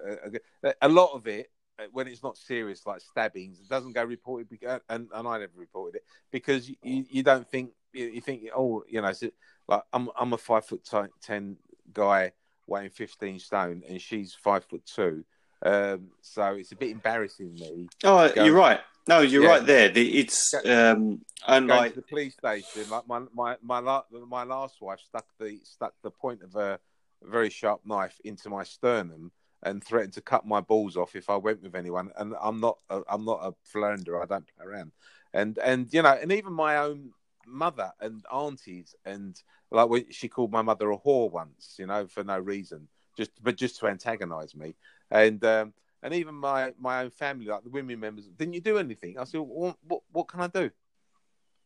uh, 0.63 0.71
a 0.81 0.89
lot 0.89 1.13
of 1.13 1.27
it 1.27 1.51
uh, 1.79 1.83
when 1.91 2.07
it's 2.07 2.23
not 2.23 2.37
serious 2.37 2.85
like 2.85 3.01
stabbings 3.01 3.59
it 3.59 3.69
doesn't 3.69 3.93
go 3.93 4.03
reported 4.03 4.49
because, 4.49 4.79
and, 4.89 5.07
and 5.13 5.27
i 5.27 5.37
never 5.37 5.51
reported 5.55 5.97
it 5.97 6.03
because 6.31 6.69
you, 6.69 7.05
you 7.09 7.23
don't 7.23 7.47
think 7.49 7.71
you, 7.93 8.21
think 8.21 8.43
oh 8.55 8.83
you 8.87 9.01
know 9.01 9.11
so, 9.13 9.29
like 9.67 9.83
i'm 9.93 10.09
i'm 10.19 10.33
a 10.33 10.37
five 10.37 10.65
foot 10.65 10.83
ti- 10.83 11.11
ten 11.21 11.55
guy 11.93 12.31
weighing 12.67 12.89
15 12.89 13.39
stone 13.39 13.81
and 13.87 14.01
she's 14.01 14.33
five 14.33 14.63
foot 14.65 14.85
two 14.85 15.23
um 15.65 16.07
so 16.21 16.53
it's 16.53 16.71
a 16.71 16.75
bit 16.75 16.91
embarrassing 16.91 17.53
me 17.55 17.87
Oh, 18.03 18.31
Go. 18.33 18.45
you're 18.45 18.53
right. 18.53 18.79
No, 19.07 19.21
you're 19.21 19.43
Yeah. 19.43 19.49
right 19.49 19.65
there. 19.65 19.89
The- 19.89 20.19
It's 20.19 20.53
um, 20.65 21.21
unlike 21.47 21.95
the 21.95 22.01
police 22.01 22.33
station. 22.35 22.89
Like 22.89 23.07
my 23.07 23.19
my 23.33 23.57
my, 23.61 23.79
la- 23.79 24.03
my 24.11 24.43
last 24.43 24.81
wife 24.81 24.99
stuck 24.99 25.25
the 25.39 25.59
stuck 25.63 25.93
the 26.01 26.11
point 26.11 26.41
of 26.43 26.55
a 26.55 26.79
very 27.23 27.49
sharp 27.49 27.81
knife 27.85 28.19
into 28.23 28.49
my 28.49 28.63
sternum 28.63 29.31
and 29.63 29.83
threatened 29.83 30.13
to 30.13 30.21
cut 30.21 30.45
my 30.45 30.61
balls 30.61 30.95
off 30.97 31.15
if 31.15 31.29
I 31.29 31.35
went 31.37 31.63
with 31.63 31.75
anyone. 31.75 32.11
And 32.17 32.35
I'm 32.41 32.59
not 32.59 32.77
a, 32.89 33.01
I'm 33.09 33.25
not 33.25 33.39
a 33.43 33.53
flounder. 33.63 34.21
I 34.21 34.25
don't 34.25 34.45
play 34.55 34.65
around. 34.65 34.91
And 35.33 35.57
and 35.59 35.91
you 35.93 36.01
know, 36.01 36.17
and 36.21 36.31
even 36.31 36.53
my 36.53 36.77
own 36.77 37.11
mother 37.45 37.93
and 38.01 38.25
aunties 38.31 38.93
and 39.05 39.41
like 39.71 39.89
she 40.11 40.27
called 40.27 40.51
my 40.51 40.61
mother 40.61 40.91
a 40.91 40.97
whore 40.97 41.31
once, 41.31 41.75
you 41.79 41.85
know, 41.87 42.07
for 42.07 42.23
no 42.23 42.37
reason, 42.39 42.87
just 43.15 43.31
but 43.41 43.55
just 43.55 43.79
to 43.79 43.87
antagonize 43.87 44.53
me. 44.55 44.75
And 45.09 45.43
um, 45.45 45.73
and 46.07 46.15
even 46.15 46.35
my 46.35 46.71
my 46.79 47.01
own 47.03 47.09
family, 47.11 47.47
like 47.47 47.65
the 47.65 47.69
women 47.69 47.99
members, 47.99 48.27
didn't 48.27 48.53
you 48.53 48.61
do 48.61 48.77
anything? 48.77 49.19
I 49.19 49.25
said, 49.25 49.41
what 49.41 49.75
what, 49.85 50.01
what 50.13 50.29
can 50.29 50.39
I 50.39 50.47
do? 50.47 50.71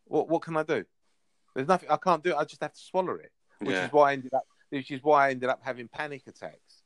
What 0.05 0.29
what 0.29 0.41
can 0.41 0.57
I 0.57 0.63
do? 0.63 0.83
There's 1.53 1.67
nothing 1.67 1.91
I 1.91 1.97
can't 1.97 2.23
do. 2.23 2.35
I 2.35 2.43
just 2.43 2.59
have 2.63 2.73
to 2.73 2.79
swallow 2.79 3.13
it, 3.13 3.31
which 3.59 3.75
yeah, 3.75 3.85
is 3.85 3.93
why 3.93 4.09
I 4.09 4.13
ended 4.13 4.33
up. 4.33 4.47
Which 4.69 4.89
is 4.89 5.03
why 5.03 5.27
I 5.27 5.31
ended 5.31 5.47
up 5.47 5.59
having 5.63 5.87
panic 5.87 6.23
attacks. 6.25 6.81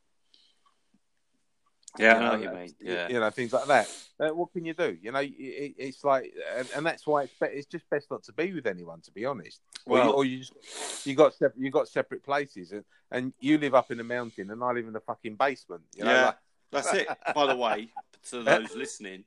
yeah, 1.98 2.12
I 2.12 2.16
you 2.16 2.20
know 2.20 2.36
know, 2.36 2.52
you 2.52 2.58
mean. 2.60 2.76
Yeah, 2.82 3.08
you 3.08 3.20
know 3.22 3.30
things 3.30 3.54
like 3.54 3.68
that. 3.68 3.90
Uh, 4.20 4.30
what 4.34 4.52
can 4.52 4.66
you 4.66 4.74
do? 4.74 4.98
You 5.02 5.14
know, 5.14 5.20
it, 5.20 5.32
it- 5.38 5.76
it's 5.78 6.04
like, 6.04 6.34
and, 6.58 6.68
and 6.76 6.86
that's 6.86 7.08
why 7.08 7.24
it's 7.24 7.34
be, 7.40 7.48
it's 7.48 7.68
just 7.68 7.90
best 7.90 8.12
not 8.12 8.24
to 8.24 8.34
be 8.34 8.52
with 8.52 8.68
anyone, 8.68 9.00
to 9.02 9.12
be 9.12 9.24
honest. 9.26 9.62
Or, 9.86 9.98
you, 9.98 10.04
Well- 10.04 10.14
or 10.14 10.26
you 10.26 10.40
just 10.40 11.06
you 11.08 11.16
got 11.16 11.34
separate 11.36 11.58
you 11.64 11.72
got 11.72 11.88
separate 11.88 12.22
places, 12.24 12.74
and, 12.74 12.84
and 13.12 13.34
you 13.40 13.58
live 13.58 13.76
up 13.76 13.92
in 13.92 13.98
the 13.98 14.04
mountain, 14.04 14.52
and 14.52 14.62
I 14.62 14.72
live 14.74 14.88
in 14.88 14.94
the 14.94 15.00
fucking 15.00 15.36
basement. 15.36 15.84
You 15.96 16.04
know, 16.04 16.12
yeah. 16.12 16.26
like- 16.26 16.38
That's 16.72 16.94
it. 16.94 17.08
By 17.34 17.48
the 17.48 17.56
way, 17.56 17.90
to 18.30 18.44
those 18.44 18.76
listening, 18.76 19.26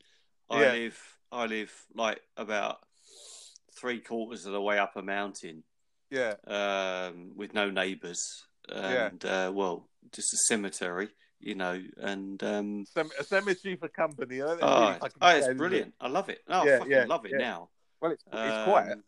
I 0.51 0.63
Yeah. 0.63 0.73
live 0.73 1.19
I 1.31 1.47
live 1.47 1.73
like 1.95 2.21
about 2.37 2.79
three 3.79 4.01
quarters 4.01 4.47
of 4.47 4.53
the 4.53 4.61
way 4.61 4.79
up 4.79 4.97
a 4.97 5.03
mountain 5.03 5.63
yeah, 6.11 6.35
um, 6.47 7.33
with 7.37 7.53
no 7.53 7.71
neighbours, 7.71 8.47
and 8.69 9.23
uh, 9.25 9.53
well, 9.55 9.89
just 10.13 10.33
a 10.33 10.39
cemetery, 10.47 11.09
you 11.39 11.55
know, 11.55 11.83
and 11.99 12.43
um, 12.43 12.87
a 12.97 13.25
cemetery 13.25 13.77
for 13.77 13.89
company. 13.89 14.41
Oh, 14.41 14.59
oh, 14.61 14.97
oh, 15.21 15.29
it's 15.37 15.49
brilliant. 15.49 15.95
I 16.01 16.09
love 16.09 16.31
it. 16.31 16.41
Oh, 16.49 16.63
I 16.63 16.79
fucking 16.79 16.91
yeah, 16.91 17.05
love 17.07 17.27
it 17.27 17.33
yeah. 17.33 17.39
now. 17.39 17.69
Well, 18.01 18.13
it's 18.13 18.25
it's 18.33 18.57
Um, 18.57 18.65
quiet. 18.65 18.99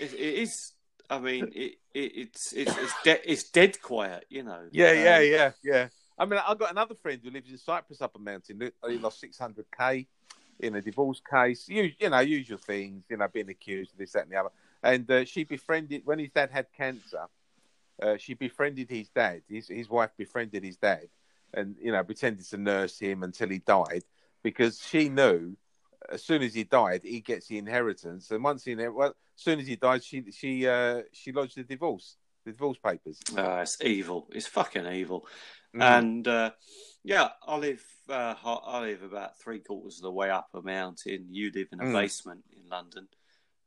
it, 0.00 0.12
it 0.14 0.34
is. 0.42 0.72
I 1.10 1.18
mean, 1.18 1.52
it, 1.54 1.74
it 1.94 2.12
it's 2.16 2.52
it's 2.54 2.76
it's, 2.76 2.94
de- 3.04 3.30
it's 3.30 3.50
dead 3.50 3.80
quiet, 3.82 4.24
you 4.30 4.42
know. 4.42 4.68
Yeah, 4.72 4.92
yeah, 4.92 5.16
Um, 5.18 5.24
yeah, 5.24 5.50
yeah. 5.62 5.88
I 6.18 6.24
mean, 6.24 6.40
I've 6.46 6.58
got 6.58 6.70
another 6.70 6.94
friend 6.94 7.20
who 7.22 7.30
lives 7.30 7.50
in 7.50 7.58
Cyprus 7.58 8.02
up 8.02 8.16
a 8.16 8.18
mountain. 8.18 8.72
He 8.88 8.98
lost 8.98 9.22
600k 9.22 10.06
in 10.60 10.74
a 10.74 10.82
divorce 10.82 11.20
case. 11.20 11.68
You, 11.68 11.92
you 11.98 12.10
know, 12.10 12.18
usual 12.18 12.58
things, 12.58 13.04
you 13.08 13.16
know, 13.16 13.28
being 13.28 13.48
accused 13.48 13.92
of 13.92 13.98
this, 13.98 14.12
that, 14.12 14.24
and 14.24 14.32
the 14.32 14.36
other. 14.36 14.50
And 14.82 15.10
uh, 15.10 15.24
she 15.24 15.44
befriended, 15.44 16.02
when 16.04 16.18
his 16.18 16.30
dad 16.30 16.50
had 16.50 16.66
cancer, 16.76 17.26
uh, 18.02 18.16
she 18.16 18.34
befriended 18.34 18.90
his 18.90 19.08
dad. 19.08 19.42
His, 19.48 19.68
his 19.68 19.88
wife 19.88 20.10
befriended 20.16 20.64
his 20.64 20.76
dad 20.76 21.08
and, 21.54 21.76
you 21.80 21.92
know, 21.92 22.02
pretended 22.02 22.44
to 22.46 22.56
nurse 22.56 22.98
him 22.98 23.22
until 23.22 23.48
he 23.48 23.58
died 23.58 24.04
because 24.42 24.80
she 24.80 25.08
knew 25.08 25.56
as 26.10 26.22
soon 26.22 26.42
as 26.42 26.54
he 26.54 26.64
died, 26.64 27.02
he 27.04 27.20
gets 27.20 27.48
the 27.48 27.58
inheritance. 27.58 28.30
And 28.30 28.42
once 28.42 28.64
he, 28.64 28.74
well, 28.74 29.08
as 29.08 29.14
soon 29.36 29.58
as 29.58 29.66
he 29.66 29.76
died, 29.76 30.02
she, 30.02 30.24
she, 30.30 30.66
uh, 30.66 31.02
she 31.12 31.32
lodged 31.32 31.56
the 31.56 31.64
divorce, 31.64 32.16
the 32.48 32.52
divorce 32.52 32.78
papers. 32.78 33.20
Ah, 33.36 33.60
it's 33.60 33.78
evil. 33.82 34.28
It's 34.32 34.46
fucking 34.46 34.86
evil. 34.86 35.26
Mm. 35.76 35.98
And 35.98 36.28
uh, 36.28 36.50
yeah, 37.04 37.28
I 37.46 37.56
live. 37.56 37.84
Uh, 38.08 38.34
I 38.42 38.80
live 38.80 39.02
about 39.02 39.38
three 39.38 39.58
quarters 39.60 39.98
of 39.98 40.02
the 40.02 40.10
way 40.10 40.30
up 40.30 40.48
a 40.54 40.62
mountain. 40.62 41.26
You 41.30 41.50
live 41.54 41.68
in 41.72 41.80
a 41.80 41.84
Mm. 41.84 41.92
basement 41.92 42.44
in 42.56 42.68
London. 42.68 43.08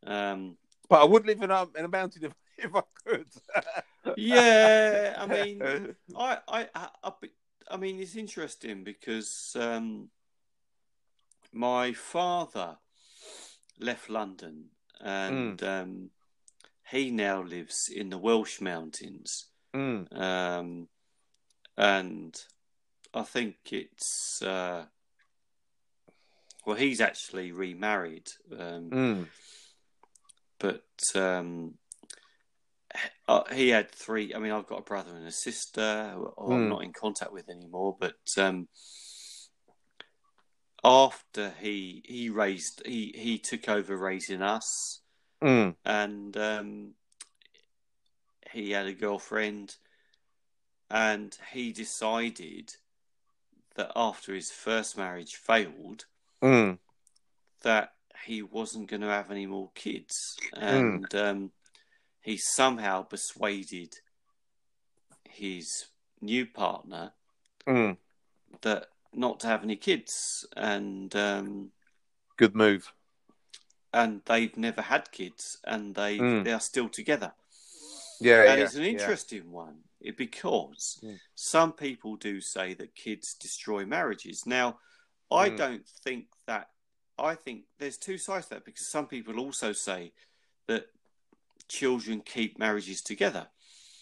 Um, 0.05 0.57
But 0.89 1.01
I 1.01 1.05
would 1.05 1.27
live 1.27 1.41
in 1.41 1.51
a, 1.51 1.67
in 1.77 1.85
a 1.85 1.87
mountain 1.87 2.23
if, 2.25 2.33
if 2.57 2.75
I 2.75 2.81
could. 3.05 3.27
yeah, 4.17 5.15
I 5.17 5.25
mean, 5.27 5.95
I, 6.17 6.39
I, 6.47 6.69
I, 6.73 6.89
I, 7.03 7.11
I 7.69 7.77
mean, 7.77 7.99
it's 7.99 8.15
interesting 8.15 8.83
because 8.83 9.55
um, 9.59 10.09
my 11.53 11.93
father 11.93 12.77
left 13.79 14.09
London 14.09 14.69
and 14.99 15.61
um, 15.63 16.09
he 16.91 17.09
now 17.11 17.41
lives 17.41 17.89
in 17.93 18.09
the 18.09 18.17
Welsh 18.17 18.61
mountains. 18.61 19.47
Mm, 19.73 20.11
Um, 20.15 20.87
and 21.77 22.35
I 23.13 23.23
think 23.23 23.55
it's 23.71 24.41
uh, 24.41 24.85
well, 26.65 26.75
he's 26.75 27.01
actually 27.01 27.51
remarried, 27.51 28.29
um, 28.57 28.89
mm, 28.91 29.27
but 30.59 30.83
um, 31.15 31.75
uh, 33.27 33.43
he 33.53 33.69
had 33.69 33.91
three. 33.91 34.33
I 34.35 34.39
mean, 34.39 34.51
I've 34.51 34.67
got 34.67 34.79
a 34.79 34.83
brother 34.83 35.15
and 35.15 35.27
a 35.27 35.31
sister 35.31 36.13
who 36.13 36.53
I'm 36.53 36.67
Mm. 36.67 36.69
not 36.69 36.83
in 36.83 36.93
contact 36.93 37.31
with 37.33 37.49
anymore. 37.49 37.97
But 37.99 38.19
um, 38.37 38.67
after 40.83 41.53
he 41.59 42.03
he 42.05 42.29
raised 42.29 42.81
he 42.85 43.13
he 43.15 43.39
took 43.39 43.69
over 43.69 43.97
raising 43.97 44.41
us, 44.41 45.00
mm, 45.41 45.75
and 45.85 46.37
um, 46.37 46.93
he 48.51 48.71
had 48.71 48.87
a 48.87 48.93
girlfriend, 48.93 49.75
and 50.89 51.37
he 51.53 51.71
decided 51.71 52.75
that 53.75 53.91
after 53.95 54.33
his 54.33 54.51
first 54.51 54.97
marriage 54.97 55.35
failed, 55.35 56.05
mm, 56.43 56.77
that 57.63 57.93
he 58.25 58.41
wasn't 58.41 58.89
going 58.89 59.01
to 59.01 59.07
have 59.07 59.31
any 59.31 59.45
more 59.45 59.71
kids, 59.73 60.37
and 60.53 61.13
um, 61.15 61.51
he 62.21 62.37
somehow 62.37 63.01
persuaded 63.03 63.93
his 65.23 65.87
new 66.21 66.45
partner 66.45 67.13
mm, 67.67 67.97
that 68.61 68.87
not 69.13 69.39
to 69.39 69.47
have 69.47 69.63
any 69.63 69.75
kids, 69.75 70.45
and 70.55 71.15
um, 71.15 71.71
Good 72.37 72.55
move. 72.55 72.93
And 73.93 74.21
they've 74.25 74.55
never 74.57 74.81
had 74.81 75.11
kids, 75.11 75.57
and 75.63 75.95
they 75.95 76.17
Mm. 76.17 76.43
they 76.43 76.53
are 76.53 76.59
still 76.59 76.89
together. 76.89 77.33
Yeah, 78.19 78.43
and 78.43 78.59
yeah, 78.59 78.65
it's 78.65 78.75
an 78.75 78.83
yeah. 78.83 78.89
interesting 78.89 79.51
one 79.51 79.83
eh, 80.05 80.11
because 80.15 80.99
Mm. 81.03 81.19
some 81.35 81.73
people 81.73 82.15
do 82.15 82.39
say 82.41 82.73
that 82.75 82.95
kids 82.95 83.33
destroy 83.33 83.85
marriages. 83.85 84.45
Now, 84.45 84.79
I 85.31 85.49
Mm. 85.49 85.57
don't 85.57 85.87
think 85.87 86.27
that. 86.45 86.69
I 87.17 87.35
think 87.35 87.65
there's 87.77 87.97
two 87.97 88.17
sides 88.17 88.47
to 88.47 88.55
that 88.55 88.65
because 88.65 88.87
some 88.87 89.07
people 89.07 89.39
also 89.39 89.73
say 89.73 90.13
that 90.67 90.89
children 91.67 92.21
keep 92.21 92.57
marriages 92.57 93.01
together. 93.01 93.49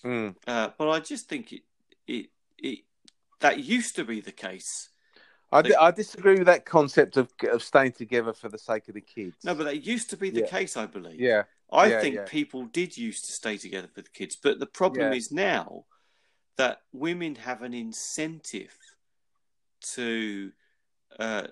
Mm. 0.03 0.35
Uh, 0.47 0.69
but 0.77 0.89
I 0.89 0.99
just 0.99 1.27
think 1.27 1.51
it, 1.51 1.63
it, 2.07 2.29
it, 2.57 2.85
that 3.39 3.59
used 3.59 3.95
to 3.95 4.05
be 4.05 4.21
the 4.21 4.31
case. 4.31 4.89
I, 5.51 5.91
disagree 5.91 6.37
with 6.37 6.47
that 6.47 6.65
concept 6.65 7.17
of 7.17 7.31
of 7.51 7.63
staying 7.63 7.93
together 7.93 8.33
for 8.33 8.49
the 8.49 8.57
sake 8.57 8.87
of 8.87 8.93
the 8.93 9.01
kids. 9.01 9.35
No, 9.43 9.55
but 9.55 9.63
that 9.65 9.83
used 9.85 10.09
to 10.11 10.17
be 10.17 10.29
the 10.29 10.41
Yeah. 10.41 10.47
case, 10.47 10.77
I 10.77 10.85
believe. 10.85 11.19
yeah, 11.19 11.43
I 11.71 11.89
Yeah, 11.89 12.01
think 12.01 12.15
yeah. 12.15 12.25
people 12.25 12.65
did 12.65 12.97
used 12.97 13.25
to 13.25 13.31
stay 13.31 13.57
together 13.57 13.87
for 13.87 14.01
the 14.01 14.09
kids, 14.09 14.35
but 14.35 14.59
the 14.59 14.65
problem 14.67 15.13
is 15.13 15.31
now 15.31 15.85
that 16.57 16.81
women 16.91 17.35
have 17.35 17.61
an 17.63 17.73
incentive 17.73 18.77
to 19.95 20.51
uh, 21.17 21.47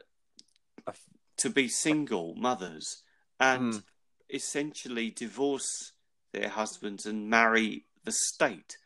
to 1.37 1.49
be 1.49 1.67
single 1.67 2.35
mothers 2.35 3.03
and 3.39 3.73
Mm. 3.73 3.83
essentially 4.29 5.09
divorce 5.09 5.93
their 6.33 6.49
husbands 6.49 7.05
and 7.05 7.29
marry 7.29 7.85
the 8.03 8.11
state 8.11 8.77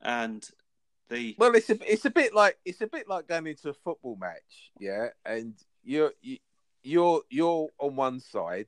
and 0.00 0.48
the 1.08 1.34
Well, 1.38 1.54
it's 1.54 1.70
a 1.70 1.92
it's 1.92 2.04
a 2.04 2.10
bit 2.10 2.34
like 2.34 2.58
it's 2.64 2.80
a 2.80 2.86
bit 2.86 3.08
like 3.08 3.28
going 3.28 3.46
into 3.46 3.70
a 3.70 3.74
football 3.74 4.16
match, 4.16 4.72
yeah, 4.78 5.08
and 5.24 5.54
you're 5.84 6.12
you, 6.22 6.38
you're 6.82 7.22
you're 7.30 7.68
on 7.78 7.96
one 7.96 8.20
side, 8.20 8.66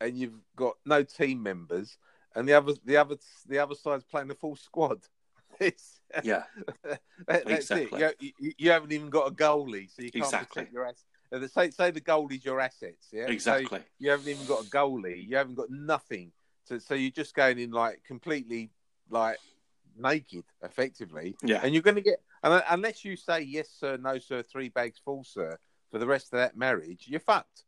and 0.00 0.16
you've 0.16 0.40
got 0.56 0.74
no 0.84 1.02
team 1.02 1.42
members, 1.42 1.98
and 2.34 2.48
the 2.48 2.54
other 2.54 2.74
the 2.84 2.96
other 2.96 3.16
the 3.48 3.58
other 3.58 3.74
side's 3.74 4.04
playing 4.04 4.28
the 4.28 4.34
full 4.34 4.56
squad. 4.56 5.00
It's 5.58 6.00
yeah 6.22 6.42
that, 6.82 7.00
that's 7.26 7.48
Exactly. 7.48 8.02
it. 8.02 8.16
You, 8.20 8.32
you, 8.38 8.52
you 8.58 8.70
haven't 8.70 8.92
even 8.92 9.08
got 9.08 9.28
a 9.28 9.34
goalie, 9.34 9.88
so 9.90 10.02
you 10.02 10.10
can't 10.10 10.24
Exactly. 10.24 10.64
protect 10.64 10.74
your 10.74 10.84
assets. 10.84 11.04
Uh, 11.32 11.46
say 11.48 11.70
say 11.70 11.90
the 11.90 12.00
goalie's 12.00 12.44
your 12.44 12.60
assets, 12.60 13.06
yeah. 13.10 13.24
So 13.24 13.32
exactly 13.32 13.80
you 13.98 14.10
haven't 14.10 14.28
even 14.28 14.44
got 14.44 14.66
a 14.66 14.68
goalie. 14.68 15.26
You 15.26 15.36
haven't 15.36 15.54
got 15.54 15.70
nothing. 15.70 16.32
So, 16.64 16.78
so 16.78 16.94
you're 16.94 17.10
just 17.10 17.34
going 17.34 17.58
in 17.58 17.70
like 17.70 18.02
completely 18.04 18.70
like 19.08 19.38
naked, 19.98 20.44
effectively. 20.62 21.36
yeah 21.42 21.60
And 21.62 21.74
you're 21.74 21.82
going 21.82 21.96
to 21.96 22.00
get, 22.00 22.22
unless 22.42 23.04
you 23.04 23.16
say 23.16 23.42
yes, 23.42 23.68
sir, 23.70 23.96
no, 23.96 24.18
sir, 24.18 24.42
three 24.42 24.70
bags 24.70 24.98
full, 25.04 25.24
sir, 25.24 25.58
for 25.90 25.98
the 25.98 26.06
rest 26.06 26.32
of 26.32 26.38
that 26.38 26.56
marriage, 26.56 27.04
you're 27.06 27.20
fucked. 27.20 27.65